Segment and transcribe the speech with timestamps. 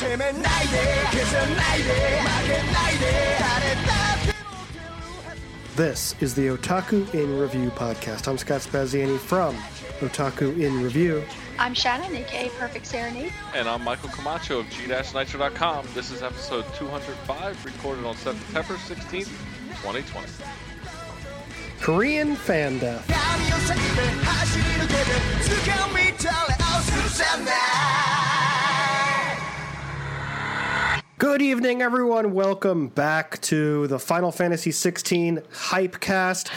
[0.00, 0.78] 責めないで
[1.12, 3.06] 消さないで負けないで
[3.40, 4.36] 誰だって
[5.76, 8.26] This is the Otaku in Review podcast.
[8.28, 9.54] I'm Scott Spaziani from
[10.00, 11.22] Otaku in Review.
[11.58, 13.32] I'm Shannon, aka Perfect Serenade.
[13.54, 15.86] And I'm Michael Camacho of G-Nitro.com.
[15.94, 19.28] This is episode 205, recorded on September 16th,
[19.82, 20.28] 2020.
[21.80, 23.06] Korean fan death.
[31.21, 32.33] Good evening, everyone.
[32.33, 36.49] Welcome back to the Final Fantasy 16 Hypecast.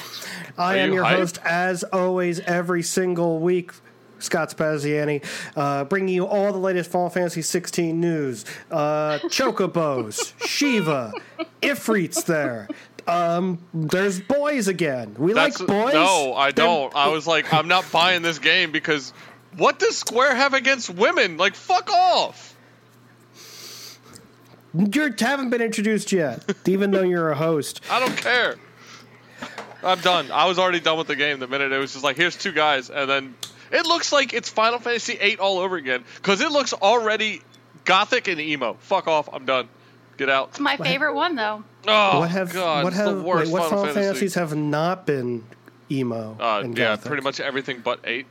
[0.56, 3.73] I Are am you your host, as always, every single week.
[4.20, 5.23] Scott Spaziani,
[5.55, 8.47] uh, bringing you all the latest Final Fantasy 16 news.
[8.70, 11.12] Uh, Chocobos, Shiva,
[11.61, 12.67] Ifrit's there.
[13.06, 15.15] Um, there's boys again.
[15.19, 15.92] We like boys.
[15.92, 16.97] No, I They're- don't.
[16.97, 19.12] I was like, I'm not buying this game because
[19.59, 21.37] what does Square have against women?
[21.37, 22.54] Like, fuck off.
[24.74, 27.80] You haven't been introduced yet, even though you're a host.
[27.91, 28.56] I don't care.
[29.83, 30.31] I'm done.
[30.31, 32.53] I was already done with the game the minute it was just like, here's two
[32.53, 33.34] guys, and then
[33.70, 37.42] it looks like it's Final Fantasy VIII all over again because it looks already
[37.84, 38.75] gothic and emo.
[38.81, 39.28] Fuck off.
[39.33, 39.69] I'm done.
[40.16, 40.50] Get out.
[40.50, 41.64] It's my favorite one, though.
[41.86, 44.00] Oh what have God, what it's have the worst wait, what Final, Final Fantasy.
[44.06, 45.44] Fantasies have not been
[45.91, 46.36] emo?
[46.41, 47.06] Uh, and yeah, gothic?
[47.06, 48.27] pretty much everything but eight.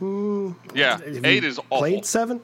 [0.00, 1.78] yeah, eight is awful.
[1.78, 2.40] Played seven.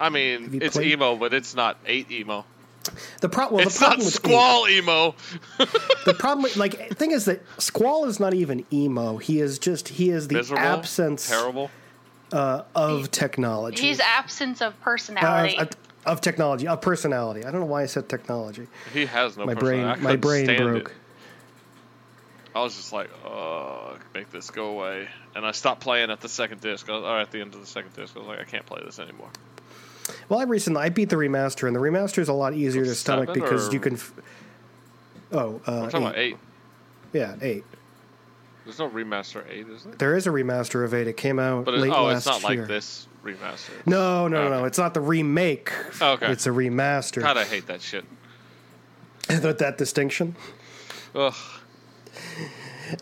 [0.00, 2.44] I mean, it's played- emo, but it's not eight emo.
[3.20, 5.14] The pro- well, it's the problem not with squall emo.
[6.04, 9.18] the problem with, like thing is that Squall is not even emo.
[9.18, 10.64] He is just he is the Miserable.
[10.64, 11.70] absence Terrible.
[12.32, 13.80] uh, of technology.
[13.86, 15.58] He's absence of Uh, personality.
[15.58, 15.68] of,
[16.06, 17.44] of technology of personality.
[17.44, 18.66] I don't know why I said technology.
[18.92, 20.88] He has no my brain I my brain stand broke.
[20.88, 20.94] It.
[22.56, 25.06] I was just like, oh, make this go away.
[25.36, 27.60] And I stopped playing at the second disc, I was- or at the end of
[27.60, 28.14] the second disc.
[28.16, 29.30] I was like, I can't play this anymore.
[30.28, 32.94] Well, I recently I beat the remaster, and the remaster is a lot easier to
[32.94, 33.94] stomach because or- you can.
[33.94, 34.12] F-
[35.32, 36.36] oh, uh, I'm talking about eight.
[37.12, 37.64] Yeah, eight.
[38.64, 39.94] There's no remaster eight, is there?
[39.94, 41.08] There is a remaster of eight.
[41.08, 42.60] It came out But it, late oh, last it's not year.
[42.60, 43.70] like this remaster.
[43.86, 44.56] No, no, no, no.
[44.58, 44.66] Okay.
[44.68, 45.72] It's not the remake.
[46.00, 46.30] Oh, Okay.
[46.30, 47.22] It's a remaster.
[47.22, 48.04] God, I hate that shit.
[49.28, 50.36] that, that distinction.
[51.14, 51.34] Ugh.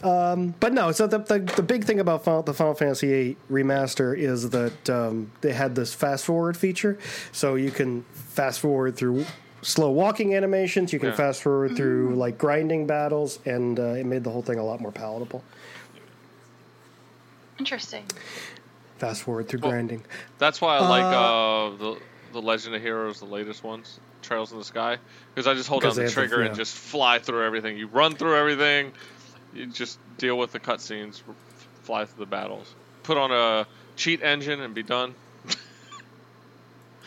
[0.02, 4.16] But no, so the, the, the big thing about Final, the Final Fantasy VIII remaster
[4.16, 6.98] is that um, they had this fast forward feature.
[7.32, 9.24] So you can fast forward through
[9.62, 11.16] slow walking animations, you can Yeah.
[11.16, 14.80] fast forward through like grinding battles, and uh, it made the whole thing a lot
[14.80, 15.44] more palatable.
[17.58, 18.04] Interesting.
[18.98, 20.04] Fast forward through Well, grinding.
[20.38, 21.98] That's why I like uh, the
[22.32, 24.98] the Legend of Heroes, the latest ones, Trails in the Sky,
[25.34, 26.46] because I just hold down the have the- trigger yeah.
[26.48, 27.76] and just fly through everything.
[27.76, 28.92] You run through everything.
[29.54, 31.22] You just deal with the cutscenes,
[31.82, 32.74] fly through the battles.
[33.02, 33.66] Put on a
[33.96, 35.14] cheat engine and be done.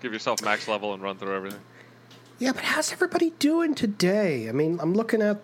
[0.00, 1.60] Give yourself max level and run through everything.
[2.38, 4.48] Yeah, but how's everybody doing today?
[4.48, 5.38] I mean, I'm looking at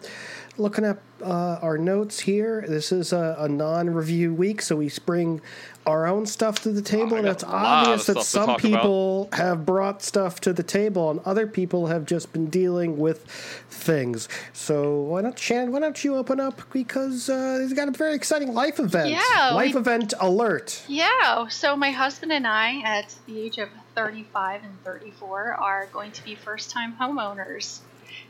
[0.58, 2.64] looking at uh, our notes here.
[2.68, 5.40] This is a, a non-review week, so we bring
[5.86, 9.66] our own stuff to the table, I and it's obvious that some talk people have
[9.66, 13.24] brought stuff to the table, and other people have just been dealing with
[13.68, 14.28] things.
[14.52, 15.72] So why not, Shannon?
[15.72, 19.10] Why don't you open up because uh, he's got a very exciting life event.
[19.10, 20.82] Yeah, life we- event alert.
[20.86, 26.12] Yeah, so my husband and I, at the age of 35 and 34, are going
[26.12, 27.80] to be first time homeowners.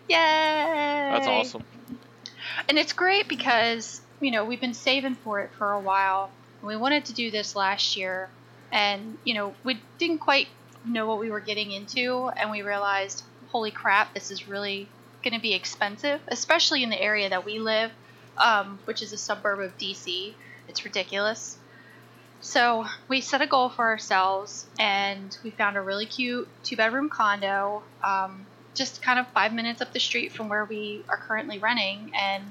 [0.09, 0.17] Yay!
[0.17, 1.65] That's awesome.
[2.69, 6.31] And it's great because, you know, we've been saving for it for a while.
[6.63, 8.29] We wanted to do this last year,
[8.71, 10.49] and, you know, we didn't quite
[10.85, 14.89] know what we were getting into, and we realized, holy crap, this is really
[15.23, 17.91] going to be expensive, especially in the area that we live,
[18.39, 20.35] um, which is a suburb of DC.
[20.69, 21.59] It's ridiculous.
[22.41, 27.09] So we set a goal for ourselves, and we found a really cute two bedroom
[27.09, 31.59] condo, um, just kind of five minutes up the street from where we are currently
[31.59, 32.13] running.
[32.15, 32.45] And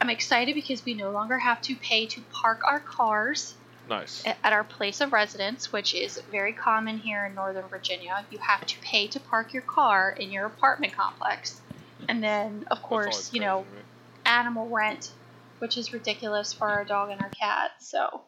[0.00, 3.54] I'm excited because we no longer have to pay to park our cars
[3.88, 4.24] Nice.
[4.26, 8.24] at our place of residence, which is very common here in Northern Virginia.
[8.30, 11.60] You have to pay to park your car in your apartment complex.
[12.08, 13.82] And then, of course, you know, crazy to me.
[14.24, 15.12] animal rent,
[15.58, 17.72] which is ridiculous for our dog and our cat.
[17.80, 18.22] So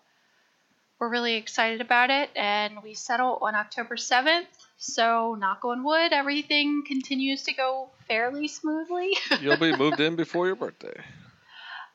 [0.99, 4.47] we're really excited about it, and we settle on October 7th.
[4.85, 9.13] So, knock on wood, everything continues to go fairly smoothly.
[9.41, 10.93] You'll be moved in before your birthday.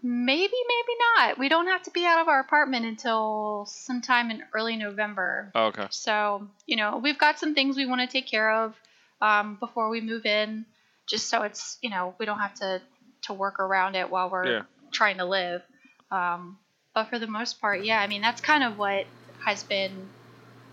[0.02, 1.38] maybe, maybe not.
[1.38, 5.52] We don't have to be out of our apartment until sometime in early November.
[5.54, 5.88] Oh, okay.
[5.90, 8.74] So, you know, we've got some things we want to take care of
[9.22, 10.66] um, before we move in,
[11.08, 12.82] just so it's, you know, we don't have to,
[13.24, 14.62] to work around it while we're Yeah.
[14.94, 15.62] trying to live.
[16.10, 16.58] Um,
[16.96, 19.06] but for the most part, yeah, I mean, that's kind of what
[19.46, 20.10] has been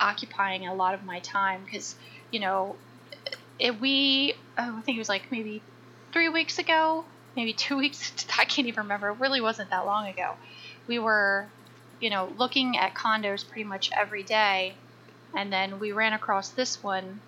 [0.00, 1.94] occupying a lot of my time because
[2.30, 2.76] you know
[3.58, 5.62] it, we oh, I think it was like maybe
[6.12, 7.04] three weeks ago,
[7.36, 8.26] maybe two weeks.
[8.38, 9.10] I can't even remember.
[9.10, 10.32] It really wasn't that long ago.
[10.86, 11.46] We were,
[12.00, 14.74] you know, looking at condos pretty much every day,
[15.36, 17.20] and then we ran across this one,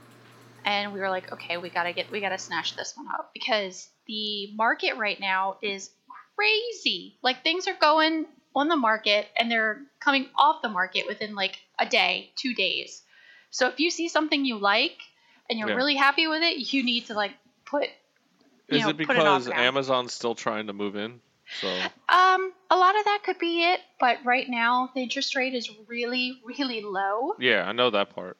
[0.64, 3.88] and we were like, okay, we gotta get, we gotta snatch this one up because
[4.06, 5.90] the market right now is
[6.36, 7.18] crazy.
[7.22, 11.58] Like things are going on the market and they're coming off the market within like
[11.78, 13.02] a day, two days.
[13.50, 14.96] So if you see something you like
[15.48, 15.76] and you're Yeah.
[15.76, 17.32] really happy with it, you need to like
[17.64, 17.88] put
[18.68, 19.48] Is know, it put it because.
[19.48, 21.20] Amazon's still trying to move in?
[21.60, 21.68] So
[22.08, 25.70] Um, a lot of that could be it, but right now the interest rate is
[25.86, 28.36] really, really low, yeah, I know that part.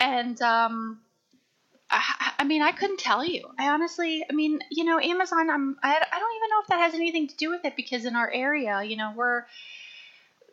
[0.00, 1.00] and um,
[1.92, 3.48] I, I mean, I couldn't tell you.
[3.58, 5.50] I honestly, I mean, you know, Amazon.
[5.50, 8.04] I'm, I, I don't even know if that has anything to do with it because
[8.04, 9.44] in our area, you know, we're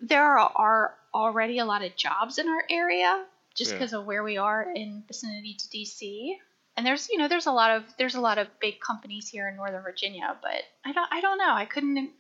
[0.02, 3.26] there are, are already a lot of jobs in our area
[3.56, 3.78] just Yeah.
[3.78, 6.36] because of where we are in vicinity to DC.
[6.78, 9.50] And there's, you know, there's a lot of there's a lot of big companies here
[9.50, 11.54] in Northern Virginia, but I don't I don't know.
[11.54, 12.12] I couldn't.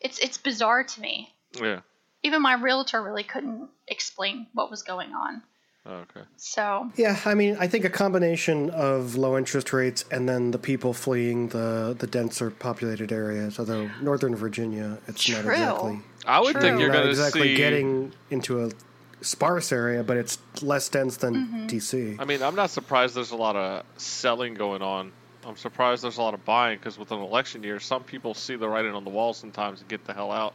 [0.00, 1.32] It's it's bizarre to me.
[1.52, 1.80] Yeah.
[2.24, 5.42] Even my realtor really couldn't explain what was going on.
[5.90, 6.20] Oh, okay.
[6.36, 10.58] So Yeah, I mean, I think a combination of low interest rates and then the
[10.58, 13.58] people fleeing the, the denser populated areas.
[13.58, 16.60] Although Northern Virginia, it's not exactly I would True.
[16.60, 17.54] think you're not going to exactly see.
[17.54, 18.70] getting into a
[19.22, 21.66] sparse area, but it's less dense than Mm-hmm.
[21.68, 22.20] DC.
[22.20, 25.10] I mean, I'm not surprised there's a lot of selling going on.
[25.46, 28.56] I'm surprised there's a lot of buying because with an election year, some people see
[28.56, 30.52] the writing on the wall sometimes and get the hell out,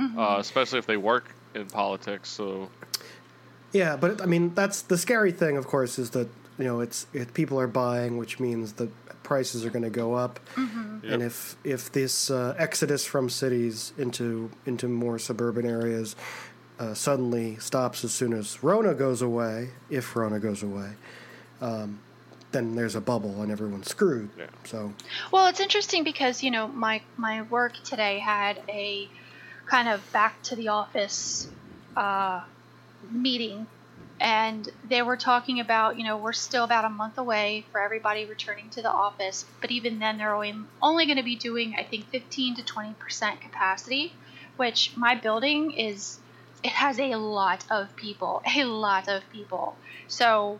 [0.00, 0.18] Mm-hmm.
[0.18, 2.28] uh, especially if they work in politics.
[2.30, 2.68] So
[3.74, 6.28] Yeah, but I mean, that's the scary thing, of course, is that
[6.58, 8.88] you know it's it, people are buying, which means the
[9.24, 11.12] prices are going to go up, Mm-hmm.
[11.12, 16.14] and if if this uh, exodus from cities into into more suburban areas
[16.78, 20.90] uh, suddenly stops as soon as Rona goes away, if Rona goes away,
[21.60, 21.98] um,
[22.52, 24.30] then there's a bubble and everyone's screwed.
[24.38, 24.46] Yeah.
[24.64, 24.92] So
[25.32, 29.08] Well, it's interesting because you know my my work today had a
[29.66, 31.48] kind of back to the office
[31.96, 32.42] uh,
[33.10, 33.66] meeting,
[34.20, 38.24] and they were talking about you know we're still about a month away for everybody
[38.24, 41.82] returning to the office, but even then they're only only going to be doing I
[41.82, 44.12] think 15 to 20 percent capacity,
[44.56, 46.18] which my building is
[46.62, 49.76] it has a lot of people, a lot of people.
[50.08, 50.58] So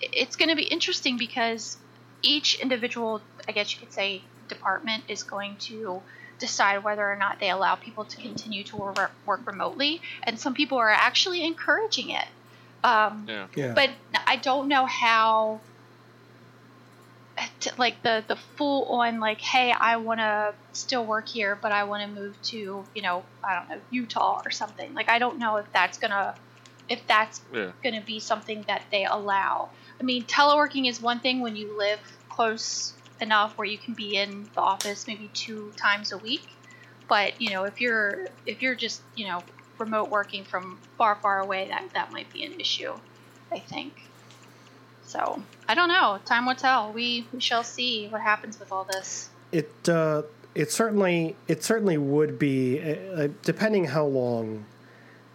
[0.00, 1.76] it's going to be interesting because
[2.22, 6.02] each individual, I guess you could say, department is going to
[6.38, 10.00] decide whether or not they allow people to continue to work, work remotely.
[10.22, 12.26] And some people are actually encouraging it.
[12.84, 13.90] Um, yeah, yeah, but
[14.26, 15.60] I don't know how,
[17.60, 21.72] to, like the the full on like, hey, I want to still work here, but
[21.72, 24.94] I want to move to you know I don't know Utah or something.
[24.94, 26.34] Like I don't know if that's gonna
[26.88, 29.68] if that's yeah, going to be something that they allow.
[30.00, 34.16] I mean, teleworking is one thing when you live close enough where you can be
[34.16, 36.48] in the office maybe two times a week.
[37.08, 39.42] But you know, if you're if you're just you know
[39.78, 42.92] remote working from far far away, that that might be an issue.
[43.50, 43.94] I think.
[45.04, 46.18] So I don't know.
[46.24, 46.92] Time will tell.
[46.92, 49.30] We we shall see what happens with all this.
[49.52, 50.22] it uh,
[50.54, 54.66] it certainly it certainly would be uh, depending how long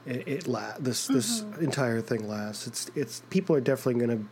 [0.06, 1.64] it, it la- this this Mm-hmm.
[1.64, 2.68] entire thing lasts.
[2.68, 4.26] It's it's people are definitely going to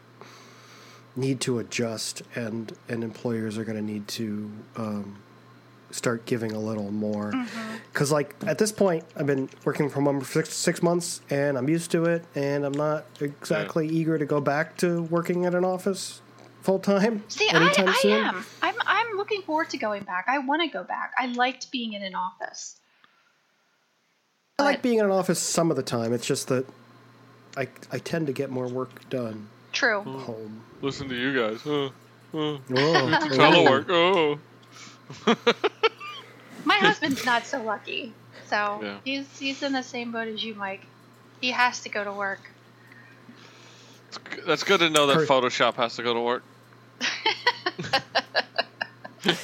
[1.16, 5.18] need to adjust, and and employers are going to need to um,
[5.92, 7.32] start giving a little more.
[7.32, 7.76] Mm-hmm.
[7.92, 11.58] Because like at this point, I've been working from home for six, six months, and
[11.58, 15.54] I'm used to it, and I'm not exactly eager to go back to working at
[15.54, 16.22] an office
[16.62, 18.12] full time See, I, anytime I soon.
[18.12, 18.46] am.
[18.62, 20.26] I'm I'm looking forward to going back.
[20.28, 21.14] I want to go back.
[21.18, 22.78] I liked being in an office.
[24.60, 26.14] I like being in an office some of the time.
[26.14, 26.66] It's just that
[27.58, 30.02] I I tend to get more work done True.
[30.02, 30.62] home.
[30.82, 31.66] listen to you guys.
[31.66, 31.90] Uh, uh,
[32.34, 32.60] Oh,
[33.32, 33.86] telework.
[33.90, 35.36] Oh,
[36.66, 38.14] My husband's not so lucky.
[38.48, 38.98] So Yeah.
[39.04, 40.86] he's he's in the same boat as you, Mike.
[41.42, 42.40] He has to go to work.
[44.46, 46.44] that's good to know that Photoshop has to go to work.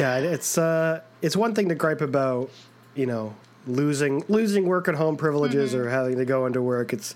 [0.00, 2.50] Yeah, it's uh, it's one thing to gripe about,
[2.94, 3.34] you know,
[3.66, 6.92] losing losing work at home privileges or having to go into work.
[6.92, 7.14] It's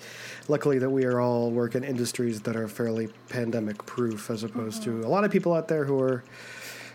[0.49, 5.01] luckily that we are all working industries that are fairly pandemic proof, as opposed to
[5.03, 6.23] a lot of people out there who are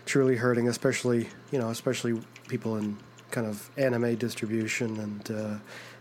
[0.06, 2.96] truly hurting, especially you know, especially people in
[3.30, 5.54] kind of anime distribution and uh,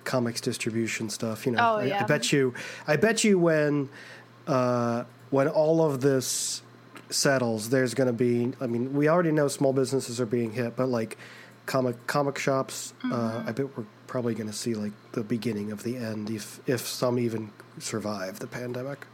[0.03, 1.45] comics distribution stuff.
[1.45, 2.53] You know, Oh, I, I bet you,
[2.87, 3.89] I bet you when
[4.47, 6.61] uh, when all of this
[7.09, 8.53] settles, there's going to be.
[8.61, 11.17] I mean, we already know small businesses are being hit, but like
[11.65, 12.93] comic comic shops.
[13.03, 16.59] Uh, I bet we're probably going to see like the beginning of the end, if
[16.67, 19.05] if some even survive the pandemic.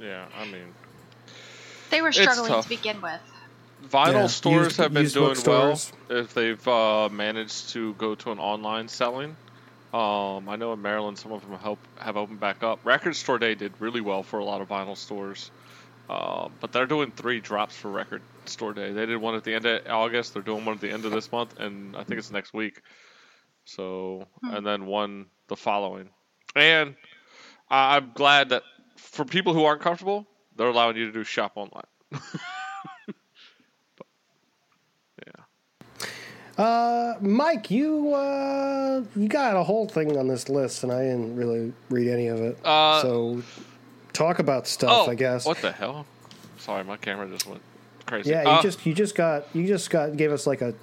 [0.00, 0.74] Yeah, I mean,
[1.90, 3.20] They were struggling to begin with.
[3.90, 5.78] vinyl Yeah, stores used- have been doing well
[6.10, 9.36] if they've uh, managed to go to an online selling.
[9.92, 12.80] Um, I know in Maryland some of them help have opened back up.
[12.84, 15.52] Record Store Day did really well for a lot of vinyl stores,
[16.08, 18.92] uh, but they're doing three drops for Record Store Day.
[18.92, 20.34] They did one at the end of August.
[20.34, 22.82] They're doing one at the end of this month, and I think it's next week.
[23.64, 26.10] So, and then one the following.
[26.54, 26.94] And
[27.70, 28.62] I'm glad that
[28.96, 31.84] for people who aren't comfortable, they're allowing you to do shop online.
[33.96, 34.06] But,
[35.26, 36.64] yeah.
[36.64, 41.36] Uh, Mike, you uh, you got a whole thing on this list, and I didn't
[41.36, 42.58] really read any of it.
[42.64, 43.42] Uh, so
[44.14, 45.44] talk about stuff, Oh, I guess.
[45.44, 46.06] What the hell?
[46.58, 47.60] Sorry, my camera just went
[48.06, 48.30] crazy.
[48.30, 50.74] Yeah, you Uh, just you just got you just got gave us like a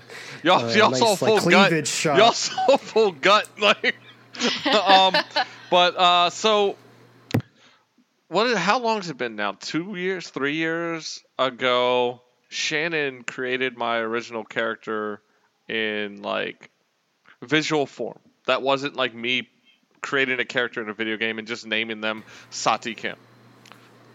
[0.44, 1.88] y'all, uh, y'all nice, saw like, full cleavage gut.
[1.88, 2.18] shot.
[2.18, 3.48] Y'all saw full gut.
[3.60, 3.96] Like,
[4.76, 5.16] um,
[5.72, 6.76] but uh, so
[8.28, 8.48] what?
[8.48, 9.54] Is, how long has it been now?
[9.60, 15.22] Two years, three years ago, Shannon created my original character
[15.68, 16.70] in like
[17.42, 18.20] visual form.
[18.46, 19.50] That wasn't like me
[20.02, 23.16] creating a character in a video game and just naming them Sati Kim.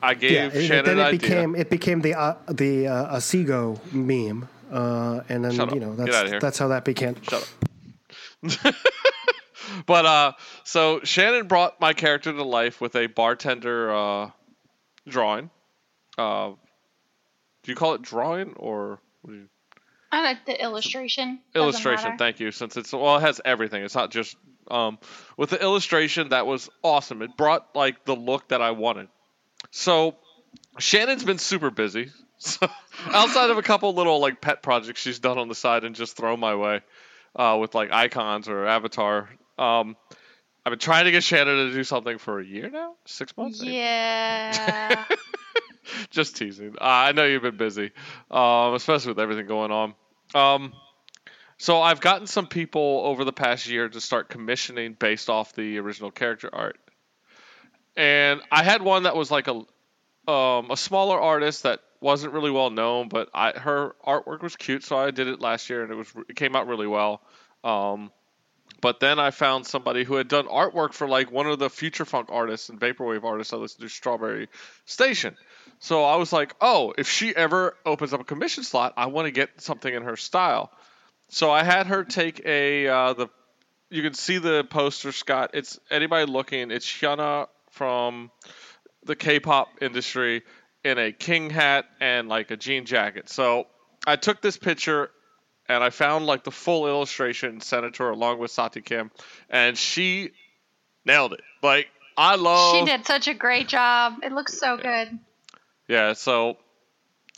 [0.02, 0.60] I gave yeah.
[0.60, 1.18] Shannon then an it idea.
[1.20, 5.94] became it became the uh, the uh, Asigo meme, uh, and then Shut you know
[5.94, 6.40] Get that's outta here.
[6.40, 7.16] that's how that became.
[7.22, 7.50] Shut
[8.44, 8.74] up.
[9.86, 10.32] but uh,
[10.64, 14.30] so Shannon brought my character to life with a bartender uh,
[15.08, 15.50] drawing.
[16.18, 16.52] Uh,
[17.62, 19.48] do you call it drawing or what do you,
[20.12, 21.40] I like the illustration.
[21.54, 22.16] Illustration?
[22.16, 22.52] Thank you.
[22.52, 23.82] Since it's well, it has everything.
[23.82, 24.36] It's not just
[24.70, 24.98] um,
[25.36, 27.22] with the illustration that was awesome.
[27.22, 29.08] It brought like the look that I wanted.
[29.70, 30.16] So
[30.78, 32.10] Shannon's been super busy.
[32.38, 32.68] So
[33.06, 36.18] outside of a couple little like pet projects she's done on the side and just
[36.18, 36.82] throw my way
[37.34, 39.30] uh, with like icons or avatar.
[39.56, 39.96] Um,
[40.64, 43.62] I've been trying to get Shannon to do something for a year now, six months.
[43.62, 45.04] Yeah.
[46.10, 46.74] just teasing.
[46.78, 47.92] Uh, I know you've been busy,
[48.30, 49.94] um, especially with everything going on.
[50.34, 50.72] Um,
[51.58, 55.78] so I've gotten some people over the past year to start commissioning based off the
[55.78, 56.78] original character art,
[57.96, 59.62] and I had one that was like a
[60.30, 64.84] um, a smaller artist that wasn't really well known, but I, her artwork was cute,
[64.84, 67.22] so I did it last year, and it was it came out really well.
[67.64, 68.10] Um,
[68.80, 72.04] but then I found somebody who had done artwork for like one of the future
[72.04, 74.48] funk artists and vaporwave artists I listened to, Strawberry
[74.84, 75.36] Station.
[75.78, 79.26] So I was like, oh, if she ever opens up a commission slot, I want
[79.26, 80.70] to get something in her style.
[81.28, 83.28] So I had her take a uh, the
[83.90, 85.50] you can see the poster, Scott.
[85.54, 86.70] It's anybody looking.
[86.70, 88.30] It's Hyuna from
[89.04, 90.42] the K-pop industry
[90.84, 93.28] in a king hat and like a jean jacket.
[93.28, 93.66] So
[94.06, 95.10] I took this picture
[95.68, 98.80] and I found like the full illustration and sent it to her along with Sati
[98.80, 99.10] Kim,
[99.50, 100.30] and she
[101.04, 101.40] nailed it.
[101.62, 102.76] Like I love.
[102.76, 104.14] she did such a great job.
[104.22, 105.18] It looks so good.
[105.88, 106.56] Yeah, so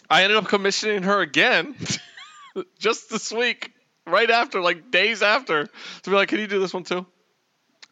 [0.08, 1.74] I ended up commissioning her again
[2.78, 3.72] just this week,
[4.08, 7.06] right after, like days after, to be like, can you do this one too?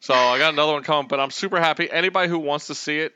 [0.01, 1.91] So I got another one coming, but I'm super happy.
[1.91, 3.15] Anybody who wants to see it,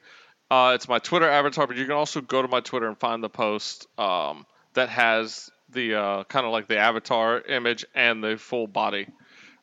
[0.50, 3.22] uh, it's my Twitter avatar, but you can also go to my Twitter and find
[3.22, 8.36] the post um, that has the uh, kind of like the avatar image and the
[8.36, 9.06] full body.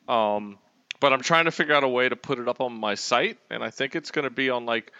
[0.08, 0.58] Um,
[1.00, 3.38] but I'm trying to figure out a way to put it up on my site,
[3.50, 4.92] and I think it's going to be on like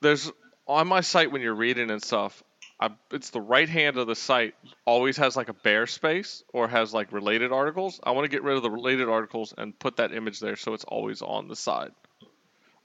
[0.00, 0.30] there's
[0.66, 2.42] on my site when you're reading and stuff.
[2.80, 4.54] I, it's the right hand of the site
[4.84, 8.00] always has like a bare space or has like related articles.
[8.02, 10.74] I want to get rid of the related articles and put that image there so
[10.74, 11.92] it's always on the side.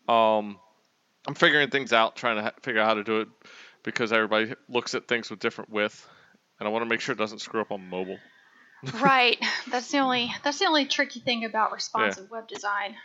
[0.08, 0.60] Um,
[1.27, 3.27] I'm figuring things out, trying to ha- figure out how to do it
[3.84, 6.08] because everybody looks at things with different width,
[6.60, 8.17] and I want to make sure it doesn't screw up on mobile.
[9.01, 9.38] right.
[9.69, 12.96] That's the only that's the only tricky thing about responsive web design.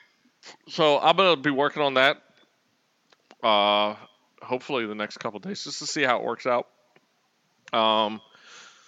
[0.69, 2.23] So I'm gonna be working on that.
[3.43, 3.97] Uh,
[4.41, 6.69] hopefully the next couple days, just to see how it works out.
[7.75, 8.21] Um,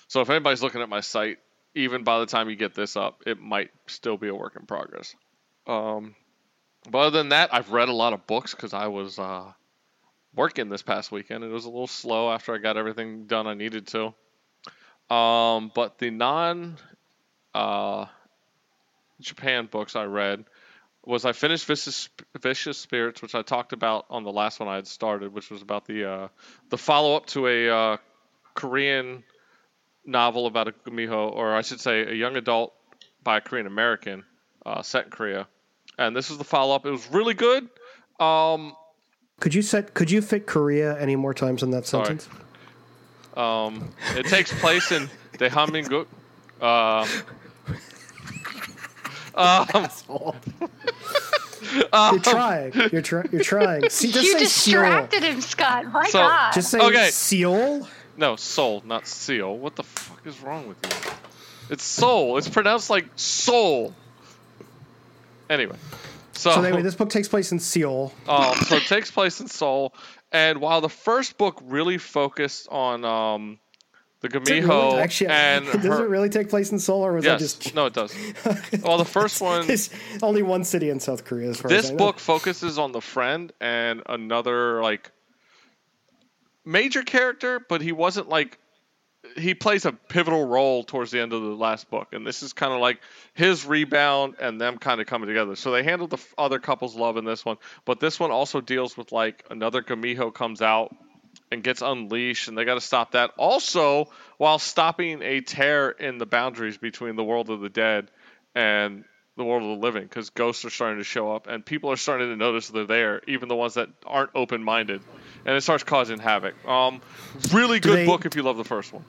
[0.08, 1.38] so if anybody's looking at my site,
[1.74, 4.66] even by the time you get this up, it might still be a work in
[4.66, 5.14] progress.
[5.66, 6.14] Um,
[6.90, 9.52] but other than that, I've read a lot of books because I was uh,
[10.34, 11.42] working this past weekend.
[11.44, 14.14] It was a little slow after I got everything done I needed to.
[15.14, 16.76] Um, but the non
[17.54, 18.06] uh,
[19.20, 20.44] Japan books I read
[21.04, 22.08] was I finished Vicious,
[22.40, 25.62] Vicious Spirits, which I talked about on the last one I had started, which was
[25.62, 26.28] about the uh,
[26.70, 27.96] the follow up to a uh,
[28.56, 29.22] Korean
[30.04, 32.72] novel about a gumiho, or I should say, a young adult
[33.22, 34.24] by a Korean American
[34.64, 35.46] uh, set in Korea.
[35.98, 36.86] And this is the follow up.
[36.86, 37.68] It was really good.
[38.18, 38.74] Um,
[39.40, 39.94] Could you set?
[39.94, 42.06] Could you fit Korea any more times in that Sorry.
[42.06, 42.28] sentence?
[43.36, 46.06] um, it takes place in Daehanmingguk,
[46.62, 47.08] Um,
[51.92, 52.72] um, You're trying.
[52.92, 53.90] You're, try- you're trying.
[53.90, 55.84] See, just you say distracted him, Scott.
[55.92, 56.52] My So- God.
[56.54, 57.10] Just say Okay.
[57.10, 57.86] Seoul.
[58.16, 59.56] No, soul, not seal.
[59.56, 61.12] What the fuck is wrong with you?
[61.70, 62.38] It's soul.
[62.38, 63.94] It's pronounced like soul.
[65.48, 65.76] Anyway,
[66.32, 68.12] so, So anyway, this book takes place in Seoul.
[68.28, 69.94] um, so it takes place in Seoul,
[70.32, 73.58] and while the first book really focused on um,
[74.20, 77.24] the Gamiho really- Actually, and does her, it really take place in Seoul, or was
[77.24, 77.74] yes, I just?
[77.74, 78.14] no, it does.
[78.82, 79.90] well, the first one, There's
[80.22, 81.98] only one city in South Korea, as far this as I know.
[81.98, 85.10] book focuses on the friend and another like
[86.66, 88.58] major character, but he wasn't like
[89.36, 92.52] he plays a pivotal role towards the end of the last book, and this is
[92.52, 93.00] kind of like
[93.34, 95.56] his rebound and them kind of coming together.
[95.56, 98.96] So they handled the other couple's love in this one, but this one also deals
[98.96, 100.94] with like another Gamiho comes out
[101.50, 103.30] and gets unleashed, and they got to stop that.
[103.36, 108.10] Also, while stopping a tear in the boundaries between the world of the dead
[108.54, 109.04] and
[109.36, 111.96] the world of the living, because ghosts are starting to show up, and people are
[111.96, 115.02] starting to notice they're there, even the ones that aren't open-minded,
[115.46, 116.54] and it starts causing havoc.
[116.68, 117.00] Um,
[117.52, 119.04] really Do good they- book if you love the first one.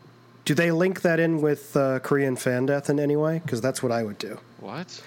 [0.45, 3.41] Do they link that in with uh, Korean fan death in any way?
[3.43, 4.39] Because that's what I would do.
[4.61, 5.01] What?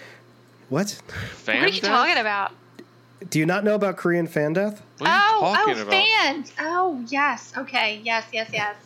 [0.68, 0.90] What?
[0.90, 1.90] Fan what are you death?
[1.90, 2.52] talking about?
[3.30, 4.82] Do you not know about Korean fan death?
[4.98, 5.92] What are you oh, talking oh, about?
[5.92, 6.52] fans.
[6.58, 7.54] Oh, yes.
[7.56, 8.02] Okay.
[8.04, 8.76] Yes, yes, yes.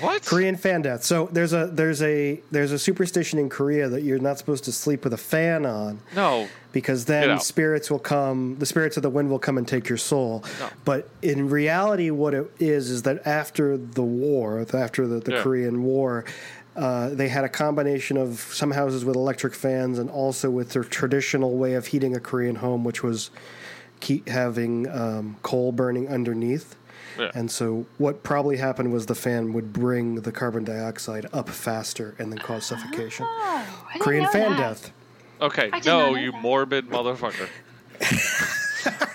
[0.00, 0.24] What?
[0.24, 1.02] Korean fan death.
[1.04, 4.72] So there's a there's a there's a superstition in Korea that you're not supposed to
[4.72, 6.48] sleep with a fan on No.
[6.72, 9.98] because then spirits will come the spirits of the wind will come and take your
[9.98, 10.68] soul No.
[10.84, 15.42] but in reality what it is is that after the war after the, the Yeah.
[15.42, 16.24] korean war
[16.76, 20.84] uh, they had a combination of some houses with electric fans and also with their
[20.84, 23.30] traditional way of heating a korean home which was
[23.98, 26.76] keep having um, coal burning underneath
[27.20, 27.30] Yeah.
[27.34, 32.14] and so what probably happened was the fan would bring the carbon dioxide up faster
[32.18, 33.66] and then cause suffocation Oh,
[34.00, 34.58] korean fan that.
[34.58, 34.92] death
[35.42, 36.40] Okay, I did not no, you that.
[36.42, 37.48] morbid motherfucker.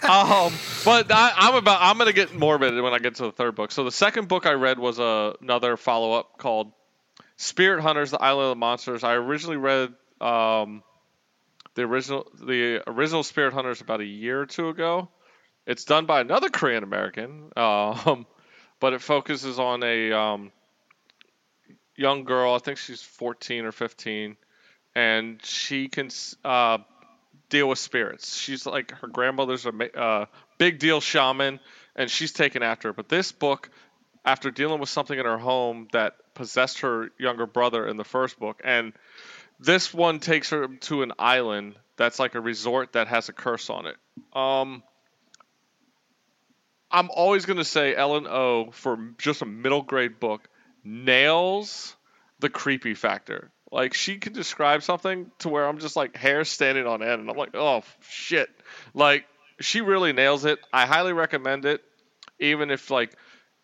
[0.07, 1.79] um, but I, I'm about.
[1.81, 3.71] I'm gonna get morbid when I get to the third book.
[3.71, 6.71] So the second book I read was a, another follow up called
[7.37, 9.03] Spirit Hunters: The Island of the Monsters.
[9.03, 10.83] I originally read um,
[11.75, 15.09] the original the original Spirit Hunters about a year or two ago.
[15.65, 18.25] It's done by another Korean American, um,
[18.79, 20.51] but it focuses on a um,
[21.95, 22.53] young girl.
[22.53, 24.37] I think she's 14 or 15
[24.95, 26.09] and she can
[26.43, 26.79] uh,
[27.49, 28.37] deal with spirits.
[28.37, 30.25] She's like her grandmother's a uh,
[30.57, 31.59] big deal shaman,
[31.95, 32.93] and she's taken after her.
[32.93, 33.69] But this book,
[34.23, 38.39] after dealing with something in her home that possessed her younger brother in the first
[38.39, 38.93] book, and
[39.59, 43.69] this one takes her to an island that's like a resort that has a curse
[43.69, 43.95] on it.
[44.33, 44.83] Um,
[46.91, 50.47] I'm always going to say Ellen O for just a middle grade book
[50.83, 51.95] nails
[52.39, 53.51] the creepy factor.
[53.71, 57.29] Like she can describe something to where I'm just like hair standing on end, and
[57.29, 58.49] I'm like, oh shit!
[58.93, 59.25] Like
[59.59, 60.59] she really nails it.
[60.71, 61.81] I highly recommend it,
[62.39, 63.17] even if like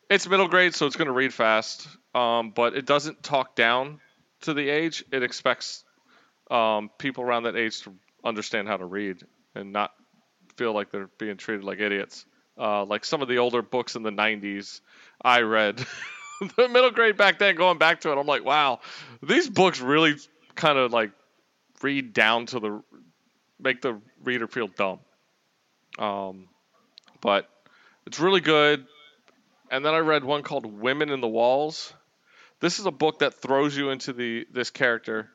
[0.10, 1.88] it's middle grade, so it's gonna read fast.
[2.14, 4.02] Um, but it doesn't talk down
[4.42, 5.06] to the age.
[5.14, 5.86] It expects
[6.50, 7.94] um, people around that age to
[8.26, 9.24] understand how to read
[9.56, 9.92] and not
[10.58, 12.26] feel like they're being treated like idiots.
[12.62, 14.82] Uh, like some of the older books in the 90s
[15.20, 15.84] I read.
[16.58, 18.82] the middle grade back then, going back to it, I'm like, wow,
[19.24, 20.16] these books really
[20.54, 21.12] kind of like
[21.82, 22.84] read down to the,
[23.60, 25.00] make the reader feel dumb.
[25.98, 26.48] Um,
[27.20, 27.50] but
[28.06, 28.86] it's really good.
[29.72, 31.94] And then I read one called Women in the Walls.
[32.60, 35.30] This is a book that throws you into the this character,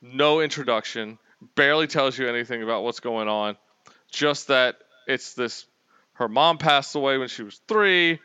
[0.00, 1.18] no introduction,
[1.54, 3.56] barely tells you anything about what's going on,
[4.10, 5.66] just that it's this.
[6.22, 8.20] Her mom passed away when she was three.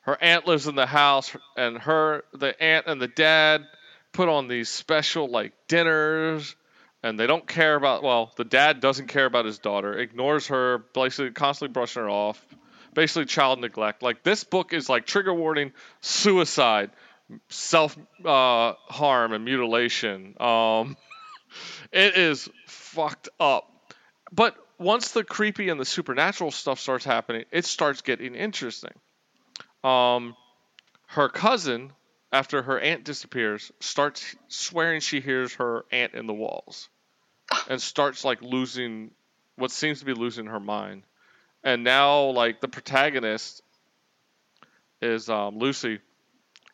[0.00, 3.66] Her aunt lives in the house, and her the aunt and the dad
[4.12, 6.56] put on these special like dinners,
[7.02, 8.02] and they don't care about.
[8.02, 12.42] Well, the dad doesn't care about his daughter, ignores her, basically constantly brushing her off,
[12.94, 14.02] basically child neglect.
[14.02, 16.90] Like this book is like trigger warning, suicide,
[17.50, 20.36] self uh, harm, and mutilation.
[20.40, 20.96] Um,
[21.92, 23.66] it is fucked up.
[24.32, 28.94] But once the creepy and the supernatural stuff starts happening, it starts getting interesting.
[29.84, 30.34] Um,
[31.08, 31.92] her cousin,
[32.32, 36.88] after her aunt disappears, starts swearing she hears her aunt in the walls,
[37.68, 39.10] and starts like losing
[39.56, 41.02] what seems to be losing her mind.
[41.62, 43.62] And now, like the protagonist
[45.02, 45.98] is um, Lucy,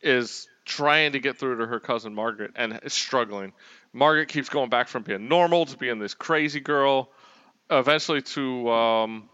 [0.01, 3.53] is trying to get through to her cousin Margaret and is struggling.
[3.93, 7.11] Margaret keeps going back from being normal to being this crazy girl,
[7.71, 9.29] eventually to um,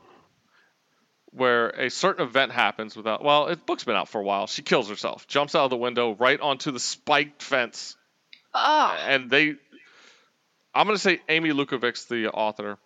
[1.30, 3.24] where a certain event happens without.
[3.24, 4.46] Well, the book's been out for a while.
[4.46, 7.96] She kills herself, jumps out of the window right onto the spiked fence,
[8.54, 9.56] Oh, and they
[10.74, 12.78] I'm gonna say Amy Lukavics, the author,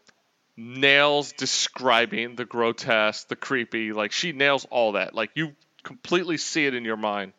[0.57, 5.15] nails describing the grotesque, the creepy, like she nails all that.
[5.15, 7.33] Like you completely see it in your mind.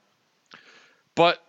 [1.15, 1.39] But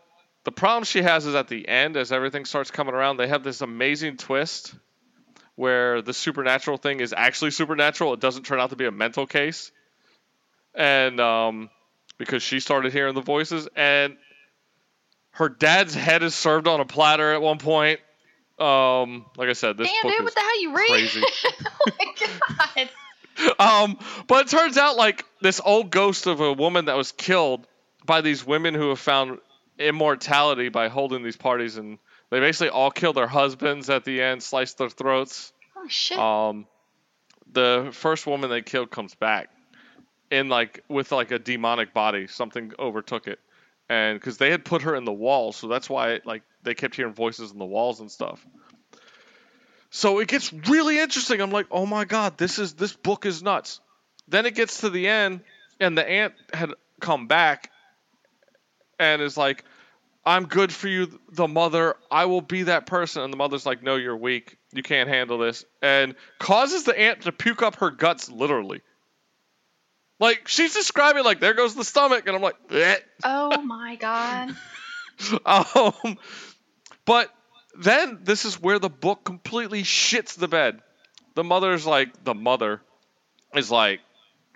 [0.44, 3.44] the problem she has is at the end, as everything starts coming around, they have
[3.44, 4.74] this amazing twist
[5.58, 8.14] where the supernatural thing is actually supernatural.
[8.14, 9.72] It doesn't turn out to be a mental case.
[10.72, 11.68] And um,
[12.16, 14.16] because she started hearing the voices, and
[15.32, 17.98] her dad's head is served on a platter at one point.
[18.60, 20.88] Um, like I said, this damn, book dude, is what the hell you read?
[20.90, 21.22] crazy.
[21.44, 22.88] oh my
[23.58, 23.58] god.
[23.84, 27.66] um, but it turns out like this old ghost of a woman that was killed
[28.06, 29.38] by these women who have found
[29.76, 31.98] immortality by holding these parties, and
[32.30, 35.52] they basically all kill their husbands at the end, slice their throats.
[35.76, 36.18] Oh shit.
[36.18, 36.66] Um,
[37.52, 39.48] the first woman they killed comes back
[40.30, 42.26] in like with like a demonic body.
[42.26, 43.38] Something overtook it,
[43.88, 46.94] and because they had put her in the walls, so that's why like they kept
[46.94, 48.44] hearing voices in the walls and stuff.
[49.90, 51.40] So it gets really interesting.
[51.40, 53.80] I'm like, oh my god, this is this book is nuts.
[54.26, 55.40] Then it gets to the end,
[55.80, 57.70] and the aunt had come back,
[58.98, 59.64] and is like,
[60.28, 61.96] I'm good for you, the mother.
[62.10, 63.22] I will be that person.
[63.22, 64.58] And the mother's like, no, you're weak.
[64.74, 65.64] You can't handle this.
[65.80, 68.82] And causes the aunt to puke up her guts literally.
[70.20, 72.26] Like, she's describing, like, there goes the stomach.
[72.26, 72.96] And I'm like, eh.
[73.24, 74.54] oh my god.
[75.44, 76.16] Um,
[77.04, 77.28] but
[77.76, 80.80] then this is where the book completely shits the bed.
[81.34, 82.82] The mother's like, the mother
[83.52, 83.98] is like,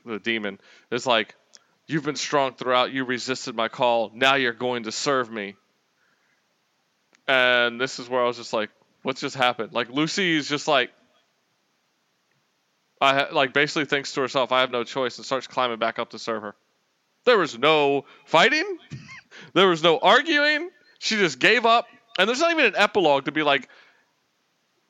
[0.05, 0.61] the demon
[0.93, 1.35] is like,
[1.87, 2.93] You've been strong throughout.
[2.93, 4.13] You resisted my call.
[4.15, 5.57] Now you're going to serve me.
[7.29, 8.71] And this is where I was just like,
[9.03, 9.73] what's just happened?
[9.73, 10.91] Like Lucy is just like,
[13.01, 16.11] I like basically thinks to herself, I have no choice, and starts climbing back up
[16.11, 16.55] to serve her.
[17.25, 18.79] There was no fighting.
[19.55, 20.71] there was no arguing.
[20.99, 21.87] She just gave up.
[22.19, 23.69] And there's not even an epilogue to be like,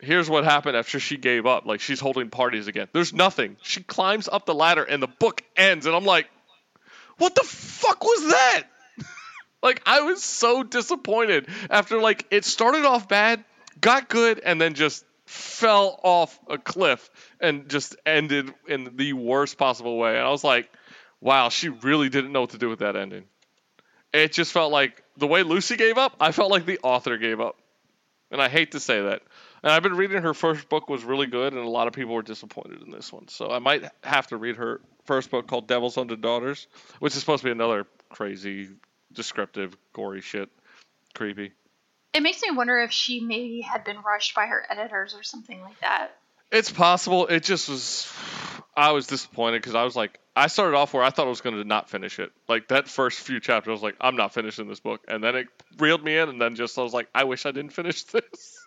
[0.01, 1.65] here's what happened after she gave up.
[1.65, 2.89] Like she's holding parties again.
[2.93, 3.57] There's nothing.
[3.63, 5.87] She climbs up the ladder and the book ends.
[5.87, 6.29] And I'm like,
[7.19, 8.65] what the fuck was that?
[9.63, 13.45] Like I was so disappointed after like it started off bad,
[13.81, 19.57] got good, and then just fell off a cliff and just ended in the worst
[19.57, 20.17] possible way.
[20.17, 20.71] And I was like,
[21.21, 23.25] wow, she really didn't know what to do with that ending.
[24.13, 27.41] It just felt like the way Lucy gave up, I felt like the author gave
[27.41, 27.57] up.
[28.31, 29.23] And I hate to say that.
[29.63, 32.15] And I've been reading her first book was really good, and a lot of people
[32.15, 33.29] were disappointed in this one.
[33.29, 36.67] So I might have to read her first book called Devils Under Daughters,
[36.99, 38.71] which is supposed to be another crazy,
[39.15, 40.49] descriptive, gory shit.
[41.15, 41.53] Creepy.
[42.15, 45.61] It makes me wonder if she maybe had been rushed by her editors or something
[45.63, 46.11] like that.
[46.51, 47.27] It's possible.
[47.27, 48.13] It just was.
[48.77, 51.41] I was disappointed because I was like, I started off where I thought I was
[51.41, 52.33] going to not finish it.
[52.49, 55.37] Like that first few chapters, I was like, I'm not finishing this book, and then
[55.37, 55.49] it
[55.79, 58.59] reeled me in, and then just I was like, I wish I didn't finish this.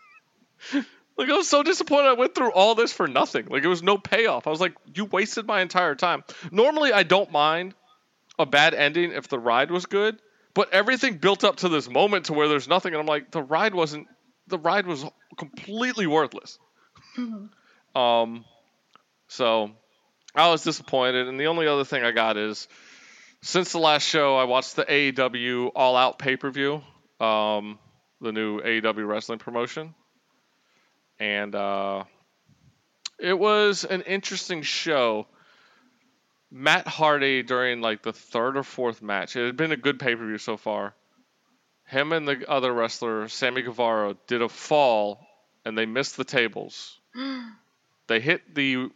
[1.17, 2.07] like I was so disappointed.
[2.07, 3.47] I went through all this for nothing.
[3.47, 4.47] Like it was no payoff.
[4.47, 6.23] I was like, you wasted my entire time.
[6.51, 7.75] Normally, I don't mind
[8.37, 10.19] a bad ending if the ride was good,
[10.55, 13.43] but everything built up to this moment to where there's nothing, and I'm like, the
[13.43, 14.07] ride wasn't.
[14.47, 15.05] The ride was
[15.37, 16.57] completely worthless.
[17.95, 18.45] Um,
[19.27, 19.71] so
[20.35, 22.67] I was disappointed, and the only other thing I got is
[23.41, 26.81] since the last show, I watched the AEW All Out pay per view,
[27.19, 27.77] um,
[28.21, 29.93] the new AEW wrestling promotion,
[31.19, 32.03] and uh,
[33.19, 35.27] it was an interesting show.
[36.51, 40.15] Matt Hardy during like the third or fourth match, it had been a good pay
[40.15, 40.93] per view so far.
[41.85, 45.25] Him and the other wrestler, Sammy Guevara, did a fall,
[45.63, 46.99] and they missed the tables.
[48.07, 48.89] They hit the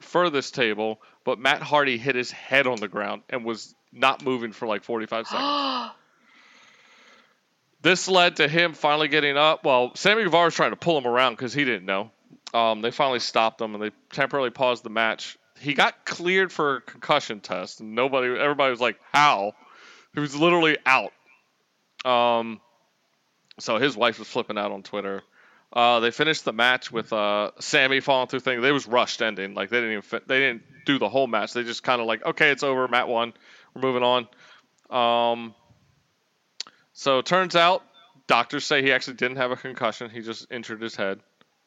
[0.00, 4.52] furthest table, but Matt Hardy hit his head on the ground and was not moving
[4.52, 5.90] for like 45 seconds.
[7.82, 9.64] this led to him finally getting up.
[9.64, 12.10] Well, Sammy Guevara was trying to pull him around because he didn't know.
[12.54, 15.36] Um, they finally stopped him and they temporarily paused the match.
[15.64, 19.54] He got cleared for a concussion test, and nobody, everybody was like, "How?"
[20.14, 21.12] He was literally out.
[22.04, 22.60] Um,
[23.58, 25.22] so his wife was flipping out on Twitter.
[25.72, 28.62] Uh, they finished the match with uh, Sammy falling through things.
[28.62, 29.54] They was rushed ending.
[29.54, 31.52] Like they didn't even fi- they didn't do the whole match.
[31.52, 32.86] They just kind of like, okay, it's over.
[32.86, 33.32] Matt won.
[33.74, 34.28] We're moving on.
[34.90, 35.54] Um,
[36.92, 37.82] so it turns out
[38.26, 40.10] doctors say he actually didn't have a concussion.
[40.10, 41.20] He just injured his head.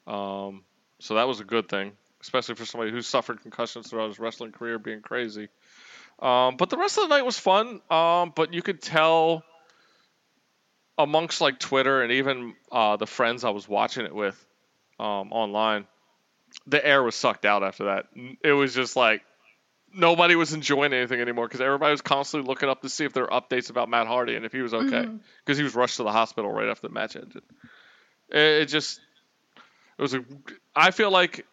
[0.06, 0.64] Um,
[1.00, 4.52] so that was a good thing, especially for somebody who suffered concussions throughout his wrestling
[4.52, 5.50] career, being crazy.
[6.20, 7.82] Um, but the rest of the night was fun.
[7.90, 9.44] Um, but you could tell
[10.98, 14.44] amongst like Twitter and even uh, the friends I was watching it with
[15.00, 15.86] um, online,
[16.66, 18.06] the air was sucked out after that.
[18.44, 19.22] It was just like
[19.94, 23.24] nobody was enjoying anything anymore because everybody was constantly looking up to see if there
[23.24, 25.08] were updates about Matt Hardy and if he was okay
[25.46, 27.44] because he was rushed to the hospital right after the match ended.
[28.30, 29.00] It, it just
[29.98, 30.24] it was a.
[30.76, 31.46] I feel like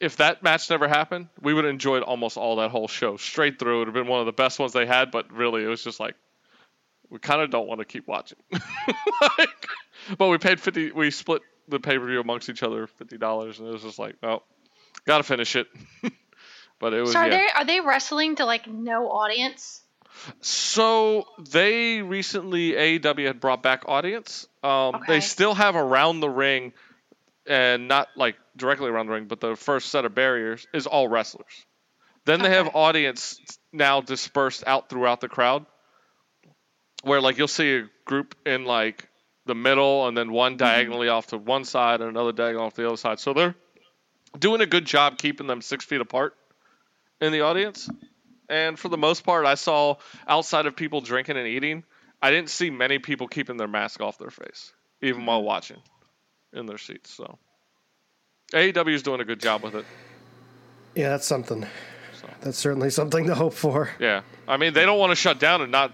[0.00, 3.58] if that match never happened, we would have enjoyed almost all that whole show straight
[3.58, 3.76] through.
[3.76, 5.82] It would have been one of the best ones they had, but really it was
[5.82, 6.14] just like
[7.10, 8.38] we kind of don't want to keep watching.
[8.52, 9.68] like,
[10.18, 10.90] but we paid fifty.
[10.92, 13.98] We split the pay per view amongst each other fifty dollars, and it was just
[13.98, 14.42] like, oh,
[15.04, 15.68] gotta finish it.
[16.80, 17.36] but it was So are yeah.
[17.36, 19.82] they are they wrestling to like no audience?
[20.40, 24.48] So they recently AEW had brought back audience.
[24.62, 26.72] Um, They still have around the ring,
[27.48, 31.08] and not like directly around the ring, but the first set of barriers is all
[31.08, 31.66] wrestlers.
[32.24, 33.38] Then they have audience
[33.72, 35.64] now dispersed out throughout the crowd,
[37.02, 39.08] where like you'll see a group in like
[39.46, 40.58] the middle, and then one mm-hmm.
[40.58, 43.20] diagonally off to one side, and another diagonal off the other side.
[43.20, 43.54] So they're
[44.38, 46.34] doing a good job keeping them six feet apart
[47.20, 47.88] in the audience.
[48.48, 51.84] And for the most part, I saw outside of people drinking and eating,
[52.22, 55.46] I didn't see many people keeping their mask off their face, even while mm-hmm.
[55.46, 55.78] watching
[56.52, 57.10] in their seats.
[57.12, 57.38] So
[58.52, 59.84] AEW is doing a good job with it.
[60.94, 61.62] Yeah, that's something.
[62.20, 62.28] So.
[62.40, 63.90] That's certainly something to hope for.
[63.98, 65.92] Yeah, I mean they don't want to shut down and not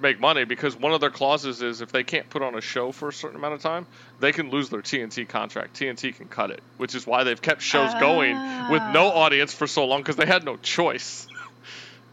[0.00, 2.90] make money because one of their clauses is if they can't put on a show
[2.90, 3.86] for a certain amount of time,
[4.18, 5.78] they can lose their TNT contract.
[5.78, 8.34] TNT can cut it, which is why they've kept shows going
[8.70, 9.24] with no Ah.
[9.24, 11.26] audience for so long because they had no choice.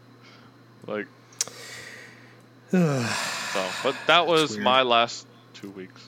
[0.86, 1.06] like,
[2.70, 6.06] so, but that was my last two weeks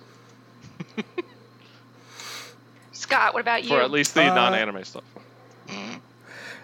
[3.11, 3.71] Scott, what about you?
[3.71, 5.03] for at least the Uh, non-anime stuff.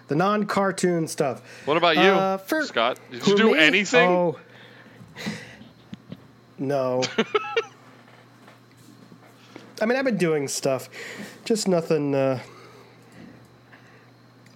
[0.07, 1.41] The non-cartoon stuff.
[1.65, 2.97] What about you, uh, for- Scott?
[3.11, 3.59] Did you do me?
[3.59, 4.09] anything?
[4.09, 4.39] Oh,
[6.57, 7.03] no.
[9.81, 10.89] I mean, I've been doing stuff,
[11.43, 12.15] just nothing.
[12.15, 12.39] Uh,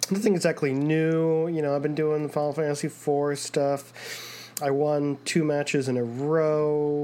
[0.09, 1.49] nothing exactly new.
[1.49, 3.91] You know, I've been doing the Final Fantasy IV stuff.
[4.61, 7.03] I won two matches in a row,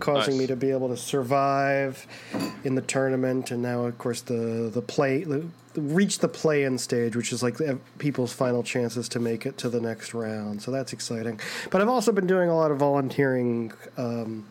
[0.00, 0.40] causing Nice.
[0.40, 2.06] me to be able to survive
[2.64, 3.50] in the tournament.
[3.50, 7.56] And now, of course, the the play the, reach the play-in stage, which is like
[7.98, 10.60] people's final chances to make it to the next round.
[10.62, 11.40] So that's exciting.
[11.70, 13.72] But I've also been doing a lot of volunteering.
[13.96, 14.46] Um,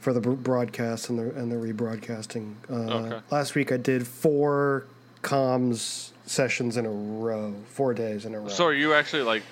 [0.00, 2.54] for the broadcast and the and the rebroadcasting.
[2.68, 2.74] Uh,
[3.04, 3.20] Okay.
[3.30, 4.84] Last week I did four
[5.22, 8.48] comms sessions in a row, four days in a row.
[8.48, 9.44] So are you actually like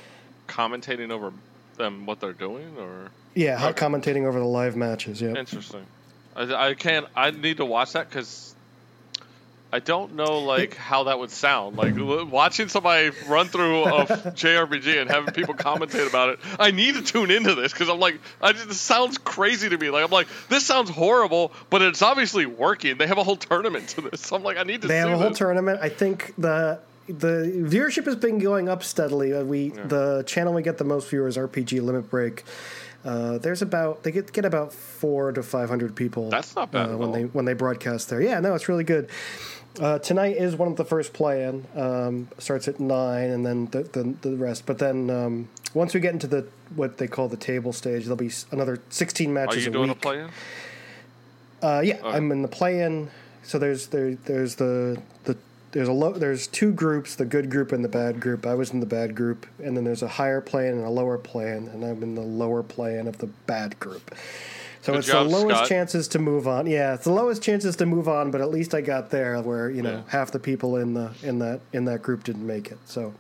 [0.48, 1.32] commentating over
[1.80, 3.84] them what they're doing, or yeah, how Okay.
[3.86, 5.20] commentating over the live matches.
[5.20, 5.84] Yeah, interesting?
[6.36, 7.06] I, I can't.
[7.16, 8.54] I need to watch that because
[9.72, 11.76] I don't know like how that would sound.
[11.76, 16.40] Like watching somebody run through a JRPG and having people commentate about it.
[16.58, 19.78] I need to tune into this because I'm like, I just, this sounds crazy to
[19.78, 19.90] me.
[19.90, 22.98] Like I'm like, this sounds horrible, but it's obviously working.
[22.98, 24.20] They have a whole tournament to this.
[24.22, 24.88] So I'm like, I need to.
[24.88, 25.38] they have see a whole this.
[25.38, 25.78] tournament.
[25.80, 26.80] I think the
[27.12, 29.32] the viewership has been going up steadily.
[29.32, 32.44] Uh, We the channel we get the most viewers, RPG Limit Break.
[33.04, 36.28] Uh, there's about they get get about four to five hundred people.
[36.30, 37.14] That's not bad uh, at when all.
[37.14, 38.20] they when they broadcast there.
[38.20, 39.08] Yeah, no, it's really good.
[39.80, 41.64] Uh, tonight is one of the first play-in.
[41.76, 44.66] Um, starts at nine, and then the the, the rest.
[44.66, 48.16] But then um, once we get into the what they call the table stage, there'll
[48.16, 49.58] be another sixteen matches.
[49.58, 50.30] Are you a doing a play-in?
[51.62, 53.10] Uh, yeah, I'm in the play-in.
[53.42, 55.36] So there's there there's the the
[55.72, 58.44] there's a low there's two groups, the good group and the bad group.
[58.46, 61.16] I was in the bad group, and then there's a higher play-in and a lower
[61.18, 64.14] play-in, and I'm in the lower play-in of the bad group.
[64.82, 65.68] So Good it's job, the lowest Scott.
[65.68, 66.66] chances to move on.
[66.66, 69.68] Yeah, it's the lowest chances to move on, but at least I got there where
[69.70, 70.02] you know Yeah.
[70.08, 72.78] half the people in the in that in that group didn't make it.
[72.86, 73.12] So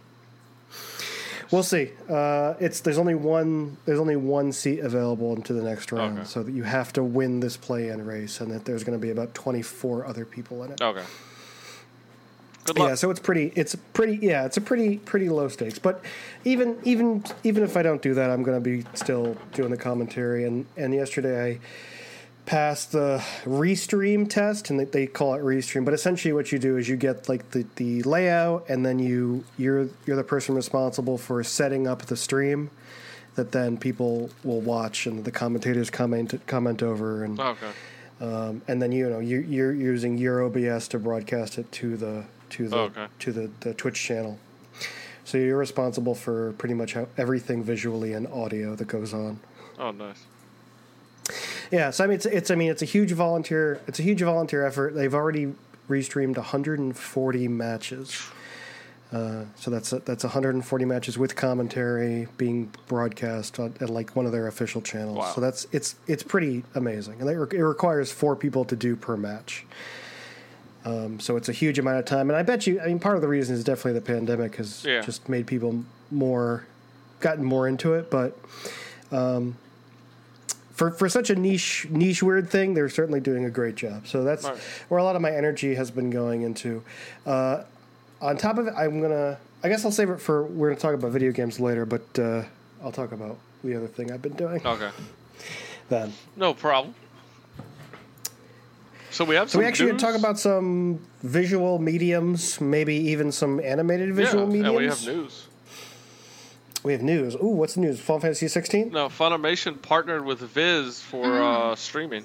[1.50, 1.90] we'll see.
[2.08, 6.26] Uh, it's there's only one there's only one seat available into the next round, Okay.
[6.26, 9.10] so that you have to win this play-in race, and that there's going to be
[9.10, 10.80] about 24 other people in it.
[10.80, 11.02] Okay.
[12.64, 12.88] Good luck.
[12.90, 13.52] Yeah, so it's pretty.
[13.56, 14.18] It's pretty.
[14.20, 15.78] Yeah, it's a pretty pretty low stakes.
[15.78, 16.04] But
[16.44, 19.76] even even even if I don't do that, I'm going to be still doing the
[19.76, 20.44] commentary.
[20.44, 21.58] And and yesterday I
[22.46, 25.84] passed the restream test, and they, they call it restream.
[25.84, 29.44] But essentially, what you do is you get like the, the layout, and then you
[29.56, 32.70] you're you're the person responsible for setting up the stream
[33.36, 37.66] that then people will watch, and the commentators comment comment over, and Okay.
[38.20, 42.24] um, and then you know you, you're using your OBS to broadcast it to the
[42.50, 43.06] to the Oh, okay.
[43.20, 44.38] to the, the Twitch channel.
[45.24, 49.38] So you're responsible for pretty much how, everything visually and audio that goes on.
[49.78, 50.24] Oh, nice.
[51.70, 54.22] Yeah, so I mean it's, it's I mean it's a huge volunteer it's a huge
[54.22, 54.94] volunteer effort.
[54.94, 55.54] They've already
[55.88, 58.20] restreamed 140 matches.
[59.12, 64.32] Uh, so that's that's 140 matches with commentary being broadcast on, at like one of
[64.32, 65.18] their official channels.
[65.18, 65.32] Wow.
[65.32, 69.16] So that's it's it's pretty amazing, and re- it requires four people to do per
[69.16, 69.64] match.
[70.84, 72.80] Um, so it's a huge amount of time, and I bet you.
[72.80, 75.02] I mean, part of the reason is definitely the pandemic has Yeah.
[75.02, 76.64] just made people more,
[77.20, 78.36] gotten more into it, but
[79.12, 79.56] um,
[80.72, 84.06] for for such a niche niche weird thing, they're certainly doing a great job.
[84.06, 84.56] So that's Right.
[84.88, 86.82] where a lot of my energy has been going into.
[87.26, 87.64] Uh,
[88.22, 89.38] on top of it, I'm gonna.
[89.62, 90.42] I guess I'll save it for.
[90.44, 92.44] We're gonna talk about video games later, but uh,
[92.82, 94.88] I'll talk about the other thing I've been doing Okay.
[95.90, 96.14] then.
[96.36, 96.94] No problem.
[99.10, 100.00] So we have So some we actually news?
[100.00, 104.68] talk about some visual mediums, maybe even some animated visual yeah, mediums.
[104.68, 105.46] and we have news.
[106.82, 107.34] We have news.
[107.34, 108.00] Ooh, what's the news?
[108.00, 108.90] Final Fantasy 16?
[108.92, 111.72] No, Funimation partnered with Viz for Mm.
[111.72, 112.24] uh, streaming.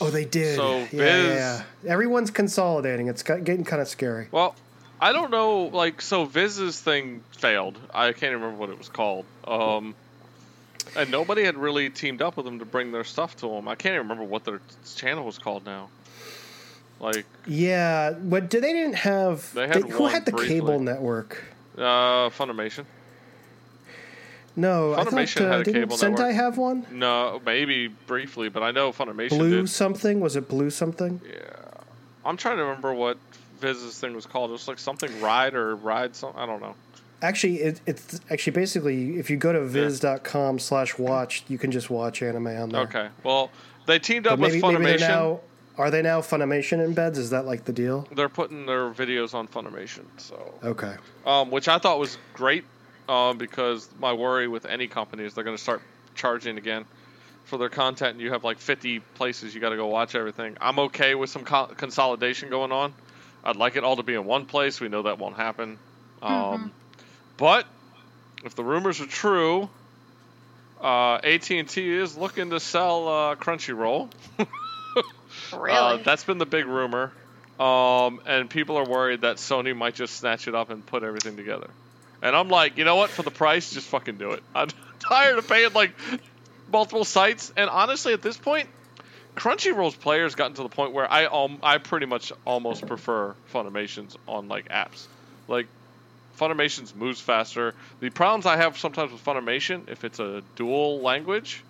[0.00, 0.56] Oh, they did.
[0.56, 0.90] So yeah, Viz-
[1.38, 1.92] yeah, yeah.
[1.92, 3.08] Everyone's consolidating.
[3.08, 4.28] It's getting kind of scary.
[4.30, 4.54] Well,
[5.00, 5.62] I don't know.
[5.72, 7.78] Like, so Viz's thing failed.
[7.94, 9.24] I can't remember what it was called.
[9.46, 9.94] Um,
[10.96, 13.68] and nobody had really teamed up with them to bring their stuff to them.
[13.68, 14.60] I can't even remember what their
[14.96, 15.88] channel was called now.
[17.00, 19.52] Like, Yeah, but did they didn't have?
[19.54, 20.54] They had who had the briefly.
[20.56, 21.44] cable network?
[21.76, 22.84] uh, Funimation.
[24.56, 26.34] No, I Funimation thought, uh, had a didn't cable Sentai network.
[26.34, 26.86] have one?
[26.90, 29.68] No, maybe briefly, but I know Funimation Blue did.
[29.70, 30.18] something?
[30.18, 31.20] Was it Blue something?
[31.24, 31.40] Yeah,
[32.24, 33.18] I'm trying to remember what
[33.60, 34.50] Viz's thing was called.
[34.50, 36.16] It was like something ride or ride.
[36.16, 36.74] Some I don't know.
[37.20, 41.90] Actually, it, it's actually basically if you go to viz.com slash watch, you can just
[41.90, 42.82] watch anime on there.
[42.82, 43.50] Okay, well,
[43.86, 44.98] they teamed up maybe, with maybe Funimation.
[45.00, 45.40] they're now.
[45.78, 47.16] Are they now Funimation embeds?
[47.18, 48.06] Is that like the deal?
[48.12, 50.94] They're putting their videos on Funimation, so Okay.
[51.24, 52.64] um, which I thought was great,
[53.08, 55.80] um, because my worry with any company is they're going to start
[56.16, 56.84] charging again
[57.44, 60.56] for their content, and you have like 50 places you got to go watch everything.
[60.60, 62.92] I'm okay with some co- consolidation going on.
[63.44, 64.80] I'd like it all to be in one place.
[64.80, 65.78] We know that won't happen,
[66.22, 66.72] um,
[67.38, 67.66] but
[68.44, 69.70] if the rumors are true,
[70.82, 74.10] uh, AT&T is looking to sell uh, Crunchyroll.
[75.52, 75.76] Really?
[75.76, 77.12] Uh, that's been the big rumor.
[77.58, 81.36] Um, and people are worried that Sony might just snatch it up and put everything
[81.36, 81.68] together.
[82.22, 83.10] And I'm like, you know what?
[83.10, 84.42] For the price, just fucking do it.
[84.54, 84.68] I'm
[85.00, 85.92] tired of paying like
[86.70, 87.52] multiple sites.
[87.56, 88.68] And honestly, at this point,
[89.34, 94.16] Crunchyroll's players gotten to the point where I um, I pretty much almost prefer Funimation's
[94.26, 95.06] on like apps.
[95.46, 95.66] Like
[96.38, 97.74] Funimation's moves faster.
[98.00, 101.64] The problems I have sometimes with Funimation, if it's a dual language,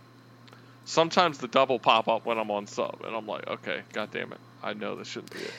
[0.85, 4.33] sometimes the double pop up when I'm on sub, and I'm like, okay, god damn
[4.33, 5.53] it, I know this shouldn't be it.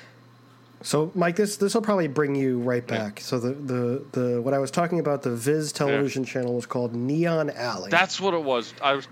[0.81, 3.19] So, Mike, this this will probably bring you right back.
[3.19, 6.95] So the, the the what I was talking about the Viz television channel was called
[6.95, 7.89] Neon Alley.
[7.89, 8.73] That's what it was.
[8.81, 9.05] I was,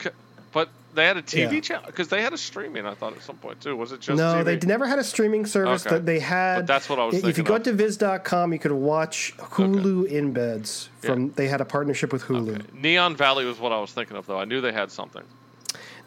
[0.97, 1.59] they had a TV Yeah.
[1.61, 2.85] channel because they had a streaming.
[2.85, 3.75] I thought at some point too.
[3.77, 4.59] Was it just no, TV?
[4.59, 5.85] they never had a streaming service.
[5.85, 5.95] Okay.
[5.95, 6.57] That they had.
[6.57, 10.89] But that's what I was If you go to Viz.com, you could watch Hulu embeds
[10.99, 11.27] from.
[11.27, 11.31] Yeah.
[11.35, 12.55] They had a partnership with Hulu.
[12.55, 12.65] Okay.
[12.73, 14.39] Neon Valley was what I was thinking of though.
[14.39, 15.23] I knew they had something.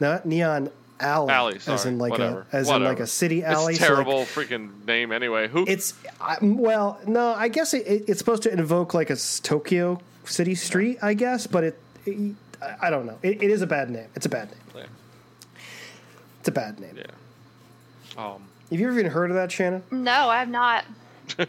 [0.01, 2.47] Not Neon Alley, Alley, as in like whatever.
[2.53, 3.75] a as in like a city alley.
[3.75, 5.49] It's so, like, terrible freaking name anyway.
[5.49, 5.65] Who?
[5.67, 10.01] It's I, well, no, I guess it, it, it's supposed to invoke like a Tokyo
[10.25, 13.19] city street, I guess, but it, it I I don't know.
[13.23, 14.09] It, it is a bad name.
[14.15, 14.59] It's a bad name.
[16.57, 16.69] Yeah.
[16.69, 16.97] It's a bad name.
[18.17, 18.25] yeah.
[18.35, 18.43] Um.
[18.71, 19.83] Have you ever even heard of that, Shannon?
[19.91, 20.85] no, I have not.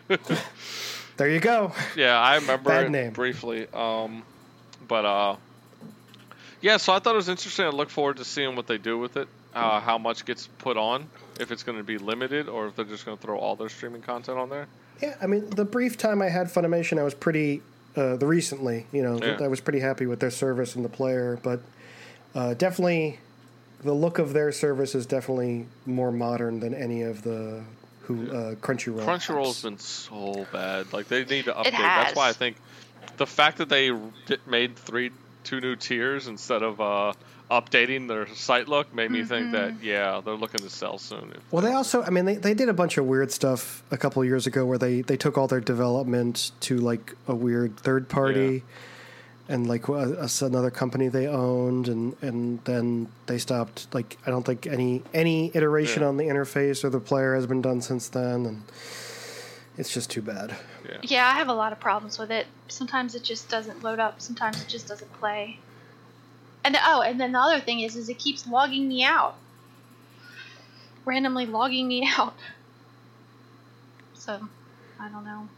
[1.17, 1.73] There you go.
[1.95, 3.11] Yeah, I remember Bad it name.
[3.13, 3.67] briefly.
[3.73, 4.23] Um,
[4.87, 5.35] but uh,
[6.61, 6.77] yeah.
[6.77, 7.65] So I thought it was interesting.
[7.65, 9.27] I look forward to seeing what they do with it.
[9.53, 11.07] Uh, how much gets put on?
[11.39, 13.69] If it's going to be limited, or if they're just going to throw all their
[13.69, 14.67] streaming content on there.
[15.01, 17.61] Yeah, I mean, the brief time I had Funimation, I was pretty.
[17.95, 19.37] Uh, the recently, you know, Yeah.
[19.41, 21.61] I was pretty happy with their service and the player, but
[22.33, 23.19] uh, definitely,
[23.83, 27.61] the look of their service is definitely more modern than any of the
[28.03, 29.03] who uh, Crunchyroll.
[29.05, 29.63] Crunchyroll's apps.
[29.63, 30.91] been so bad.
[30.93, 31.71] Like they need to update.
[31.73, 32.05] has.
[32.05, 32.57] That's why I think
[33.17, 33.91] the fact that they
[34.47, 35.11] made three
[35.43, 37.13] two new tiers instead of uh,
[37.49, 39.83] updating their site look made me think that Mm-hmm.
[39.85, 41.33] yeah they're looking to sell soon.
[41.51, 44.21] Well, they also, I mean, they, they did a bunch of weird stuff a couple
[44.21, 48.07] of years ago where they, they took all their development to like a weird third
[48.07, 48.63] party
[49.49, 53.93] and like a, a- another company they owned, and, and then they stopped.
[53.93, 56.07] Like, I don't think any any iteration Yeah.
[56.09, 58.63] on the interface or the player has been done since then, and
[59.77, 60.55] it's just too bad.
[60.87, 60.97] yeah.
[61.01, 62.47] Yeah, I have a lot of problems with it.
[62.67, 64.21] Sometimes it just doesn't load up.
[64.21, 65.59] Sometimes it just doesn't play.
[66.63, 69.35] And oh, and then the other thing is, is it keeps logging me out.
[71.03, 72.35] Randomly logging me out.
[74.13, 74.47] So,
[74.99, 75.49] I don't know.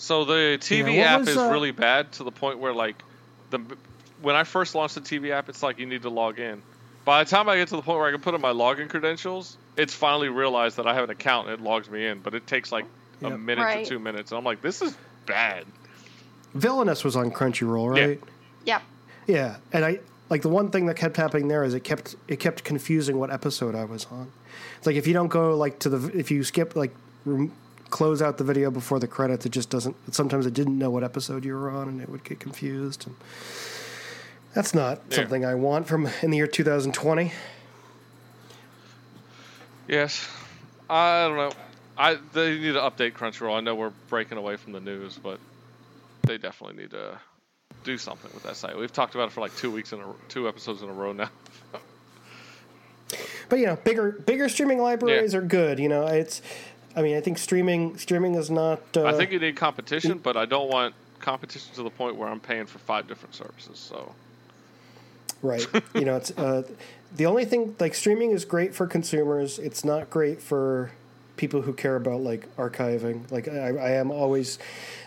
[0.00, 2.96] So the TV what app was, is uh, really bad to the point where like
[3.50, 3.60] the
[4.22, 6.62] when I first launched the TV app, it's like you need to log in.
[7.04, 8.88] By the time I get to the point where I can put in my login
[8.88, 12.20] credentials, it's finally realized that I have an account and it logs me in.
[12.20, 12.86] But it takes like
[13.22, 13.84] a minute Right.
[13.84, 14.96] to two minutes, and I'm like, this is
[15.26, 15.66] bad.
[16.54, 18.04] Villainous was on Crunchyroll, Yeah.
[18.06, 18.20] right?
[18.64, 18.82] Yep.
[19.26, 22.40] Yeah, and I like the one thing that kept happening there is it kept it
[22.40, 24.32] kept confusing what episode I was on.
[24.78, 26.94] It's like if you don't go like to the if you skip like
[27.26, 27.52] rem-
[27.90, 29.96] close out the video before the credits, it just doesn't.
[30.14, 33.06] Sometimes it didn't know what episode you were on, and it would get confused.
[33.06, 33.16] And
[34.54, 35.16] that's not Yeah.
[35.16, 37.32] something I want from in the year 2020.
[39.88, 40.26] Yes,
[40.88, 41.52] I don't know.
[41.98, 43.56] I they need to update Crunchyroll.
[43.56, 45.38] I know we're breaking away from the news, but
[46.26, 47.18] they definitely need to
[47.84, 48.76] do something with that site.
[48.76, 51.12] We've talked about it for like two weeks in a two episodes in a row
[51.12, 51.30] now.
[53.48, 55.40] But you know, bigger bigger streaming libraries Yeah.
[55.40, 55.78] are good.
[55.80, 56.40] You know, it's.
[57.00, 58.80] I mean, I think streaming streaming is not.
[58.94, 62.28] Uh, I think you need competition, but I don't want competition to the point where
[62.28, 63.78] I'm paying for five different services.
[63.78, 64.14] So
[65.42, 65.66] Right.
[65.94, 66.62] you know, it's uh,
[67.16, 69.58] the only thing like streaming is great for consumers.
[69.58, 70.92] It's not great for
[71.36, 73.30] people who care about like archiving.
[73.30, 74.58] Like I, I am always,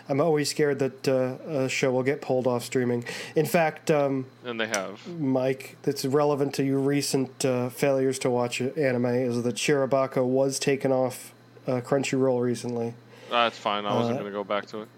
[0.08, 3.04] I'm always scared that uh, a show will get pulled off streaming.
[3.36, 5.06] In fact, um, and they have.
[5.08, 10.58] Mike, that's relevant to your recent uh, failures to watch anime is that Shirobako was
[10.58, 11.33] taken off
[11.66, 12.94] uh, Crunchyroll recently.
[13.30, 13.86] That's fine.
[13.86, 14.88] I wasn't Uh, going to go back to it.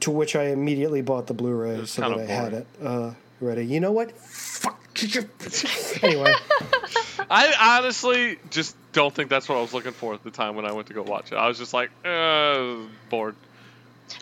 [0.00, 3.66] To which I immediately bought the Blu-ray was so that I had it uh, ready.
[3.66, 4.12] You know what?
[4.12, 4.78] Fuck.
[6.02, 6.32] anyway.
[7.30, 10.64] I honestly just don't think that's what I was looking for at the time when
[10.66, 11.36] I went to go watch it.
[11.36, 12.76] I was just like, uh,
[13.08, 13.36] bored.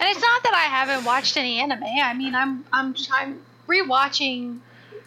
[0.01, 1.83] And it's not that I haven't watched any anime.
[1.85, 4.59] I mean, I'm I'm I'm rewatching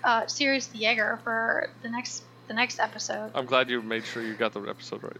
[0.04, 3.32] uh, Sirius the Jaeger for the next the next episode.
[3.36, 5.18] I'm glad you made sure you got the episode right.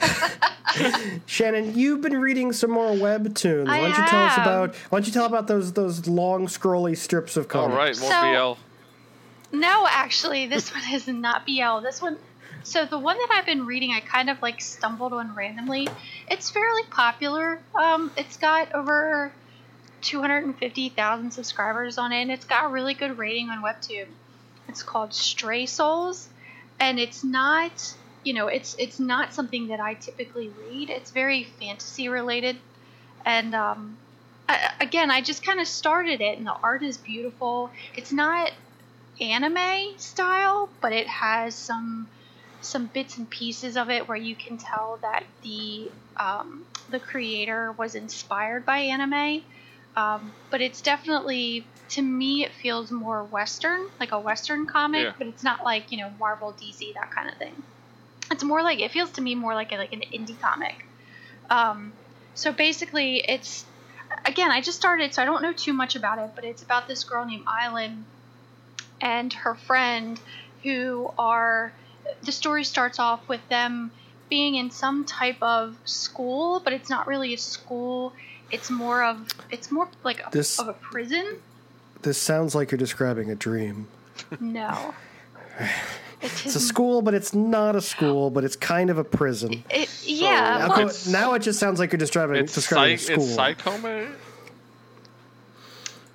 [1.26, 3.66] Shannon, you've been reading some more webtoons.
[3.66, 4.74] Why don't you tell us about?
[4.74, 8.00] Why don't you tell about those those long scrolly strips of All comics?
[8.00, 9.56] right, more So- BL.
[9.56, 11.80] No, actually, this one is not BL.
[11.80, 12.16] This one,
[12.62, 15.88] so the one that I've been reading, I kind of like stumbled on randomly.
[16.30, 17.60] It's fairly popular.
[17.74, 19.32] Um, it's got over
[20.02, 24.06] 250,000 subscribers on it, and it's got a really good rating on Webtoon.
[24.68, 26.28] It's called Stray Souls,
[26.78, 27.94] and it's not,
[28.24, 30.90] you know, it's it's not something that I typically read.
[30.90, 32.56] It's very fantasy related,
[33.24, 33.96] and um,
[34.48, 37.70] I, again, I just kind of started it, and the art is beautiful.
[37.96, 38.50] It's not
[39.20, 42.08] anime style, but it has some
[42.62, 47.72] some bits and pieces of it where you can tell that the um, the creator
[47.72, 49.42] was inspired by anime.
[49.96, 55.12] Um, but it's definitely to me it feels more western, like a western comic, Yeah.
[55.18, 57.62] but it's not like you know Marvel, DC, that kind of thing.
[58.30, 60.84] It's more like it feels to me more like a, like an indie comic.
[61.48, 61.92] Um,
[62.34, 63.64] so basically, it's
[64.24, 66.86] again I just started, so I don't know too much about it, but it's about
[66.88, 68.04] this girl named Island
[69.00, 70.20] and her friend
[70.62, 71.72] who are
[72.22, 73.90] the story starts off with them
[74.28, 78.12] being in some type of school but it's not really a school
[78.50, 81.38] it's more of it's more like a, This- of a prison
[82.02, 83.88] This sounds like you're describing a dream.
[84.38, 84.94] no
[86.22, 89.64] it It's a school, but it's not a school, but it's kind of a prison.
[89.70, 93.16] it, yeah Now, well, it's- now it just sounds like you're describing, It's, describing psych,
[93.18, 93.26] a school.
[93.48, 94.12] it's Psychome.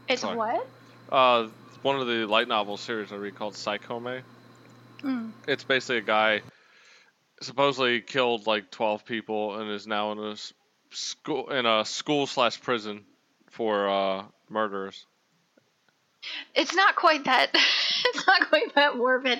[0.07, 0.37] it's sorry.
[0.37, 0.67] what
[1.11, 1.47] Uh,
[1.81, 4.21] one of the light novel series I read called Psychome.
[5.03, 5.31] Mm.
[5.47, 6.41] It's basically a guy
[7.41, 10.35] supposedly killed like 12 people and is now in a
[10.91, 13.03] school in a school slash prison
[13.51, 15.05] for uh, murderers.
[16.53, 17.49] It's not quite that
[18.05, 19.39] it's not quite that morbid.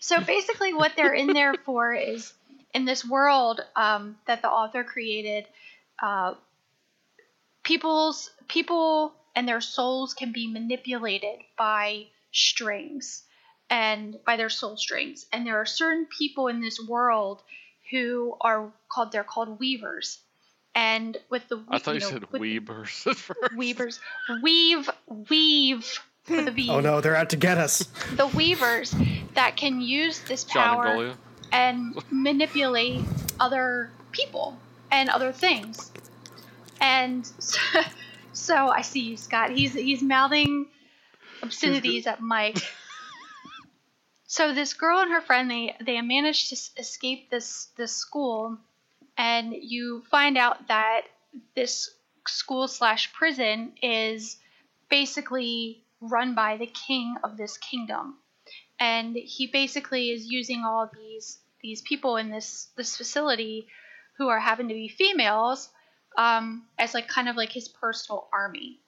[0.00, 2.32] So basically what they're in there for is
[2.74, 5.46] in this world um, that the author created
[6.02, 6.34] uh,
[7.62, 13.22] people's people and their souls can be manipulated by strings
[13.68, 15.26] and by their soul strings.
[15.32, 17.42] And there are certain people in this world
[17.90, 20.18] who are called they're called weavers.
[20.74, 23.56] And with the I thought you, know, said with- Weebers at first.
[23.56, 24.00] weavers
[24.42, 24.88] weave
[25.28, 26.70] weave with a V.
[26.70, 27.84] Oh no, they're out to get us.
[28.16, 28.94] The weavers
[29.34, 31.16] that can use this power and
[31.52, 33.02] and manipulate
[33.38, 34.58] other people
[34.90, 35.90] and other things.
[36.80, 37.60] And so,
[38.32, 39.50] so I see you, Scott.
[39.50, 40.66] He's he's mouthing
[41.42, 42.58] obscenities at Mike.
[44.30, 48.58] So this girl and her friend they they managed to escape this this school,
[49.18, 51.00] and you find out that
[51.56, 51.90] this
[52.28, 54.36] school slash prison is
[54.88, 58.16] basically run by the king of this kingdom.
[58.78, 63.66] And he basically is using all these these people in this this facility
[64.16, 65.68] who are having to be females
[66.16, 68.80] um, as like kind of like his personal army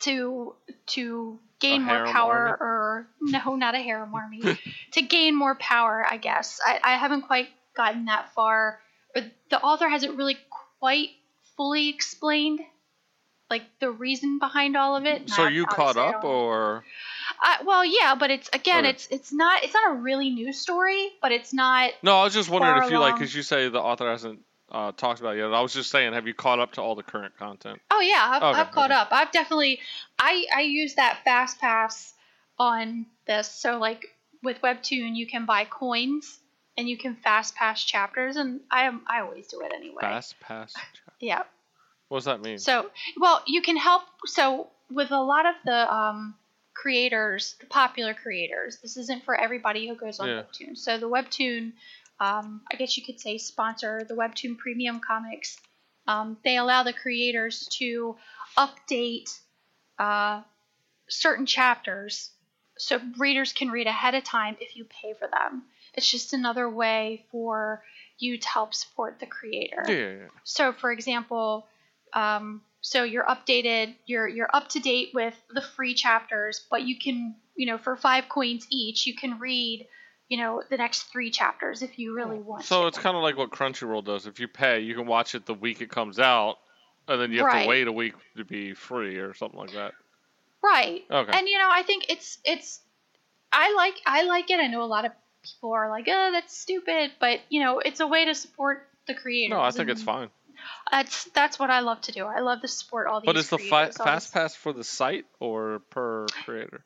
[0.00, 0.54] to
[0.86, 2.56] to gain more power army?
[2.60, 4.42] or no not a harem army.
[4.92, 6.60] To gain more power i guess.
[6.64, 8.80] I, I haven't quite gotten that far
[9.14, 10.36] or the author hasn't really
[10.78, 11.10] quite
[11.56, 12.60] fully explained
[13.50, 16.84] like the reason behind all of it So you caught up, or
[17.42, 18.90] uh, well, yeah, but it's again, Okay.
[18.90, 21.90] it's it's not it's not a really new story, but it's not.
[22.02, 22.16] no?
[22.20, 24.40] I was just wondering if you like because you say the author hasn't
[24.70, 25.52] uh, talked about it yet.
[25.52, 27.80] I was just saying, have you caught up to all the current content?
[27.90, 29.00] Oh yeah, I've, Okay, I've caught okay.
[29.00, 29.08] up.
[29.10, 29.80] I've definitely
[30.18, 32.14] I I use that fast pass
[32.58, 33.50] on this.
[33.50, 34.06] So like
[34.42, 36.38] with Webtoon, you can buy coins
[36.78, 40.00] and you can fast pass chapters, and I am I always do it anyway.
[40.02, 40.74] Fast pass.
[41.20, 41.42] Yeah.
[42.10, 42.58] What does that mean?
[42.58, 44.02] So well, you can help.
[44.26, 46.34] So with a lot of the um,
[46.74, 50.42] creators, the popular creators, this isn't for everybody who goes on Yeah.
[50.42, 50.76] Webtoon.
[50.76, 51.72] So the Webtoon,
[52.18, 55.56] um, I guess you could say sponsor the Webtoon Premium Comics.
[56.08, 58.16] Um, they allow the creators to
[58.58, 59.38] update
[59.96, 60.42] uh,
[61.08, 62.30] certain chapters
[62.76, 65.62] so readers can read ahead of time if you pay for them.
[65.94, 67.84] It's just another way for
[68.18, 69.84] you to help support the creator.
[69.86, 70.28] yeah.
[70.42, 71.68] So, for example,
[72.14, 76.98] um, so you're updated, you're you're up to date with the free chapters, but you
[76.98, 79.86] can, you know, for five coins each, you can read,
[80.28, 82.64] you know, the next three chapters if you really want.
[82.64, 82.86] So to.
[82.88, 84.26] it's kind of like what Crunchyroll does.
[84.26, 86.56] If you pay, you can watch it the week it comes out,
[87.06, 87.62] and then you have Right.
[87.62, 89.92] to wait a week to be free or something like that.
[90.62, 91.02] right.
[91.10, 91.38] Okay.
[91.38, 92.80] And you know, I think it's it's,
[93.52, 94.58] I like I like it.
[94.60, 98.00] I know a lot of people are like, oh, that's stupid, but you know, it's
[98.00, 99.50] a way to support the creators.
[99.50, 100.30] No, I think it's fine.
[100.90, 102.24] That's that's what I love to do.
[102.26, 103.26] I love to support all these.
[103.26, 106.84] But is the fi- fast pass for the site or per creator?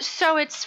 [0.00, 0.66] so it's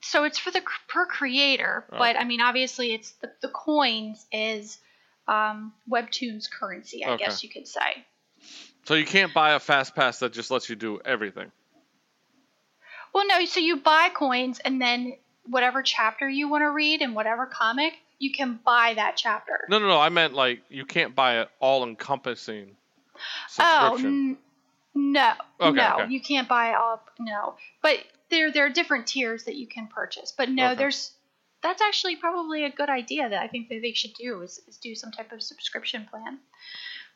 [0.00, 4.78] so it's for the per creator but i mean obviously it's the, the coins is
[5.28, 7.24] um, webtoon's currency i Okay.
[7.24, 8.04] guess you could say
[8.86, 11.52] So you can't buy a fast pass that just lets you do everything.
[13.12, 17.14] well no so you buy coins and then whatever chapter you want to read and
[17.14, 17.92] whatever comic
[18.22, 19.98] you can buy that chapter No, no, no.
[19.98, 22.76] I meant like you can't buy an all-encompassing
[23.58, 24.38] oh n-
[24.94, 26.12] no Okay, no okay.
[26.12, 27.98] you can't buy all no but
[28.30, 30.74] there there are different tiers that you can purchase but no Okay.
[30.76, 31.12] there's
[31.62, 34.76] that's actually probably a good idea that i think that they should do is, is
[34.78, 36.38] do some type of subscription plan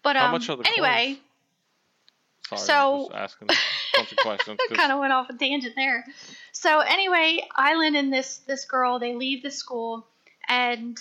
[0.02, 1.18] but How um much are the anyway
[2.48, 3.54] Sorry, so- asking a
[3.96, 4.58] bunch of questions.
[4.74, 6.04] kind of went off a tangent there.
[6.52, 10.06] So anyway, Island and this this girl they leave the school,
[10.48, 11.00] and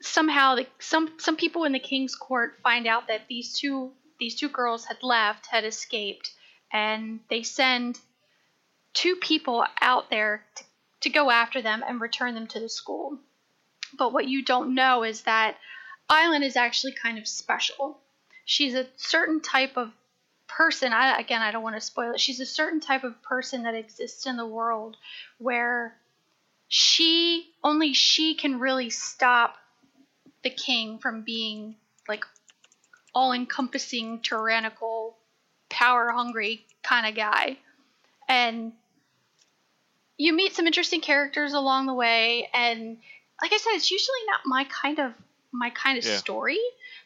[0.00, 4.34] somehow the, some some people in the king's court find out that these two these
[4.34, 6.32] two girls had left, had escaped,
[6.72, 7.98] and they send
[8.94, 10.64] two people out there to,
[11.02, 13.18] to go after them and return them to the school.
[13.96, 15.56] But what you don't know is that
[16.08, 18.00] Island is actually kind of special.
[18.44, 19.92] She's a certain type of
[20.48, 23.62] person I, again i don't want to spoil it she's a certain type of person
[23.64, 24.96] that exists in the world
[25.36, 25.94] where
[26.68, 29.56] she only she can really stop
[30.42, 31.74] the king from being
[32.08, 32.24] like
[33.14, 35.16] all encompassing tyrannical
[35.68, 37.56] power hungry kind of guy
[38.28, 38.72] and
[40.16, 42.98] you meet some interesting characters along the way and
[43.42, 45.12] like i said it's usually not my kind of
[45.52, 46.16] my kind of Yeah.
[46.16, 46.58] story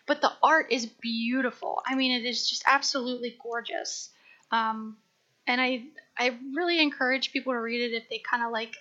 [0.07, 1.83] but the art is beautiful.
[1.87, 4.11] I mean, it is just absolutely gorgeous.
[4.51, 4.97] Um,
[5.47, 5.85] and I
[6.19, 8.77] I really encourage people to read it if they kind of like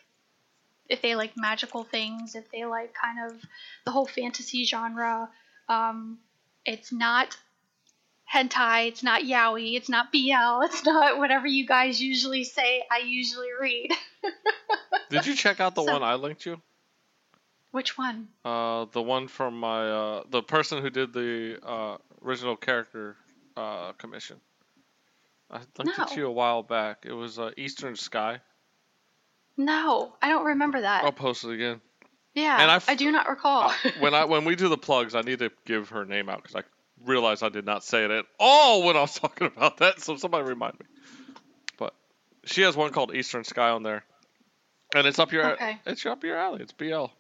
[0.91, 3.41] if they like magical things, if they like kind of
[3.85, 5.29] the whole fantasy genre.
[5.69, 6.19] Um,
[6.65, 7.37] it's not
[8.31, 12.83] hentai, it's not yaoi, it's not BL, it's not whatever you guys usually say.
[12.91, 13.89] I usually read.
[15.09, 16.61] Did you check out the So- one I linked you?
[17.71, 18.27] Which one?
[18.43, 23.15] Uh, the one from my uh, the person who did the uh, original character
[23.55, 24.41] uh, commission.
[25.49, 27.05] I linked it to you a while back.
[27.05, 28.41] It was uh, Eastern Sky.
[29.66, 31.03] No, I don't remember that.
[31.03, 31.82] I'll post it again.
[32.34, 33.72] yeah, and I I, f- do not recall.
[33.99, 36.55] when I when we do the plugs, I need to give her name out because
[36.55, 36.64] I
[37.05, 39.99] realized I did not say it at all when I was talking about that.
[40.01, 40.86] So somebody remind me.
[41.78, 41.93] But
[42.45, 44.03] she has one called Eastern Sky on there,
[44.95, 45.80] and it's up your Okay.
[45.86, 46.62] it's up your alley.
[46.64, 46.93] It's BL.
[46.93, 47.12] oh,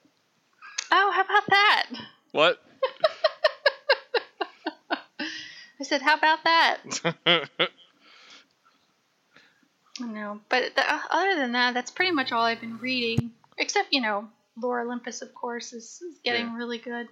[0.89, 1.89] how about that?
[2.31, 2.61] What?
[5.79, 6.77] I said, how about that?
[9.99, 13.31] No, but the, other than that, that's pretty much all I've been reading.
[13.57, 14.29] Except, you know,
[14.59, 16.57] Lore Olympus, of course, is, is getting Yeah.
[16.57, 17.07] really good.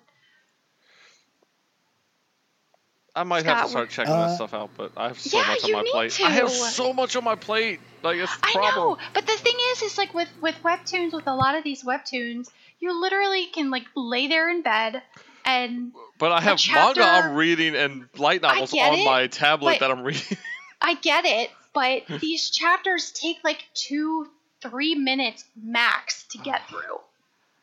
[3.16, 5.48] I might have to start checking Uh, this stuff out, but I have so Yeah,
[5.48, 6.12] much on my plate.
[6.12, 6.24] to.
[6.24, 7.80] I have so much on my plate.
[8.02, 8.76] Like it's the I problem.
[8.76, 11.84] know, but the thing is, is like with with webtoons, with a lot of these
[11.84, 12.50] webtoons,
[12.80, 15.02] you literally can like lay there in bed
[15.44, 19.80] and But I have chapter- manga I'm reading and light novels on it, my tablet
[19.80, 20.38] that I'm reading.
[20.82, 22.18] I get it, but hmm.
[22.18, 24.28] these chapters take like two,
[24.62, 27.00] three minutes max to oh, get through.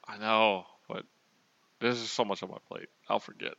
[0.06, 1.04] I know, but
[1.80, 2.88] this is so much on my plate.
[3.08, 3.54] I'll forget.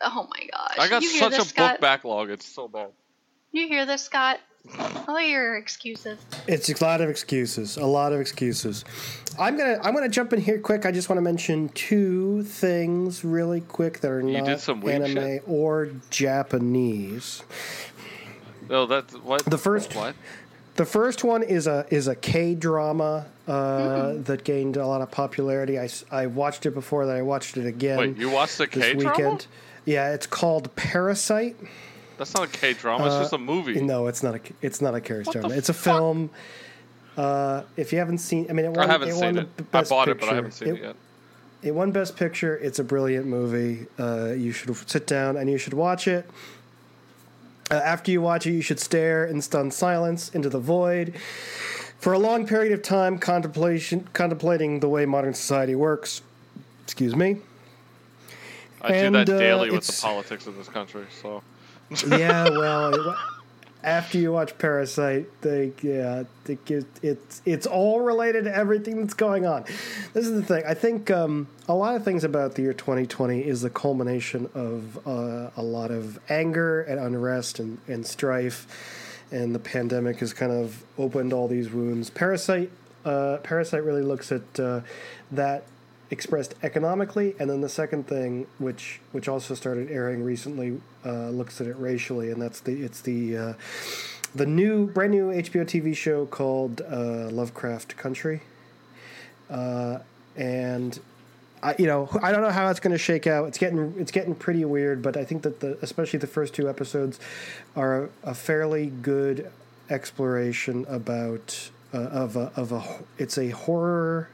[0.00, 0.76] Oh my gosh!
[0.78, 1.74] I got you such this, a Scott?
[1.74, 2.30] book backlog.
[2.30, 2.90] It's so bad.
[3.52, 4.40] You hear this, Scott?
[5.08, 6.18] All your excuses.
[6.46, 7.76] It's a lot of excuses.
[7.76, 8.84] A lot of excuses.
[9.38, 10.84] I'm gonna I'm gonna jump in here quick.
[10.84, 14.80] I just want to mention two things really quick that are You not did some
[14.80, 15.44] weird anime shit?
[15.46, 17.42] or Japanese.
[18.68, 19.44] No, that's what.
[19.44, 20.14] The first- What?
[20.76, 24.22] The first one is a is a K drama uh, Mm-hmm.
[24.24, 25.78] that gained a lot of popularity.
[25.80, 27.16] I, I watched it before, that.
[27.16, 29.16] I watched it again Wait, you watched the this K drama?
[29.18, 29.46] weekend.
[29.86, 31.56] Yeah, it's called Parasite.
[32.18, 33.06] That's not a K drama.
[33.06, 33.80] it's just a movie.
[33.80, 35.54] Uh, No, it's not a it's not a Karis What the drama.
[35.56, 35.96] It's a fuck?
[35.96, 36.30] film.
[37.16, 39.40] Uh, if you haven't seen, I mean, it won, I haven't it won seen the
[39.42, 39.48] it.
[39.58, 40.34] I Best bought it, but I Picture.
[40.36, 40.96] haven't seen it, yet.
[41.62, 42.54] It won Best Picture.
[42.58, 43.86] It's a brilliant movie.
[43.98, 46.28] Uh, you should sit down and you should watch it.
[47.70, 51.14] Uh, after you watch it, you should stare in stunned silence into the void
[51.98, 56.22] for a long period of time, contemplation, contemplating the way modern society works.
[56.84, 57.38] Excuse me.
[58.80, 61.06] I and, do that uh, daily with the politics of this country.
[61.20, 61.42] So
[62.06, 63.16] yeah, well,
[63.86, 66.24] after you watch Parasite, they yeah,
[66.64, 69.64] gives- it's it's all related to everything that's going on.
[70.12, 70.64] This is the thing.
[70.66, 74.98] I think um, a lot of things about the year 2020 is the culmination of
[75.06, 80.50] uh, a lot of anger and unrest and, and strife, and the pandemic has kind
[80.50, 82.10] of opened all these wounds.
[82.10, 82.72] Parasite,
[83.04, 84.80] uh, Parasite really looks at uh,
[85.30, 85.62] that
[86.10, 91.60] expressed economically, and then the second thing, which which also started airing recently, uh, looks
[91.60, 93.52] at it racially, and that's the it's the uh,
[94.34, 98.42] the new brand new HBO TV show called uh, Lovecraft Country,
[99.50, 99.98] uh,
[100.36, 100.98] and.
[101.62, 103.48] I, you know, I don't know how it's going to shake out.
[103.48, 106.68] It's getting it's getting pretty weird, but I think that the especially the first two
[106.68, 107.18] episodes
[107.74, 109.50] are a fairly good
[109.88, 112.84] exploration about uh, of a of a
[113.18, 114.28] it's a horror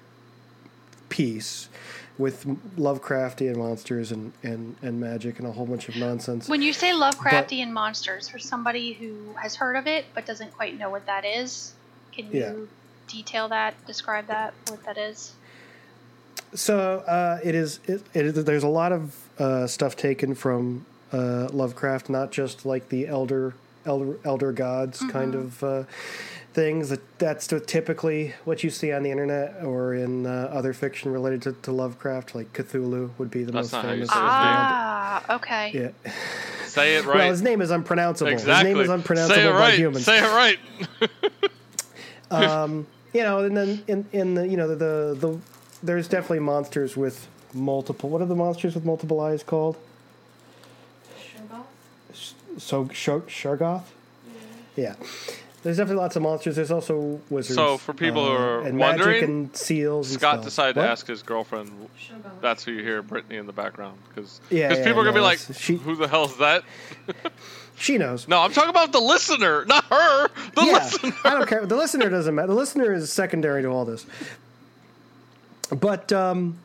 [1.12, 1.68] piece
[2.16, 2.46] with
[2.76, 6.48] Lovecraftian monsters and, and, and magic and a whole bunch of nonsense.
[6.48, 10.78] When you say Lovecraftian monsters, for somebody who has heard of it but doesn't quite
[10.78, 11.74] know what that is,
[12.12, 12.52] can you Yeah.
[13.08, 15.32] detail that, describe that, what that is?
[16.54, 17.80] So uh, it is.
[17.86, 18.44] It, it is.
[18.44, 23.54] There's a lot of uh, stuff taken from uh, Lovecraft, not just like the elder
[23.84, 25.84] elder elder gods kind of uh,
[26.52, 26.88] things.
[26.90, 31.42] That that's typically what you see on the internet or in uh, other fiction related
[31.42, 34.10] to, to Lovecraft, like Cthulhu would be the That's most not how you famous.
[34.10, 34.14] say.
[34.16, 35.92] Ah, okay.
[36.04, 36.12] Yeah.
[36.66, 37.16] say it right.
[37.16, 38.32] Well, his name is unpronounceable.
[38.32, 38.70] exactly.
[38.70, 39.78] His name is unpronounceable say it by right.
[39.78, 40.04] humans.
[40.04, 40.58] Say it right.
[42.30, 45.38] um, you know, and then in in the you know the, the the
[45.82, 48.08] there's definitely monsters with multiple.
[48.08, 49.76] What are the monsters with multiple eyes called?
[51.18, 52.34] Shargoth.
[52.58, 53.84] So Shar- Shargoth.
[54.76, 54.94] Yeah.
[55.62, 56.56] There's definitely lots of monsters.
[56.56, 57.54] There's also wizards.
[57.54, 60.10] So, for people who uh, are and wondering, magic and seals.
[60.10, 60.44] and Scott stuff.
[60.44, 60.82] decided What?
[60.82, 61.70] to ask his girlfriend.
[62.40, 65.20] That's who you hear, Brittany, in the background, because Yeah, yeah, people are gonna be
[65.20, 66.64] like, she- "Who the hell is that?"
[67.74, 68.28] She knows.
[68.28, 70.28] No, I'm talking about the listener, not her.
[70.54, 71.12] The yeah, listener.
[71.24, 71.66] I don't care.
[71.66, 72.48] The listener doesn't matter.
[72.48, 74.06] The listener is secondary to all this.
[75.70, 76.58] But um,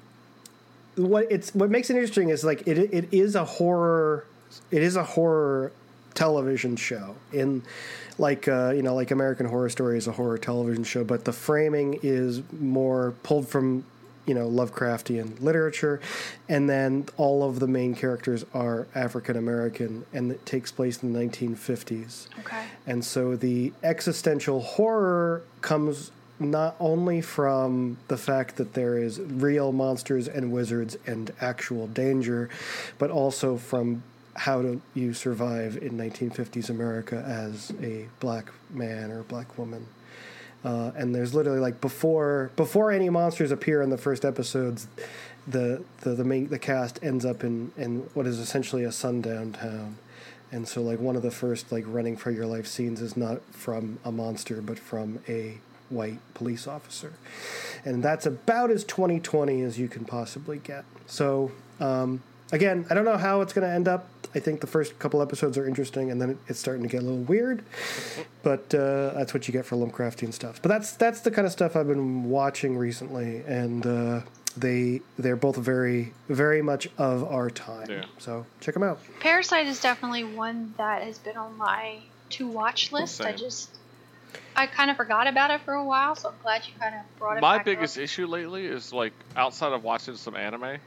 [0.95, 4.25] what it's what makes it interesting is like it it is a horror.
[4.69, 5.71] It is a horror
[6.13, 7.63] television show in
[8.17, 11.33] like uh, you know like American Horror Story is a horror television show, but the
[11.33, 13.83] framing is more pulled from
[14.25, 15.99] you know Lovecraftian literature,
[16.49, 21.13] and then all of the main characters are African American, and it takes place in
[21.13, 22.27] the 1950s.
[22.39, 22.65] Okay.
[22.85, 29.71] And so the existential horror comes not only from the fact that there is real
[29.71, 32.49] monsters and wizards and actual danger,
[32.99, 34.03] but also from
[34.37, 39.87] how do you survive in 1950s America as a black man or black woman.
[40.63, 44.87] Uh, and there's literally like before before any monsters appear in the first episodes,
[45.47, 49.53] the the the main the cast ends up in in what is essentially a sundown
[49.53, 49.97] town,
[50.51, 53.41] and so like one of the first like running for your life scenes is not
[53.53, 55.57] from a monster but from a
[55.89, 57.13] white police officer,
[57.85, 60.83] and that's about as 2020 as you can possibly get.
[61.05, 62.21] So um,
[62.51, 64.09] again, I don't know how it's going to end up.
[64.35, 67.01] I think the first couple episodes are interesting, and then it, it's starting to get
[67.01, 67.63] a little weird.
[68.43, 70.61] But uh, that's what you get for Lovecraftian stuff.
[70.61, 74.21] But that's that's the kind of stuff I've been watching recently, and uh,
[74.55, 77.89] they they're both very very much of our time.
[77.89, 78.05] Yeah.
[78.17, 78.99] So check them out.
[79.19, 81.99] Parasite is definitely one that has been on my
[82.31, 83.21] to watch list.
[83.21, 83.69] I just
[84.55, 87.01] I kind of forgot about it for a while, so I'm glad you kind of
[87.19, 87.41] brought it up.
[87.41, 88.03] My back biggest up.
[88.03, 90.77] issue lately is like outside of watching some anime,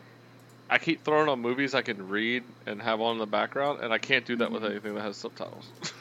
[0.70, 3.92] I keep throwing on movies I can read and have on in the background, and
[3.92, 5.66] I can't do that with anything that has subtitles.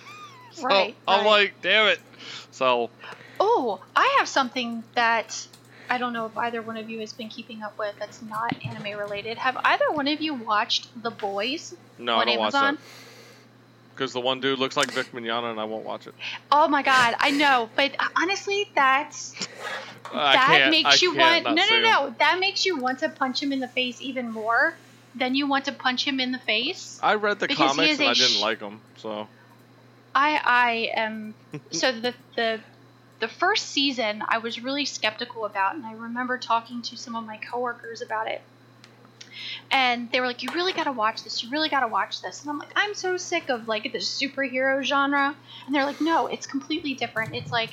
[0.51, 0.67] so Mm-hmm.
[0.67, 1.27] Right, I'm right.
[1.27, 1.99] like, damn it.
[2.51, 2.89] So
[3.39, 5.47] Oh, I have something that
[5.89, 8.53] I don't know if either one of you has been keeping up with that's not
[8.65, 9.37] anime related.
[9.37, 12.77] Have either one of you watched The Boys no, on I don't watch Amazon?
[13.99, 16.13] Because the one dude looks like Vic Mignogna, and I won't watch it.
[16.49, 19.35] Oh my god, I know, but honestly, that's
[20.13, 21.83] that makes you want not no no him.
[21.83, 24.73] no that makes you want to punch him in the face even more
[25.15, 26.97] than you want to punch him in the face.
[27.03, 29.27] I read the comics and I didn't sh- like them, so
[30.15, 31.35] I I am
[31.71, 32.61] so the the
[33.19, 37.25] the first season I was really skeptical about, and I remember talking to some of
[37.25, 38.41] my coworkers about it.
[39.71, 41.43] And they were like, "You really got to watch this.
[41.43, 43.99] You really got to watch this." And I'm like, "I'm so sick of like the
[43.99, 45.35] superhero genre."
[45.65, 47.35] And they're like, "No, it's completely different.
[47.35, 47.71] It's like,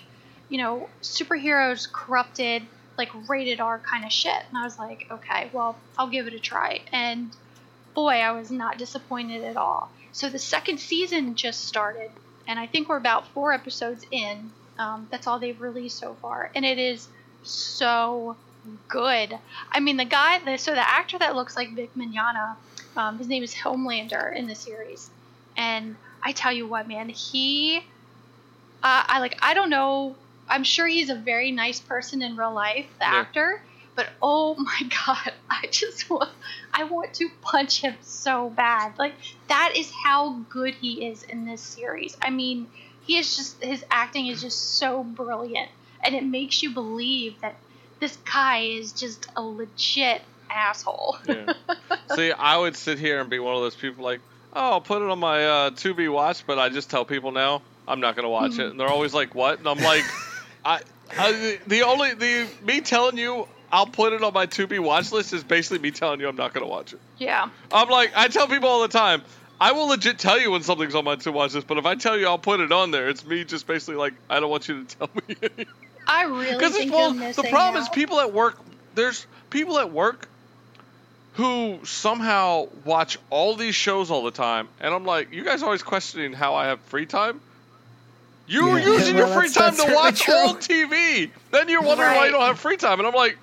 [0.48, 2.62] you know, superheroes corrupted,
[2.98, 6.34] like rated R kind of shit." And I was like, "Okay, well, I'll give it
[6.34, 7.34] a try." And
[7.94, 9.90] boy, I was not disappointed at all.
[10.12, 12.10] So the second season just started,
[12.46, 14.50] and I think we're about four episodes in.
[14.78, 17.08] Um, that's all they've released so far, and it is
[17.42, 18.36] so
[18.88, 19.38] good.
[19.72, 22.56] I mean, the guy, the, so the actor that looks like Vic Mignogna,
[22.96, 25.10] um, his name is Homelander in the series,
[25.56, 27.80] and I tell you what, man, he, uh,
[28.82, 30.16] I like, I don't know.
[30.48, 33.20] I'm sure he's a very nice person in real life, the Yeah.
[33.20, 33.60] actor,
[33.96, 36.30] but oh my god, I just want,
[36.72, 38.98] I want to punch him so bad.
[38.98, 39.14] Like
[39.48, 42.16] that is how good he is in this series.
[42.22, 42.68] I mean,
[43.02, 45.70] he is just his acting is just so brilliant,
[46.04, 47.56] and it makes you believe that
[48.00, 51.16] this guy is just a legit asshole.
[51.28, 51.52] yeah.
[52.14, 54.20] See, I would sit here and be one of those people like,
[54.52, 57.32] oh, I'll put it on my uh, to be watch, but I just tell people
[57.32, 59.58] now I'm not gonna watch it, and they're always like, what?
[59.58, 60.04] And I'm like,
[60.64, 60.80] I,
[61.16, 65.12] I the only the me telling you I'll put it on my to be watch
[65.12, 67.00] list is basically me telling you I'm not gonna watch it.
[67.18, 67.48] yeah.
[67.72, 69.22] I'm like, I tell people all the time.
[69.58, 71.94] I will legit tell you when something's on my to watch list, but if I
[71.94, 74.68] tell you I'll put it on there, it's me just basically like I don't want
[74.68, 75.66] you to tell me.
[76.06, 78.58] I really Because think well, you're missing the problem is people at work.
[78.94, 80.28] There's people at work
[81.34, 85.82] who somehow watch all these shows all the time, and I'm like, you guys always
[85.82, 87.40] questioning how I have free time.
[88.46, 88.86] You're Yeah.
[88.86, 90.34] using Well, your free time to watch true.
[90.34, 91.30] old TV.
[91.50, 93.36] Then you're wondering why you don't have free time, and I'm like,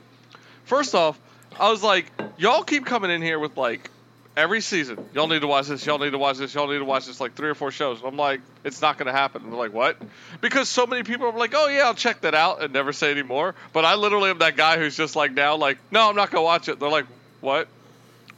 [0.65, 1.19] first off,
[1.59, 3.89] I was like, y'all keep coming in here with like
[4.35, 5.03] every season.
[5.13, 5.85] Y'all need to watch this.
[5.85, 6.53] Y'all need to watch this.
[6.53, 7.19] Y'all need to watch this.
[7.19, 8.01] Like three or four shows.
[8.03, 9.43] I'm like, it's not going to happen.
[9.43, 9.97] And they're like, what?
[10.41, 13.11] Because so many people are like, oh yeah, I'll check that out and never say
[13.11, 13.55] anymore.
[13.73, 16.41] But I literally am that guy who's just like now, like, no, I'm not going
[16.41, 16.79] to watch it.
[16.79, 17.05] They're like,
[17.41, 17.67] what?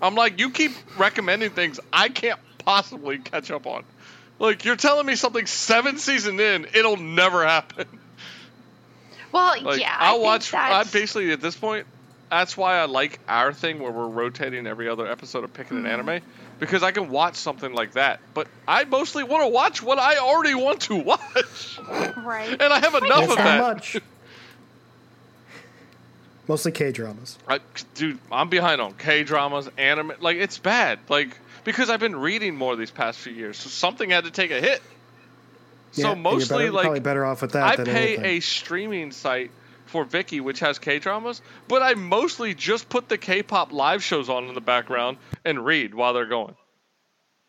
[0.02, 3.84] I'm like, you keep recommending things I can't possibly catch up on.
[4.38, 7.88] Like you're telling me something seven season in, it'll never happen.
[9.32, 10.54] well, Like yeah, I'll watch.
[10.54, 11.88] I that's- basically at this point,
[12.30, 15.86] that's why I like our thing where we're rotating every other episode of picking Mm-hmm.
[15.86, 16.22] an anime
[16.60, 18.20] because I can watch something like that.
[18.34, 21.80] But I mostly want to watch what I already want to watch,
[22.18, 22.50] right.
[22.50, 23.60] and I have enough That's of that.
[23.62, 23.98] much.
[26.48, 27.38] Mostly K dramas.
[27.48, 27.60] I,
[27.96, 30.14] dude, I'm behind on K dramas, anime.
[30.20, 31.00] Like it's bad.
[31.10, 34.52] Like because I've been reading more these past few years, so something had to take
[34.52, 34.82] a hit.
[35.94, 37.64] So mostly, like probably better off with that.
[37.64, 38.26] I than pay anything.
[38.26, 39.50] a streaming site
[39.86, 44.30] for Viki, which has K dramas, but I mostly just put the K-pop live shows
[44.30, 46.56] on in the background and read while they're going,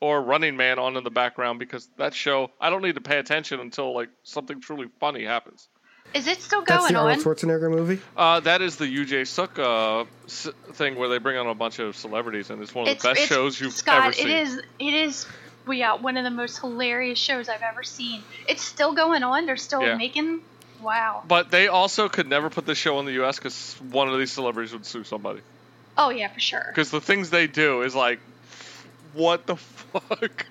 [0.00, 3.18] or Running Man on in the background because that show I don't need to pay
[3.18, 5.68] attention until like something truly funny happens.
[6.14, 6.82] Is it still going on?
[6.82, 7.06] That's the on?
[7.08, 7.24] Arnold
[7.60, 8.00] Schwarzenegger movie.
[8.16, 11.80] Uh, that is the Yoo Jae-suk uh, s- thing where they bring on a bunch
[11.80, 14.28] of celebrities, and it's one of it's, the best shows you've Scott, ever seen.
[14.28, 14.62] It is.
[14.78, 15.26] It is.
[15.66, 18.22] Well, yeah, one of the most hilarious shows I've ever seen.
[18.48, 19.46] It's still going on.
[19.46, 19.96] They're still Yeah.
[19.96, 20.42] making.
[20.82, 21.22] Wow.
[21.26, 23.38] But they also could never put this show in the U.S.
[23.38, 25.40] because one of these celebrities would sue somebody.
[25.98, 26.64] Oh yeah, for sure.
[26.68, 28.20] because the things they do is like,
[29.14, 30.46] what the fuck?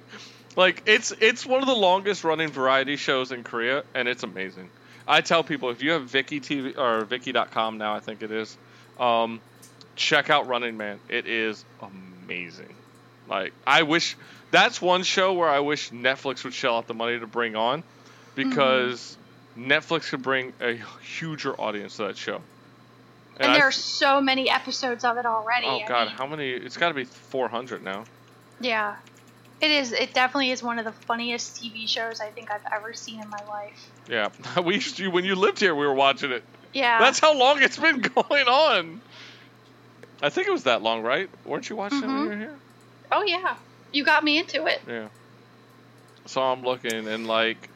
[0.55, 4.69] Like it's it's one of the longest running variety shows in Korea, and it's amazing.
[5.07, 8.57] I tell people if you have Viki TV or Viki.com now, I think it is,
[8.99, 9.39] um,
[9.95, 10.99] check out Running Man.
[11.09, 12.73] It is amazing.
[13.29, 14.15] Like I wish
[14.51, 17.83] that's one show where I wish Netflix would shell out the money to bring on,
[18.33, 19.17] because
[19.57, 22.41] Netflix could bring a huger audience to that show.
[23.37, 25.67] And, I there are so many episodes of it already.
[25.67, 26.49] Oh I god, mean, how many?
[26.49, 28.05] It's got to be 400 now.
[28.61, 28.95] Yeah.
[29.61, 29.91] It is.
[29.91, 33.29] It definitely is one of the funniest TV shows I think I've ever seen in
[33.29, 33.89] my life.
[34.09, 34.29] Yeah,
[34.63, 36.43] we used to when you lived here, we were watching it.
[36.73, 36.99] Yeah.
[36.99, 39.01] That's how long it's been going on.
[40.21, 41.29] I think it was that long, right?
[41.45, 42.41] Weren't you watching it when you were mm-hmm.
[42.41, 42.55] here?
[43.11, 43.55] oh yeah.
[43.91, 44.81] You got me into it.
[44.87, 45.07] Yeah.
[46.25, 47.69] So I'm looking and like,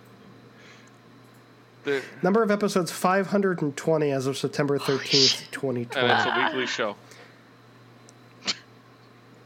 [1.90, 6.08] the, Number of episodes 520 as of September 13th, 2020.
[6.08, 6.96] and it's a weekly show.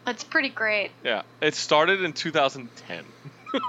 [0.05, 0.91] That's pretty great.
[1.03, 3.05] Yeah, it started in 2010,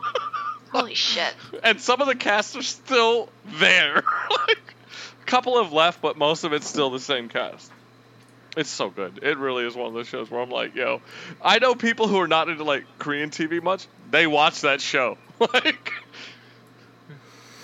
[0.73, 1.33] Holy shit.
[1.63, 3.29] and some of the casts are still
[3.61, 3.95] there.
[4.49, 4.75] like,
[5.23, 7.71] a couple have left, but most of it's still the same cast.
[8.57, 9.21] It's so good.
[9.23, 11.03] It really is one of those shows where I'm like, yo,
[11.43, 13.87] I know people who are not into like Korean TV much.
[14.11, 15.19] They watch that show.
[15.41, 15.93] like,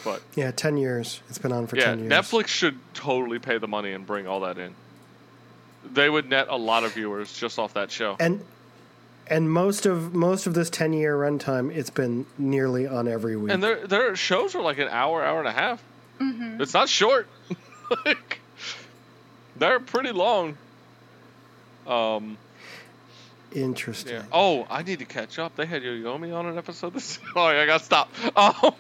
[0.05, 1.21] but Yeah, ten years.
[1.29, 2.13] It's been on for yeah, ten years.
[2.13, 4.75] Netflix should totally pay the money and bring all that in.
[5.93, 8.17] They would net a lot of viewers just off that show.
[8.21, 8.45] and
[9.27, 13.53] and most of most of this ten year runtime, it's been nearly on every week.
[13.53, 15.83] And their their shows are like an hour, hour and a half.
[16.21, 16.61] Mm-hmm.
[16.61, 17.29] It's not short.
[18.05, 18.41] like,
[19.57, 20.59] they're pretty long.
[21.87, 22.37] Um.
[23.53, 24.15] Interesting.
[24.15, 24.23] Yeah.
[24.33, 25.57] Oh, I need to catch up.
[25.57, 26.93] They had Yoyomi on an episode.
[26.93, 27.19] This.
[27.35, 28.11] Oh, I gotta stop.
[28.37, 28.75] Um.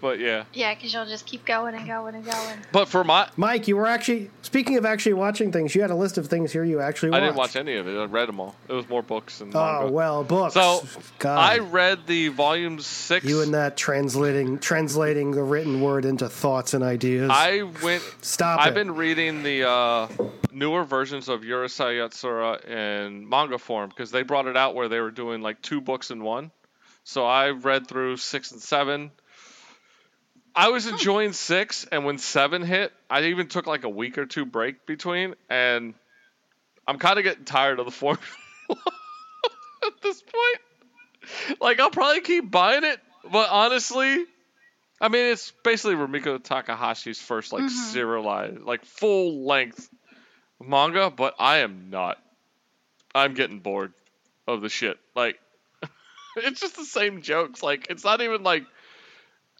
[0.00, 0.44] But yeah.
[0.52, 2.58] Yeah, because you'll just keep going and going and going.
[2.72, 5.74] But for my, Mike, you were actually speaking of actually watching things.
[5.74, 7.08] You had a list of things here you actually.
[7.08, 7.24] I Watched.
[7.24, 7.98] didn't watch any of it.
[7.98, 8.54] I read them all.
[8.68, 9.86] It was more books and manga.
[9.86, 10.54] Oh well, books.
[10.54, 10.86] So
[11.18, 13.24] God, I read the volume six.
[13.24, 17.30] you and that translating translating the written word into thoughts and ideas.
[17.34, 18.02] I went.
[18.20, 18.74] Stop I've it.
[18.74, 20.08] been reading the uh,
[20.52, 25.00] newer versions of Urusei Yatsura in manga form because they brought it out where they
[25.00, 26.52] were doing like two books in one.
[27.04, 29.10] So I've read through six and seven.
[30.58, 34.26] I was enjoying six, and when seven hit, I even took like a week or
[34.26, 35.94] two break between, and
[36.84, 38.26] I'm kind of getting tired of the formula
[38.68, 41.60] at this point.
[41.60, 42.98] Like I'll probably keep buying it,
[43.30, 44.24] but honestly,
[45.00, 47.92] I mean it's basically Rumiko Takahashi's first like mm-hmm.
[47.92, 49.88] serialized, like full length
[50.60, 52.18] manga, but I am not.
[53.14, 53.92] I'm getting bored
[54.48, 54.98] of the shit.
[55.14, 55.38] Like
[56.36, 57.62] it's just the same jokes.
[57.62, 58.64] Like it's not even like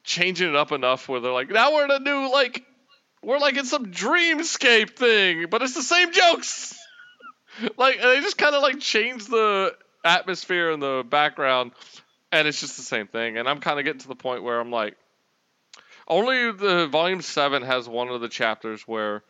[0.09, 2.65] changing it up enough where they're like, now we're in a new like
[3.23, 6.77] we're like in some dreamscape thing, but it's the same jokes.
[7.77, 11.73] like and they just kind of like change the atmosphere and the background,
[12.33, 13.37] and it's just the same thing.
[13.37, 14.97] And I'm kind of getting to the point where I'm like,
[16.09, 19.23] only the volume seven has one of the chapters where,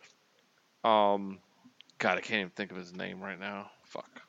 [0.84, 1.38] um,
[1.98, 3.70] God, I can't even think of his name right now.
[3.84, 4.22] Fuck.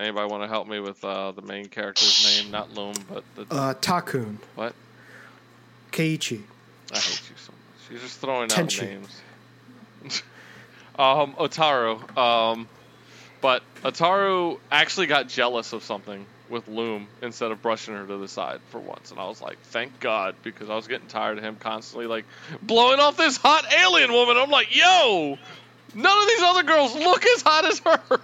[0.00, 2.50] Anybody want to help me with uh, the main character's name?
[2.50, 4.74] Not Lum, but the uh, Takun, what?
[5.92, 6.42] Keiichi.
[6.92, 7.90] I hate you so much.
[7.90, 9.22] You're just throwing out names.
[10.98, 12.16] um, Ataru.
[12.16, 12.68] Um,
[13.40, 18.28] but Ataru actually got jealous of something with Lum instead of brushing her to the
[18.28, 21.44] side for once, and I was like, thank God, because I was getting tired of
[21.44, 22.24] him constantly like
[22.62, 24.36] blowing off this hot alien woman.
[24.36, 25.38] I'm like, yo,
[25.94, 28.20] none of these other girls look as hot as her.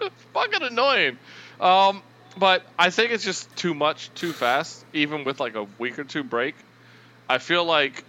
[0.00, 1.18] it's fucking annoying.
[1.60, 2.02] Um,
[2.38, 6.04] but I think it's just too much, too fast, even with like a week or
[6.04, 6.54] two break.
[7.28, 8.04] I feel like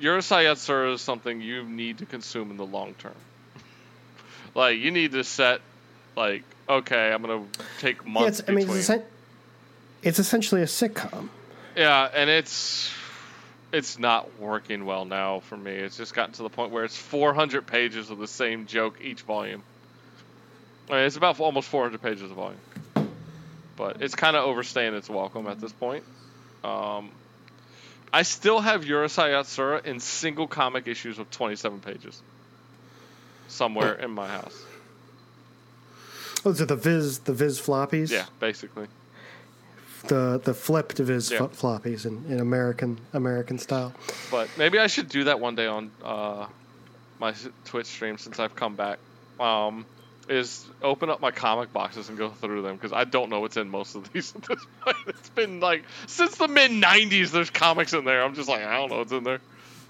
[0.00, 3.14] Urusei Yatsura is something you need to consume in the long term.
[4.54, 5.60] like you need to set,
[6.16, 7.44] like, okay, I'm gonna
[7.80, 8.78] take Yeah, months it's, I mean, between.
[8.78, 8.90] it's,
[10.02, 11.28] it's essentially a sitcom.
[11.76, 12.90] yeah, and it's
[13.72, 15.72] it's not working well now for me.
[15.72, 19.22] It's just gotten to the point where it's 400 pages of the same joke each
[19.22, 19.62] volume.
[20.90, 22.60] I mean, it's about almost 400 pages of volume,
[23.76, 26.04] but it's kind of overstaying its welcome at this point.
[26.64, 27.12] Um,
[28.12, 32.20] I still have Urusei Yatsura in single comic issues of 27 pages
[33.48, 34.62] somewhere in my house.
[36.42, 38.10] Those are the Viz, the Viz floppies.
[38.10, 38.86] Yeah, basically.
[40.08, 41.44] The the flipped Viz Yeah.
[41.44, 43.92] f- floppies in, in American American style.
[44.30, 46.46] But maybe I should do that one day on uh,
[47.20, 47.34] my
[47.66, 48.98] Twitch stream since I've come back.
[49.38, 49.86] Um,
[50.28, 53.56] is open up my comic boxes and go through them because I don't know what's
[53.56, 54.96] in most of these at this point.
[55.06, 57.30] It's been like since the mid '90s.
[57.30, 58.22] There's comics in there.
[58.22, 59.40] I'm just like I don't know what's in there.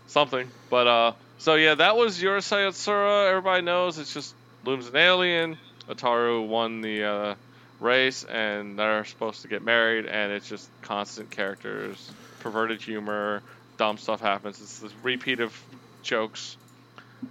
[0.06, 0.48] Something.
[0.70, 3.28] But uh, so yeah, that was Urusei Yatsura.
[3.28, 5.58] Everybody knows it's just Lum's an alien.
[5.88, 7.34] Ataru won the uh,
[7.80, 12.10] race, and they're supposed to get married, and it's just constant characters,
[12.40, 13.42] perverted humor,
[13.76, 14.60] dumb stuff happens.
[14.60, 15.58] It's this repeat of
[16.02, 16.56] jokes.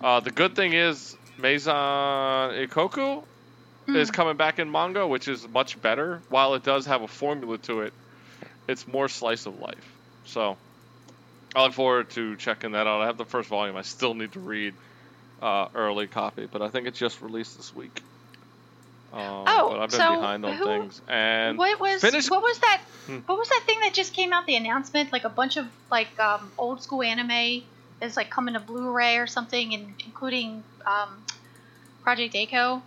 [0.01, 1.73] Uh, the good thing is Maison
[2.53, 3.23] Ikkoku
[3.87, 6.21] is coming back in manga, which is much better.
[6.29, 7.93] While it does have a formula to it,
[8.67, 9.91] it's more slice of life.
[10.25, 10.55] So
[11.55, 13.01] I look forward to checking that out.
[13.01, 13.75] I have the first volume.
[13.75, 14.73] I still need to read
[15.41, 18.01] uh, early copy, but I think it just released this week.
[19.13, 21.01] Um, Oh, but I've been so behind on who- things.
[21.09, 22.81] And what was finish- what was that?
[23.07, 23.17] Hmm.
[23.25, 24.45] What was that thing that just came out?
[24.45, 27.63] The announcement, like a bunch of like um, old school anime
[28.01, 31.23] is like coming to Blu-ray or something, and including um,
[32.03, 32.81] Project A-ko.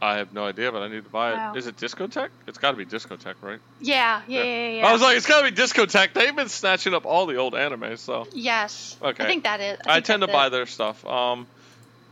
[0.00, 1.36] I have no idea, but I need to buy it.
[1.36, 1.54] Wow.
[1.54, 2.30] Is it Discotek?
[2.48, 3.60] It's got to be Discotek, right?
[3.80, 4.86] Yeah, yeah, yeah, yeah.
[4.88, 6.12] I was like, it's got to be Discotek.
[6.12, 8.96] They've been snatching up all the old anime, so yes.
[9.00, 9.22] Okay.
[9.22, 9.78] I think that is.
[9.86, 11.06] I, think tend to that's buy their stuff.
[11.06, 11.46] Um,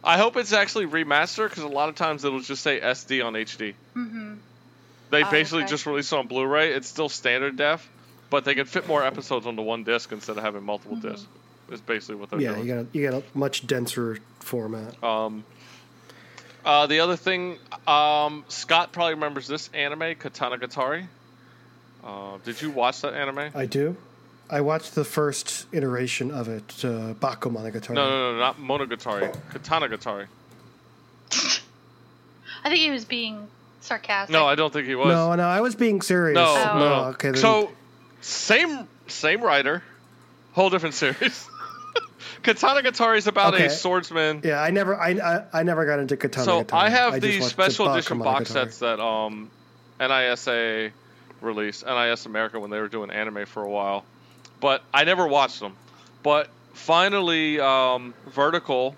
[0.04, 3.32] I hope it's actually remastered because a lot of times it'll just say SD on
[3.32, 3.74] HD.
[3.96, 4.34] Mm-hmm.
[5.10, 5.70] They Oh, basically okay.
[5.70, 6.72] just released it on Blu-ray.
[6.72, 7.86] It's still standard def,
[8.30, 11.08] but they can fit more episodes onto one disc instead of having multiple Mm-hmm.
[11.10, 11.26] discs.
[11.70, 12.66] Is basically what they're Yeah, doing.
[12.66, 15.02] you got a, you got a much denser format.
[15.04, 15.44] Um,
[16.64, 21.06] uh, the other thing, um, Scott probably remembers this anime, Katanagatari.
[22.04, 23.50] Uh, did you watch that anime?
[23.54, 23.96] I do.
[24.50, 27.90] I watched the first iteration of it, uh, Bakemonogatari.
[27.94, 29.32] No, no, no, not Monogatari.
[29.52, 30.26] Katanagatari.
[32.64, 33.46] I think he was being
[33.80, 34.32] sarcastic.
[34.32, 35.08] No, I don't think he was.
[35.08, 36.34] No, no, I was being serious.
[36.34, 36.78] No, Oh.
[36.78, 36.88] no.
[36.88, 37.04] no.
[37.10, 37.70] Okay, then, so
[38.20, 39.82] same same writer,
[40.52, 41.46] whole different series.
[42.42, 43.66] Katanagatari is about Okay.
[43.66, 44.40] a swordsman.
[44.44, 46.44] yeah, I never, I, I, I never got into Katana.
[46.44, 49.50] So I have just the special edition box sets that um,
[50.00, 50.90] NISA
[51.40, 54.04] released, NIS America when they were doing anime for a while,
[54.60, 55.74] but I never watched them.
[56.22, 58.94] But finally, um, Vertical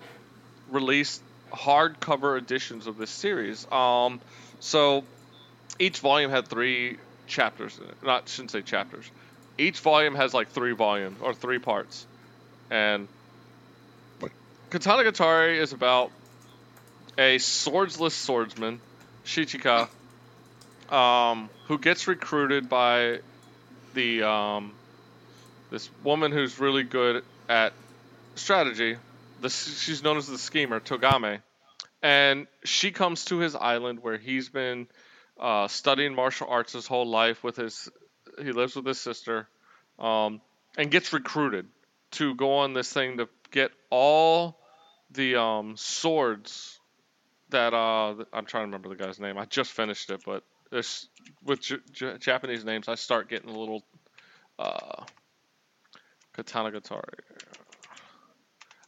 [0.69, 1.21] released
[1.51, 3.69] hardcover editions of this series.
[3.71, 4.19] Um,
[4.59, 5.03] so
[5.79, 7.77] each volume had three chapters.
[7.77, 7.95] In it.
[8.03, 9.09] Not shouldn't say chapters.
[9.57, 12.05] Each volume has like three volumes or three parts,
[12.71, 13.07] and
[14.73, 16.09] Katanagatari is about
[17.15, 18.81] a swordsless swordsman,
[19.23, 19.87] Shichika,
[20.91, 23.19] um, who gets recruited by
[23.93, 24.73] the um,
[25.69, 27.73] this woman who's really good at
[28.33, 28.97] strategy.
[29.41, 31.43] The, she's known as the schemer, Togame,
[32.01, 34.87] and she comes to his island where he's been
[35.39, 37.43] uh, studying martial arts his whole life.
[37.43, 37.89] With his,
[38.41, 39.47] he lives with his sister,
[39.99, 40.41] um,
[40.75, 41.67] and gets recruited
[42.13, 44.57] to go on this thing to get all
[45.13, 46.79] the um, swords
[47.49, 49.37] that uh, I'm trying to remember the guy's name.
[49.37, 51.07] I just finished it, but this
[51.43, 53.83] with J- J- Japanese names, I start getting a little
[54.57, 55.03] uh,
[56.35, 57.19] Katanagatari.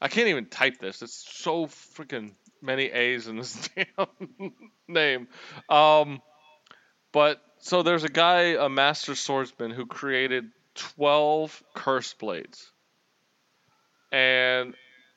[0.02, 1.02] I can't even type this.
[1.02, 4.54] It's so freaking many A's in this damn
[4.88, 5.28] name.
[5.70, 6.22] Um,
[7.12, 10.46] but so there's a guy, a master swordsman, who created
[10.76, 12.72] 12 curse blades.
[14.12, 14.76] And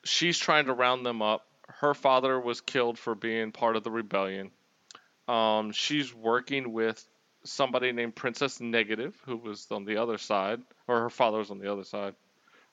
[0.09, 1.45] she's trying to round them up.
[1.79, 4.51] Her father was killed for being part of the rebellion.
[5.27, 7.03] Um, she's working with
[7.43, 11.59] somebody named Princess Negative, who was on the other side, or her father was on
[11.59, 12.15] the other side.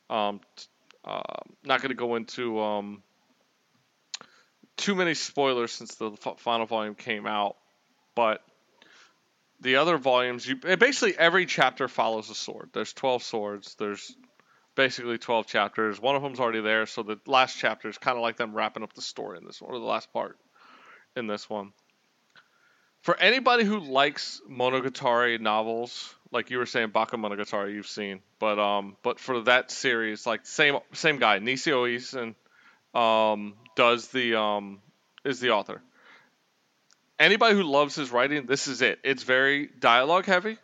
[0.09, 0.41] Um,
[1.05, 1.23] uh,
[1.65, 3.03] not going to go into um,
[4.77, 7.57] too many spoilers since the final volume came out,
[8.15, 8.43] but
[9.61, 12.71] the other volumes, you basically every chapter follows a sword.
[12.73, 13.75] There's 12 swords.
[13.77, 14.15] There's
[14.77, 16.01] basically 12 chapters.
[16.01, 18.85] One of them's already there, so the last chapter is kind of like them wrapping
[18.85, 20.39] up the story in this one, or the last part
[21.17, 21.73] in this one.
[23.03, 28.97] For anybody who likes Monogatari novels, like you were saying, Bakemonogatari, you've seen, but um,
[29.03, 32.35] but for that series, like same same guy, Nisio Isin,
[32.99, 34.81] um, does the um,
[35.25, 35.83] is the author.
[37.19, 38.99] Anybody who loves his writing, this is it.
[39.03, 40.59] It's very dialogue heavy.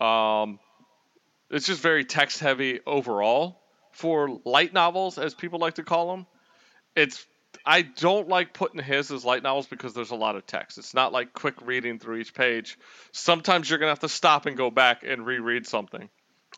[0.00, 0.60] Um,
[1.50, 3.60] it's just very text heavy overall
[3.92, 6.26] for light novels, as people like to call them.
[6.94, 7.26] It's
[7.64, 10.78] I don't like putting his as light novels because there's a lot of text.
[10.78, 12.78] It's not like quick reading through each page.
[13.12, 16.08] Sometimes you're gonna have to stop and go back and reread something,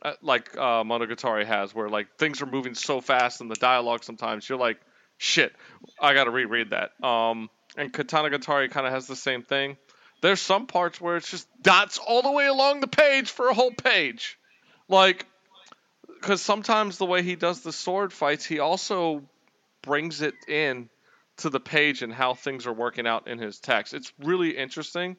[0.03, 4.05] uh, like uh, Monogatari has, where like things are moving so fast in the dialogue.
[4.05, 4.80] Sometimes you're like,
[5.18, 5.55] shit,
[6.01, 6.93] I gotta reread that.
[7.05, 9.76] Um, and Katanagatari kind of has the same thing.
[10.22, 13.55] There's some parts where it's just dots all the way along the page for a
[13.55, 14.38] whole page,
[14.91, 15.26] like
[16.20, 19.22] because sometimes the way he does the sword fights, he also
[19.82, 20.91] brings it in
[21.38, 23.95] to the page and how things are working out in his text.
[23.95, 25.16] It's really interesting.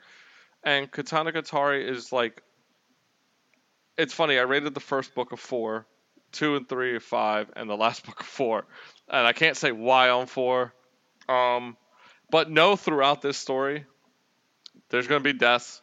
[0.63, 2.43] And Katana Katanagatari is like,
[3.97, 4.37] it's funny.
[4.37, 5.87] I rated the first book of four,
[6.31, 8.65] two and three of five, and the last book of four.
[9.09, 10.73] And I can't say why on four.
[11.27, 11.75] Um,
[12.29, 13.85] but know throughout this story,
[14.89, 15.81] there's going to be deaths.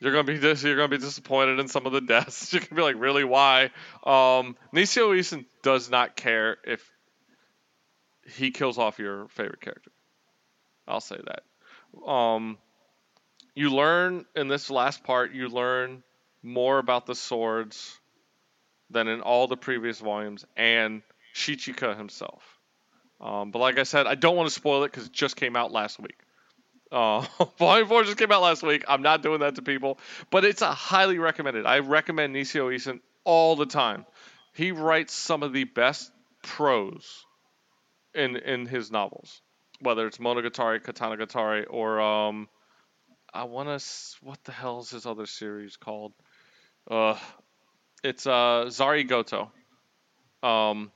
[0.00, 2.52] You're gonna be dis- you're gonna be disappointed in some of the deaths.
[2.52, 3.64] You're gonna be like, really, why?
[4.04, 6.88] Um, Nisio Isin does not care if
[8.36, 9.90] he kills off your favorite character.
[10.86, 12.08] I'll say that.
[12.08, 12.58] Um,
[13.54, 16.04] you learn in this last part, you learn
[16.42, 17.98] more about the swords
[18.90, 21.02] than in all the previous volumes, and
[21.34, 22.42] Shichika himself.
[23.20, 25.56] Um, but like I said, I don't want to spoil it because it just came
[25.56, 26.18] out last week.
[26.90, 27.26] Uh,
[27.58, 28.84] Volume 4 just came out last week.
[28.88, 29.98] I'm not doing that to people,
[30.30, 31.66] but it's a highly recommended.
[31.66, 34.06] I recommend Nisio Isin all the time.
[34.54, 36.10] He writes some of the best
[36.42, 37.24] prose
[38.14, 39.40] in in his novels,
[39.80, 42.48] whether it's Monogatari, *Katana Katanagatari, or um,
[43.32, 43.86] I want to.
[44.22, 46.12] What the hell is his other series called?
[46.90, 47.16] Uh,
[48.02, 49.50] it's uh Zaregoto.
[50.42, 50.90] Um,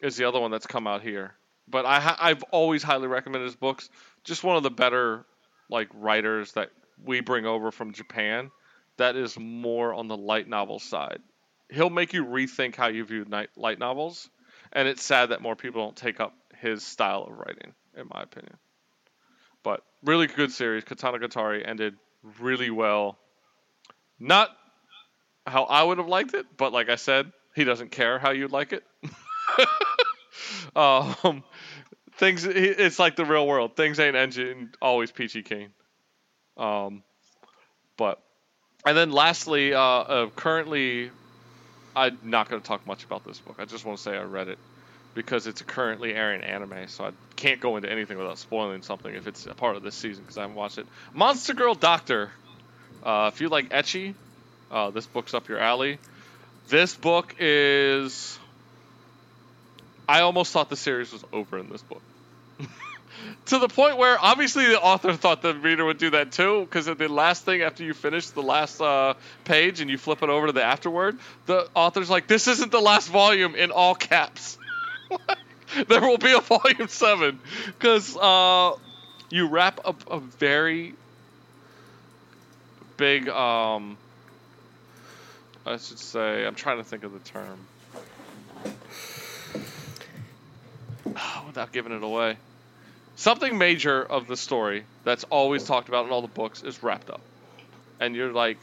[0.00, 1.34] is the other one that's come out here.
[1.68, 3.90] But I I've always highly recommended his books.
[4.26, 5.24] Just one of the better
[5.70, 6.70] like writers that
[7.02, 8.50] we bring over from Japan.
[8.98, 11.20] That is more on the light novel side.
[11.70, 14.28] He'll make you rethink how you view light novels,
[14.72, 18.22] and it's sad that more people don't take up his style of writing, in my
[18.22, 18.56] opinion.
[19.62, 20.84] But really good series.
[20.84, 21.96] Katanagatari ended
[22.40, 23.18] really well.
[24.18, 24.50] Not
[25.46, 28.52] how I would have liked it, but like I said, he doesn't care how you'd
[28.52, 28.84] like it.
[30.76, 31.42] um,
[32.16, 33.76] things it's like the real world.
[33.76, 35.68] Things ain't engine always peachy keen.
[36.56, 37.02] Um,
[37.96, 38.20] but
[38.84, 41.10] and then lastly, uh, uh, currently,
[41.94, 43.56] I'm not going to talk much about this book.
[43.58, 44.58] I just want to say I read it
[45.14, 49.26] because it's currently airing anime, so I can't go into anything without spoiling something if
[49.26, 50.86] it's a part of this season because I haven't watched it.
[51.14, 52.30] Monster Girl Doctor.
[53.02, 54.14] Uh, if you like ecchi,
[54.70, 55.98] uh, this book's up your alley.
[56.68, 58.38] This book is.
[60.08, 62.02] I almost thought the series was over in this book.
[63.46, 66.86] to the point where obviously the author thought the reader would do that too, because
[66.86, 70.46] the last thing after you finish the last uh, page and you flip it over
[70.46, 74.58] to the afterword, the author's like, "This isn't the last volume" in all caps.
[75.88, 78.72] there will be a volume seven, because uh,
[79.30, 80.94] you wrap up a very
[82.96, 83.28] big.
[83.28, 83.96] Um,
[85.64, 87.58] I should say, I'm trying to think of the term.
[91.46, 92.36] Without giving it away
[93.16, 97.10] something major of the story that's always talked about in all the books is wrapped
[97.10, 97.22] up.
[97.98, 98.58] And you're like,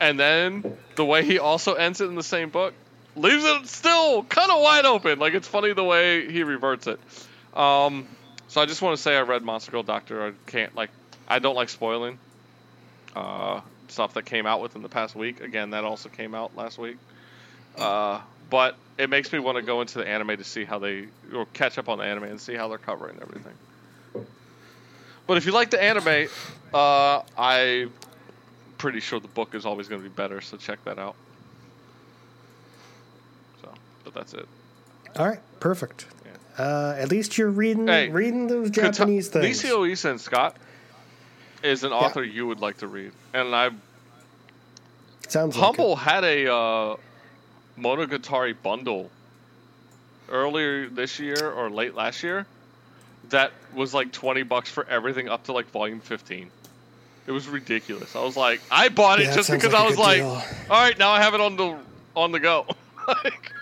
[0.00, 2.74] and then the way he also ends it in the same book
[3.14, 5.18] leaves it still kind of wide open.
[5.18, 6.98] Like it's funny the way he reverts it.
[7.54, 8.08] Um,
[8.48, 10.26] so I just want to say I read Monster Girl Doctor.
[10.26, 10.90] I can't like
[11.28, 12.18] I don't like spoiling
[13.14, 15.40] uh, stuff that came out within the past week.
[15.40, 16.96] Again, that also came out last week.
[17.78, 18.20] Uh,
[18.52, 21.46] but it makes me want to go into the anime to see how they or
[21.54, 23.54] catch up on the anime and see how they're covering everything.
[25.26, 26.28] But if you like the anime,
[26.74, 27.90] uh, I'm
[28.76, 30.42] pretty sure the book is always going to be better.
[30.42, 31.14] So check that out.
[33.62, 33.72] So,
[34.04, 34.46] but that's it.
[35.16, 36.04] All right, perfect.
[36.58, 39.62] Uh, at least you're reading Hey, reading those Kata- Japanese things.
[39.62, 40.58] Nisio Isin Scott
[41.62, 43.70] is an author you would like to read, and I
[45.28, 46.96] Sounds like Humble had a uh,
[47.78, 49.10] Monogatari bundle
[50.30, 52.46] earlier this year or late last year
[53.30, 56.50] that was like 20 bucks for everything up to like volume 15.
[57.26, 58.16] It was ridiculous.
[58.16, 60.42] I was like, I bought it Yeah, just because like a I was like, deal.
[60.70, 61.78] all right, now I have it on the
[62.16, 62.66] on the go.
[63.08, 63.52] like,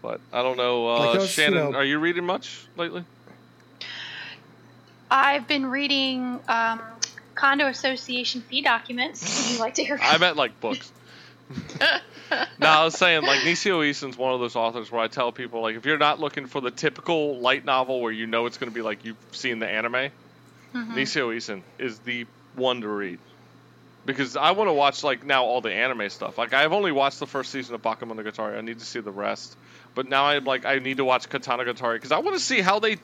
[0.00, 1.72] but I don't know, uh, Like us, you Shannon.
[1.72, 3.04] know- are you reading much lately?
[5.10, 6.80] I've been reading um,
[7.34, 9.22] condo association fee documents.
[9.48, 9.98] Would you like to hear?
[10.00, 10.90] I meant like books.
[12.58, 15.62] no, I was saying like Nisio Isin's one of those authors where I tell people
[15.62, 18.70] like if you're not looking for the typical light novel where you know it's going
[18.70, 20.94] to be like you've seen the anime, mm-hmm.
[20.94, 23.18] Nisio Isin is the one to read.
[24.04, 26.38] Because I want to watch like now all the anime stuff.
[26.38, 28.56] Like I've only watched the first season of Bakemonogatari.
[28.56, 29.56] I need to see the rest.
[29.94, 32.78] But now I'm like I need to watch Katanagatari because I want to see how
[32.78, 32.98] they.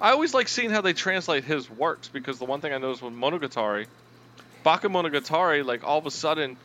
[0.00, 3.02] I always like seeing how they translate his works because the one thing I noticed
[3.02, 3.86] with Monogatari,
[4.64, 6.56] Bakemonogatari, like all of a sudden,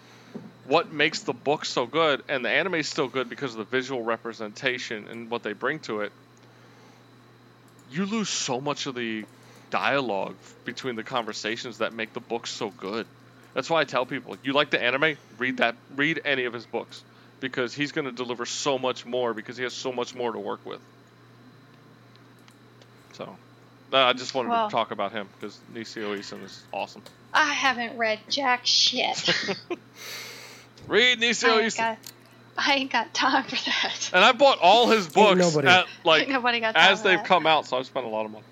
[0.67, 3.63] what makes the book so good and the anime is still good because of the
[3.65, 6.11] visual representation and what they bring to it.
[7.91, 9.25] You lose so much of the
[9.69, 10.35] dialogue
[10.65, 13.05] between the conversations that make the book so good.
[13.53, 16.65] That's why I tell people, you like the anime, read that read any of his
[16.65, 17.01] books
[17.41, 20.39] because he's going to deliver so much more because he has so much more to
[20.39, 20.79] work with.
[23.13, 23.35] So,
[23.91, 27.01] uh, I just wanted Well- to talk about him because Nisio Isin is awesome.
[27.33, 29.29] I haven't read jack shit.
[30.91, 31.77] Read I Nisio ain't, Isen.
[31.77, 31.97] got,
[32.57, 34.09] I ain't got time for that.
[34.13, 37.25] And I bought all his books at like Nobody got time as they've that.
[37.25, 38.45] come out, so I've spent a lot of money.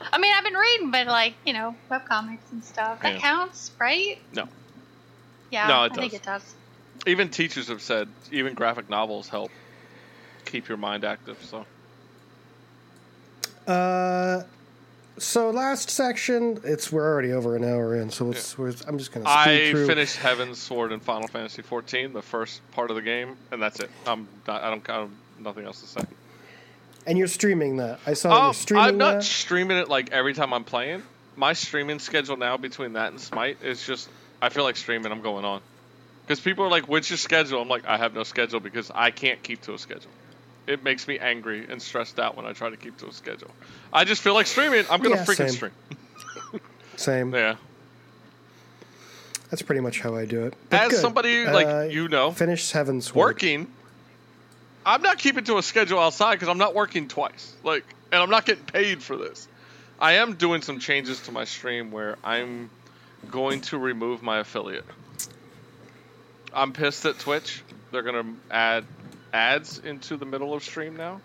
[0.00, 3.00] I mean, I've been reading, but like you know, webcomics and stuff.
[3.02, 3.20] That Yeah.
[3.20, 4.16] counts, right?
[4.32, 4.46] No.
[5.50, 6.20] Yeah, No, it I think does.
[6.20, 6.54] it does.
[7.06, 9.50] Even teachers have said even graphic novels help
[10.46, 11.38] keep your mind active.
[11.42, 11.64] So
[13.66, 14.40] Uh,
[15.18, 19.12] so last section, it's we're already over an hour in, so it's we're, I'm just
[19.12, 19.86] gonna I through.
[19.86, 23.90] finished Heavensward in Final Fantasy XIV, the first part of the game, and that's it.
[24.06, 26.00] I'm not, I don't I have nothing else to say.
[27.06, 28.00] and you're streaming that.
[28.06, 29.22] I saw Oh, you're streaming I'm not that.
[29.24, 31.02] streaming it like every time I'm playing.
[31.36, 34.08] My streaming schedule now between that and Smite is just
[34.42, 35.12] I feel like streaming.
[35.12, 35.60] I'm going on
[36.22, 39.10] because people are like, "What's your schedule?" I'm like, "I have no schedule because I
[39.10, 40.10] can't keep to a schedule."
[40.68, 43.50] It makes me angry and stressed out when I try to keep to a schedule.
[43.92, 44.84] I just feel like streaming.
[44.90, 45.48] I'm gonna Yeah, freaking same.
[45.50, 45.72] stream.
[46.96, 47.32] Same.
[47.34, 47.56] Yeah.
[49.50, 50.54] That's pretty much how I do it.
[50.68, 51.00] But As good.
[51.00, 53.66] somebody Uh, like you know, finish Heaven's working,
[54.84, 57.54] I'm not keeping to a schedule outside because I'm not working twice.
[57.62, 59.48] Like, and I'm not getting paid for this.
[60.00, 62.68] I am doing some changes to my stream where I'm
[63.30, 64.84] going to remove my affiliate.
[66.52, 67.62] I'm pissed at Twitch.
[67.90, 68.84] They're gonna add
[69.32, 71.20] ads into the middle of stream now.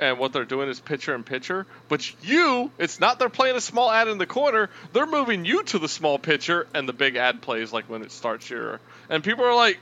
[0.00, 1.66] And what they're doing is picture in picture.
[1.88, 4.70] But you, it's not they're playing a small ad in the corner.
[4.92, 8.12] They're moving you to the small picture and the big ad plays like when it
[8.12, 8.80] starts your.
[9.10, 9.78] And people are like,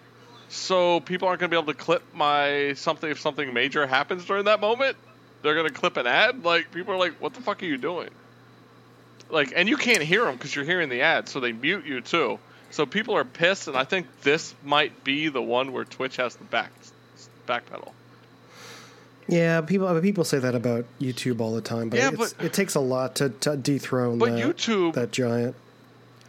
[0.49, 4.25] so people aren't going to be able to clip my something if something major happens
[4.25, 4.97] during that moment.
[5.43, 6.45] They're going to clip an ad.
[6.45, 8.11] Like people are like, "What the fuck are you doing?"
[9.29, 12.01] Like, and you can't hear them because you're hearing the ad, so they mute you
[12.01, 12.39] too.
[12.71, 16.37] So people are pissed, and I think this might be the one where Twitch has
[16.37, 16.71] the back
[17.47, 17.93] backpedal.
[19.29, 22.75] Yeah, people people say that about YouTube all the time, but, Yeah, but- it takes
[22.77, 25.57] a lot to, to dethrone But that, YouTube- that giant.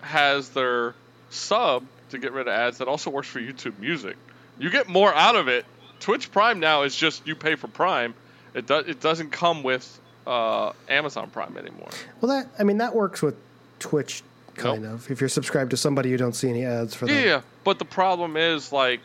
[0.02, 0.96] has their
[1.30, 4.16] sub to get rid of ads that also works for YouTube Music.
[4.58, 5.66] You get more out of it.
[6.00, 8.16] Twitch Prime now is just you pay for Prime.
[8.56, 11.90] It does it doesn't come with uh, Amazon Prime anymore.
[12.22, 13.36] Well, that I mean that works with
[13.80, 14.24] Twitch
[14.56, 14.94] kind Nope.
[14.94, 15.12] of.
[15.12, 17.24] If you're subscribed to somebody, you don't see any ads for Yeah, them.
[17.28, 19.02] yeah, but the problem is like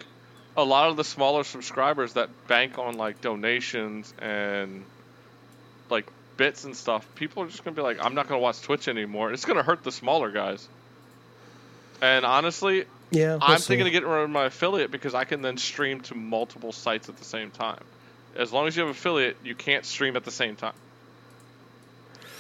[0.56, 4.84] a lot of the smaller subscribers that bank on like donations and
[5.90, 6.06] like
[6.36, 7.06] bits and stuff.
[7.14, 9.32] People are just gonna be like, I'm not gonna watch Twitch anymore.
[9.32, 10.66] It's gonna hurt the smaller guys.
[12.00, 13.68] And honestly, Yeah, I'm see.
[13.68, 17.08] thinking of getting rid of my affiliate because I can then stream to multiple sites
[17.08, 17.82] at the same time.
[18.34, 20.72] As long as you have affiliate, you can't stream at the same time.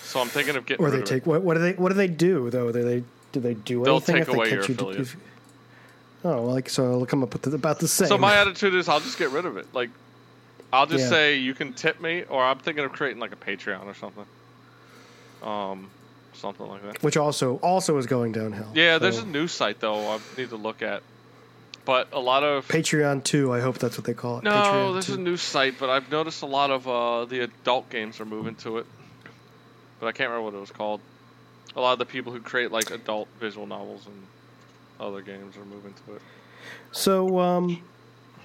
[0.04, 1.26] So I'm thinking of getting Or rid they of take it.
[1.26, 1.42] what?
[1.42, 1.72] What do they?
[1.72, 2.72] What do they do though?
[2.72, 4.74] Do they do they do They'll anything take if they away catch your you?
[4.74, 5.16] affiliate.
[6.24, 8.08] Oh, like so, it'll come up with the, about the same.
[8.08, 9.66] So my attitude is I'll just get rid of it.
[9.74, 9.90] Like
[10.72, 11.10] I'll just Yeah.
[11.10, 14.24] say you can tip me, or I'm thinking of creating like a Patreon or something.
[15.42, 15.90] Um,
[16.34, 17.02] something like that.
[17.02, 18.68] which also also is going downhill.
[18.74, 21.02] Yeah, there's a new site though I need to look at,
[21.84, 23.52] but a lot of Patreon too.
[23.52, 24.44] I hope that's what they call it.
[24.44, 25.14] No, Patreon there's 2.
[25.14, 28.54] a new site, but I've noticed a lot of uh, the adult games are moving
[28.56, 28.86] to it.
[29.98, 31.00] But I can't remember what it was called.
[31.76, 34.14] A lot of the people who create like adult visual novels and
[35.02, 36.22] other games are moving to it.
[36.92, 37.82] So, um,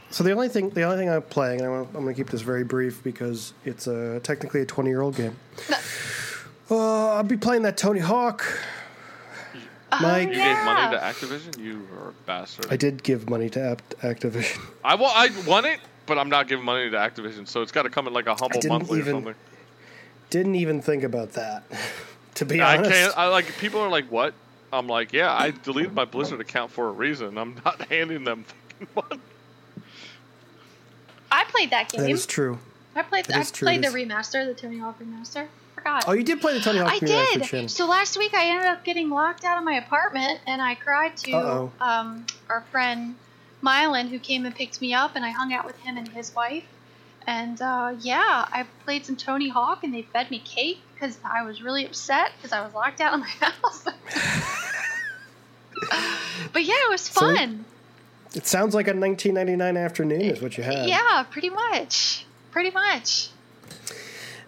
[0.09, 2.19] so the only thing the only thing I'm playing, and I'm, gonna- I'm going to
[2.21, 5.35] keep this very brief because it's a technically a 20 year old game.
[6.69, 8.43] Uh, I'll be playing that Tony Hawk.
[10.01, 10.55] Mike, You Yeah.
[10.55, 11.57] gave money to Activision.
[11.57, 12.67] You are a bastard.
[12.69, 14.59] I did give money to Apt- Activision.
[14.83, 17.83] I wa- I want it, but I'm not giving money to Activision, so it's got
[17.83, 19.35] to come in like a humble didn't monthly even- or something.
[20.29, 21.63] Didn't even think about that.
[22.35, 23.17] to be I honest, can't.
[23.17, 24.33] I like people are like, "What?"
[24.71, 27.37] I'm like, "Yeah, I deleted my Blizzard account for a reason.
[27.37, 28.45] I'm not handing them
[28.79, 29.21] fucking money."
[31.31, 32.01] I played that game.
[32.01, 32.59] that is true.
[32.95, 33.25] I played.
[33.25, 35.47] that I is played it the remaster, the Tony Hawk remaster.
[35.75, 36.05] Forgot.
[36.07, 37.69] Oh, you did play the Tony Hawk I did.
[37.69, 41.15] So last week I ended up getting locked out of my apartment, and I cried
[41.17, 43.15] to um, our friend
[43.63, 46.33] Mylan, who came and picked me up, and I hung out with him and his
[46.33, 46.63] wife.
[47.27, 51.43] And uh, yeah, I played some Tony Hawk, and they fed me cake because I
[51.43, 53.83] was really upset because I was locked out of my house.
[56.53, 57.65] but yeah, it was So- fun.
[58.35, 60.87] It sounds like a 1999 afternoon is what you had.
[60.87, 62.25] yeah, pretty much.
[62.51, 63.29] Pretty much.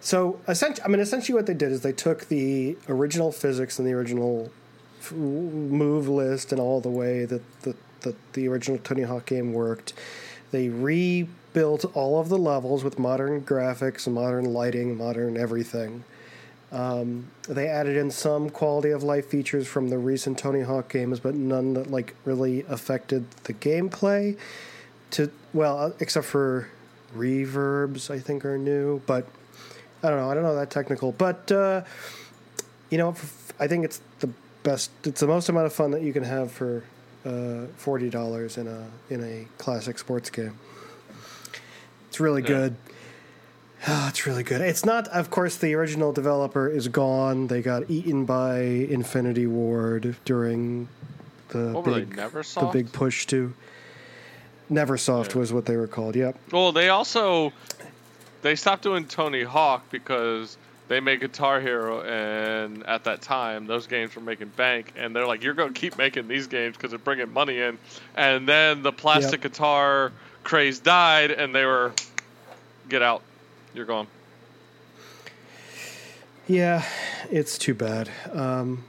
[0.00, 3.88] So, essentially, I mean, essentially, what they did is they took the original physics and
[3.88, 4.50] the original
[5.00, 9.52] f- move list and all the way that the, the, the original Tony Hawk game
[9.54, 9.94] worked.
[10.52, 10.68] They
[11.52, 16.04] rebuilt all of the levels with modern graphics, modern lighting, modern everything.
[16.72, 21.18] Um, they added in some quality of life features from the recent Tony Hawk games,
[21.18, 24.38] but none that like really affected the gameplay.
[25.12, 26.68] To well, uh, except for
[27.16, 29.26] reverbs, I think are new, but
[30.04, 30.30] I don't know.
[30.30, 31.82] I don't know that technical, but uh,
[32.90, 33.16] you know,
[33.58, 34.30] I think it's the
[34.62, 34.92] best.
[35.02, 36.84] It's the most amount of fun that you can have for
[37.26, 40.56] uh, forty dollars in a in a classic sports game.
[42.10, 42.48] It's really Yeah.
[42.48, 42.76] good.
[43.88, 44.60] Oh, it's really good.
[44.60, 47.46] It's not, of course, the original developer is gone.
[47.46, 50.88] They got eaten by Infinity Ward during
[51.50, 53.54] the oh, What big the big push to.
[54.70, 55.38] Neversoft Yeah.
[55.38, 56.14] was what they were called.
[56.16, 56.36] Yep.
[56.52, 57.52] Well, they also
[58.42, 60.56] they stopped doing Tony Hawk because
[60.88, 65.26] they made Guitar Hero, and at that time, those games were making bank, and they're
[65.26, 67.78] like, "You're going to keep making these games because they're bringing money in."
[68.16, 69.52] And then the plastic Yep.
[69.52, 70.12] guitar
[70.44, 71.92] craze died, and they were,
[72.88, 73.22] "Get out,
[73.74, 74.06] you're gone."
[76.46, 76.84] Yeah,
[77.30, 78.10] it's too bad.
[78.32, 78.84] Um,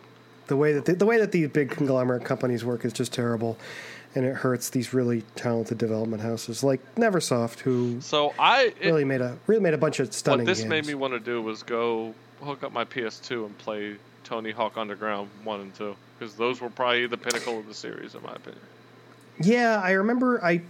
[0.47, 3.57] the way that the, the way that these big conglomerate companies work is just terrible,
[4.15, 9.05] and it hurts these really talented development houses like NeverSoft, who So I it, really
[9.05, 10.69] made a really made a bunch of stunning what this games.
[10.69, 14.77] made me want to do was go hook up my PS2 and play Tony Hawk
[14.77, 18.33] Underground one and two because those were probably the pinnacle of the series, in my
[18.33, 18.61] opinion.
[19.39, 20.61] Yeah, I remember I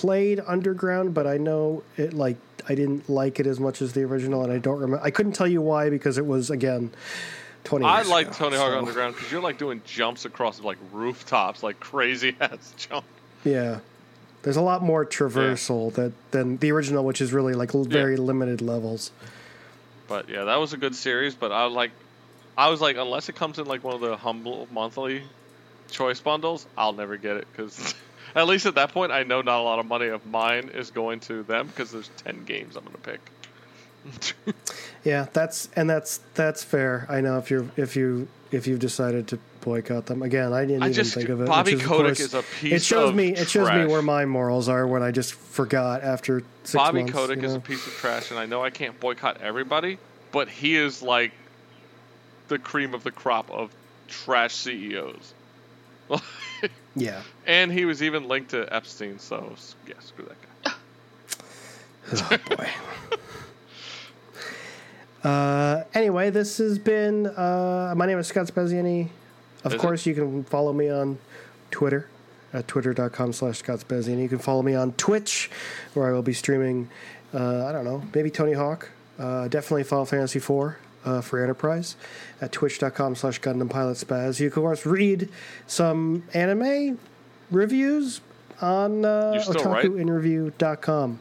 [0.00, 4.02] played Underground, but I know it like I didn't like it as much as the
[4.02, 5.04] original, and I don't remember.
[5.04, 6.90] I couldn't tell you why because it was again
[7.64, 7.84] twenty.
[7.84, 11.62] I like ago, Tony Hawk so, Underground because you're like doing jumps across like rooftops,
[11.62, 13.04] like crazy ass jump.
[13.44, 13.80] Yeah,
[14.40, 18.16] there's a lot more traversal that than the original, which is really like l- very
[18.16, 19.12] limited levels.
[20.08, 21.34] But yeah, that was a good series.
[21.34, 21.90] But I like,
[22.56, 25.22] I was like, unless it comes in like one of the humble monthly
[25.90, 27.94] choice bundles, I'll never get it because
[28.34, 30.90] At least at that point, I know not a lot of money of mine is
[30.90, 34.54] going to them because there's ten games I'm going to pick.
[35.02, 37.06] Yeah, that's and that's that's fair.
[37.08, 40.82] I know if you're if you if you've decided to boycott them again, I didn't
[40.82, 41.46] I even just- think of it.
[41.46, 44.02] Bobby is, Kotick course- is a piece It shows of me it shows me where
[44.02, 47.14] my morals are when I just forgot after six Bobby months.
[47.14, 47.58] Kotick you is know?
[47.58, 49.96] a piece of trash, and I know I can't boycott everybody,
[50.32, 51.32] but he is like
[52.48, 53.70] the cream of the crop of
[54.08, 55.32] trash CEOs.
[56.96, 57.22] yeah.
[57.46, 59.54] and he was even linked to Epstein, so
[59.86, 60.72] yeah, screw that guy.
[62.12, 62.68] Oh boy.
[65.28, 67.26] uh, anyway, this has been.
[67.26, 69.08] Uh, my name is Scott Speziani.
[69.64, 69.80] Of Is it?
[69.80, 71.18] course, you can follow me on
[71.70, 72.08] Twitter
[72.52, 74.22] at twitter.com slash Scott Speziani.
[74.22, 75.50] You can follow me on Twitch,
[75.94, 76.88] where I will be streaming.
[77.32, 78.88] Uh, I don't know, maybe Tony Hawk.
[79.18, 81.96] Uh, definitely Final Fantasy IV uh, for Enterprise
[82.40, 84.40] at twitch.com slash Gundam Pilot Spaz.
[84.40, 85.28] You can, of course, read
[85.66, 86.98] some anime
[87.50, 88.20] reviews
[88.60, 89.86] on uh, You still write?
[89.86, 91.18] otakuinterview.com.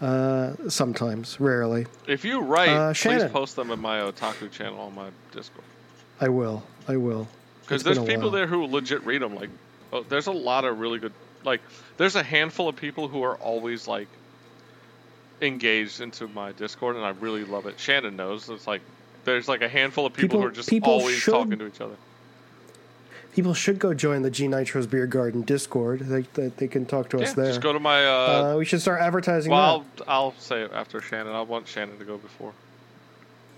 [0.00, 1.86] Uh, sometimes, rarely.
[2.06, 5.64] If you write, Uh, please post them in my otaku channel on my Discord.
[6.20, 6.62] I will.
[6.86, 7.26] I will.
[7.62, 8.30] Because there's people while.
[8.30, 9.34] there who legit read them.
[9.34, 9.48] Like,
[9.92, 11.12] oh, there's a lot of really good.
[11.44, 11.62] Like,
[11.96, 14.08] there's a handful of people who are always like
[15.40, 17.78] engaged into my Discord, and I really love it.
[17.78, 18.48] Shannon knows.
[18.48, 18.80] It's like
[19.24, 21.80] there's like a handful of people, People- who are just always should- talking to each
[21.80, 21.96] other.
[23.34, 26.00] People should go join the G Nitro's Beer Garden Discord.
[26.00, 27.44] They, they, they can talk to Yeah, us there.
[27.46, 28.02] just go to my.
[28.06, 28.10] Uh,
[28.54, 29.84] uh, we should start advertising well.
[29.98, 31.34] I'll, I'll say it after Shannon.
[31.34, 32.54] I want Shannon to go before.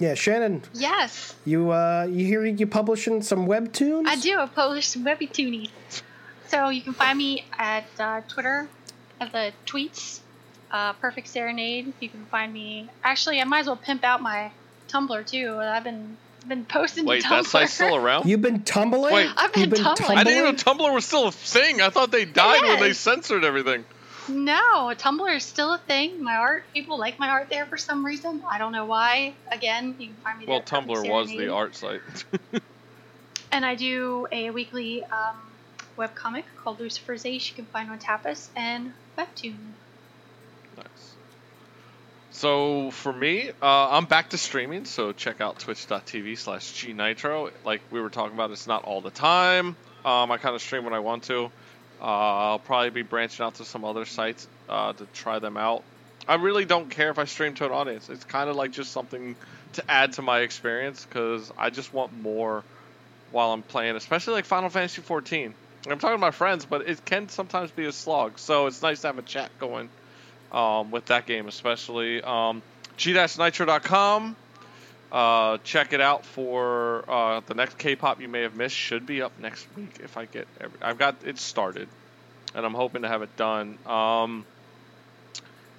[0.00, 4.06] Yeah, Shannon, Yes, you uh, you hear you publishing some webtoons?
[4.06, 4.36] I do.
[4.38, 5.70] I publish some webby toonies.
[6.48, 8.68] So you can find me at uh, Twitter
[9.20, 10.20] at the tweets,
[10.70, 11.92] uh, Perfect Serenade.
[12.00, 12.88] You can find me.
[13.02, 14.50] Actually, I might as well pimp out my
[14.88, 15.56] Tumblr too.
[15.58, 16.16] I've been
[16.46, 18.26] been posting Wait, to that site's still around?
[18.26, 19.12] You've been tumbling.
[19.12, 19.30] Wait.
[19.36, 20.18] I've been You've been tumbling.
[20.18, 21.80] I didn't even know Tumblr was still a thing.
[21.80, 23.84] I thought they died when they censored everything.
[24.28, 26.22] No, Tumblr is still a thing.
[26.22, 28.42] My art, people like my art there for some reason.
[28.48, 29.34] I don't know why.
[29.50, 30.52] Again, you can find me there.
[30.52, 32.00] Well, at Perfect Tumblr was the art site.
[33.50, 35.36] And I do a weekly um,
[35.96, 37.48] webcomic called Lucifer's Ace.
[37.48, 39.56] You can find on Tapas and Webtoon.
[42.38, 44.84] So for me, uh, I'm back to streaming.
[44.84, 47.50] So check out twitch.tv slash gnitro.
[47.64, 49.74] Like we were talking about, it's not all the time.
[50.04, 51.46] Um, I kind of stream when I want to.
[52.00, 55.82] Uh, I'll probably be branching out to some other sites uh, to try them out.
[56.28, 58.08] I really don't care if I stream to an audience.
[58.08, 59.34] It's kind of like just something
[59.72, 62.62] to add to my experience because I just want more
[63.32, 65.54] while I'm playing, especially like Final Fantasy 14.
[65.90, 68.38] I'm talking to my friends, but it can sometimes be a slog.
[68.38, 69.88] So it's nice to have a chat going
[70.52, 72.22] um, with that game, especially.
[72.22, 72.62] Um,
[72.96, 74.36] G-Nitro.com.
[75.10, 78.76] Uh, check it out for uh, the next K-pop you may have missed.
[78.76, 80.46] Should be up next week if I get.
[80.60, 81.88] Every, I've got it started,
[82.54, 83.78] and I'm hoping to have it done.
[83.86, 84.44] Um,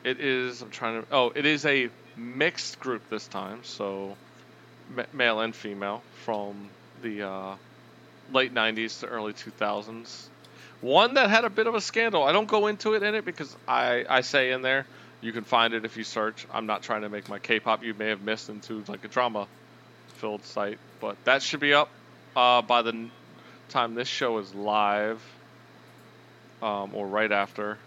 [0.04, 0.64] it is.
[0.64, 1.08] I'm trying to.
[1.12, 4.16] Oh, it is a mixed group this time, so
[4.96, 6.70] ma- male and female from
[7.04, 7.56] the uh,
[8.32, 10.28] late 90s to early 2000s.
[10.82, 12.24] One that had a bit of a scandal.
[12.24, 14.86] I don't go into it in it because I, I say in there,
[15.22, 16.48] you can find it if you search.
[16.54, 20.46] I'm not trying to make my K-pop you may have missed into like a drama-filled
[20.46, 21.90] site, but that should be up
[22.36, 23.10] uh, by the
[23.68, 25.22] time this show is live,
[26.62, 27.78] um, or right after.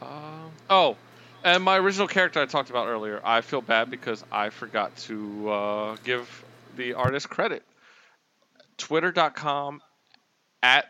[0.00, 0.96] Um, oh,
[1.44, 3.20] and my original character I talked about earlier.
[3.24, 6.44] I feel bad because I forgot to uh, give
[6.76, 7.62] the artist credit.
[8.78, 9.82] Twitter.com
[10.62, 10.86] at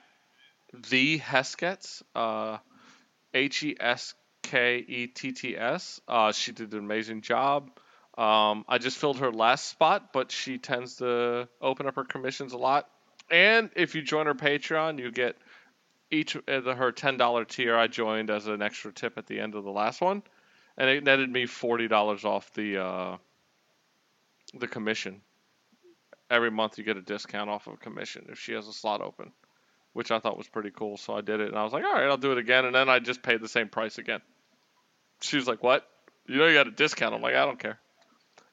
[0.72, 2.58] the Hesketts, uh,
[3.34, 6.00] H E S K E T T S.
[6.06, 7.70] Uh, she did an amazing job.
[8.16, 12.52] Um, I just filled her last spot, but she tends to open up her commissions
[12.52, 12.88] a lot.
[13.30, 15.36] And if you join her Patreon, you get
[16.10, 17.76] each of the, her ten dollar tier.
[17.76, 20.22] I joined as an extra tip at the end of the last one,
[20.76, 23.16] and it netted me forty dollars off the uh,
[24.54, 25.20] the commission.
[26.30, 29.00] Every month you get a discount off of a commission if she has a slot
[29.00, 29.32] open
[29.98, 30.96] which I thought was pretty cool.
[30.96, 32.64] So I did it, and I was like, all right, I'll do it again.
[32.64, 34.20] And then I just paid the same price again.
[35.22, 35.84] She was like, what?
[36.28, 37.16] You know you got a discount.
[37.16, 37.80] I'm like, I don't care.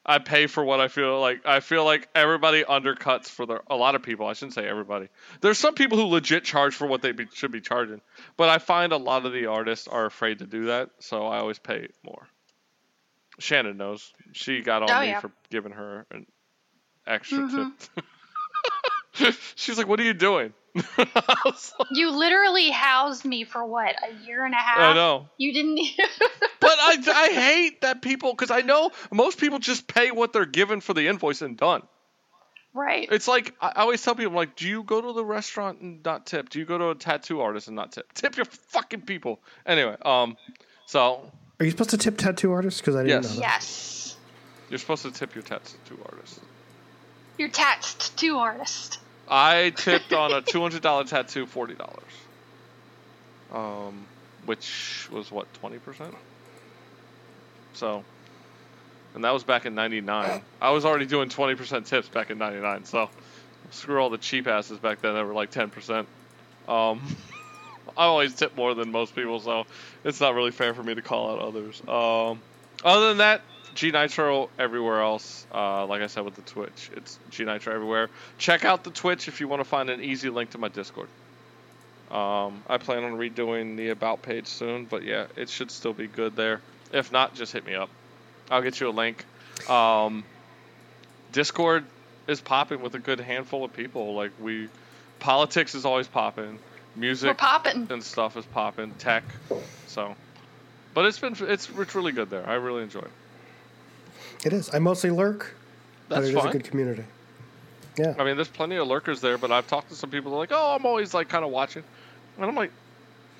[0.04, 1.46] I pay for what I feel like.
[1.46, 4.26] I feel like everybody undercuts for the a lot of people.
[4.26, 5.06] I shouldn't say everybody.
[5.40, 8.00] There's some people who legit charge for what they be, should be charging,
[8.36, 11.38] but I find a lot of the artists are afraid to do that, so I
[11.38, 12.26] always pay more.
[13.38, 14.12] Shannon knows.
[14.32, 15.20] She got on Oh, me yeah.
[15.20, 16.26] for giving her an
[17.06, 17.72] extra Mhm.
[17.94, 18.04] tip.
[19.54, 20.52] She's like, "What are you doing?"
[20.98, 24.78] I was like, You literally housed me for what a year and a half.
[24.78, 25.28] I know.
[25.38, 25.80] You didn't.
[26.58, 30.46] But I, I hate that people because I know most people just pay what they're
[30.46, 31.82] given for the invoice and done.
[32.74, 33.08] Right.
[33.10, 35.80] It's like I I always tell people, I'm like, do you go to the restaurant
[35.80, 36.48] and not tip?
[36.48, 38.12] Do you go to a tattoo artist and not tip?
[38.14, 39.40] Tip your fucking people.
[39.64, 40.36] Anyway, um,
[40.86, 41.30] so
[41.60, 42.80] Are you supposed to tip tattoo artists?
[42.80, 43.34] Because I didn't Yes.
[43.34, 43.40] know that.
[43.40, 44.16] yes.
[44.68, 46.40] you're supposed to tip your tattoo artist.
[47.38, 48.98] You're taxed to artist.
[49.28, 52.02] I tipped on a two hundred dollar tattoo forty dollars.
[53.52, 54.06] Um,
[54.44, 56.14] which was what twenty percent.
[57.74, 58.04] So,
[59.14, 60.42] and that was back in '99.
[60.60, 62.84] I was already doing twenty percent tips back in '99.
[62.84, 63.10] So,
[63.70, 66.06] screw all the cheap asses back then that were like ten percent.
[66.68, 67.02] Um,
[67.96, 69.64] I always tip more than most people, so
[70.04, 71.80] it's not really fair for me to call out others.
[71.88, 72.40] Um,
[72.84, 73.42] other than that,
[73.76, 75.46] G Nitro everywhere else.
[75.54, 78.08] Uh, like I said with the Twitch, it's G Nitro everywhere.
[78.38, 81.08] Check out the Twitch if you want to find an easy link to my Discord.
[82.10, 86.06] Um, I plan on redoing the about page soon, but yeah, it should still be
[86.06, 86.60] good there.
[86.92, 87.90] If not, just hit me up.
[88.50, 89.24] I'll get you a link.
[89.68, 90.24] Um,
[91.32, 91.84] Discord
[92.26, 94.14] is popping with a good handful of people.
[94.14, 94.68] Like we,
[95.18, 96.58] politics is always popping.
[96.94, 97.88] Music We're popping.
[97.90, 98.92] and stuff is popping.
[98.92, 99.24] Tech,
[99.86, 100.14] so.
[100.94, 102.48] But it's been it's it's really good there.
[102.48, 103.10] I really enjoy it.
[104.44, 104.72] It is.
[104.74, 105.54] I mostly lurk,
[106.08, 107.04] but That's it is a good community.
[107.96, 108.14] Yeah.
[108.18, 110.40] I mean, there's plenty of lurkers there, but I've talked to some people that are
[110.40, 111.82] like, oh, I'm always like kind of watching,
[112.36, 112.70] and I'm like,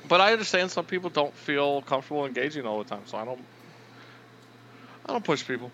[0.08, 3.40] but I understand some people don't feel comfortable engaging all the time, so I don't,
[5.04, 5.70] I don't push people.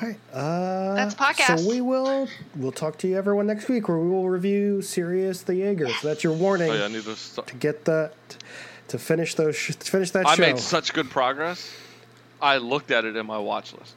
[0.00, 0.18] All right.
[0.32, 1.60] Uh, That's podcast.
[1.60, 2.26] So we will
[2.56, 5.88] we'll talk to you everyone next week where we will review Sirius the Jaeger.
[5.88, 7.14] So that's your warning Oh yeah, I need to.
[7.14, 8.14] St- to get that
[8.88, 10.42] to finish those sh- to finish that I show.
[10.42, 11.70] made such good progress.
[12.42, 13.94] I looked at it in my watch list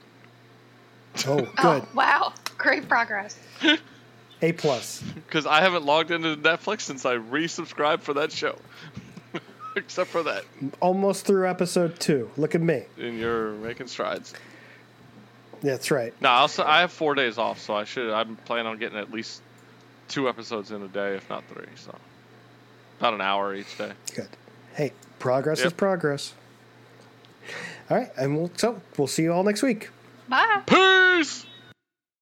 [1.28, 1.52] oh, good.
[1.58, 2.34] Oh, wow.
[2.58, 3.38] Great progress.
[4.42, 5.02] A plus.
[5.16, 8.58] because I haven't logged into Netflix since I resubscribed for that show.
[9.76, 10.46] Except for that,
[10.80, 12.32] Almost through episode two.
[12.38, 12.84] Look at me.
[12.98, 14.34] and you're making strides.
[15.62, 16.14] That's right.
[16.22, 18.10] No, I'll, s- I have four days off, so I should.
[18.10, 19.42] I'm planning on getting at least
[20.08, 21.66] two episodes in a day, if not three.
[21.76, 21.94] So
[23.00, 23.92] about an hour each day.
[24.14, 24.30] Good.
[24.76, 26.34] Hey, progress is progress.
[27.90, 29.90] All right, and we'll so we'll see you all next week.
[30.28, 30.62] Bye.
[30.66, 31.46] Peace.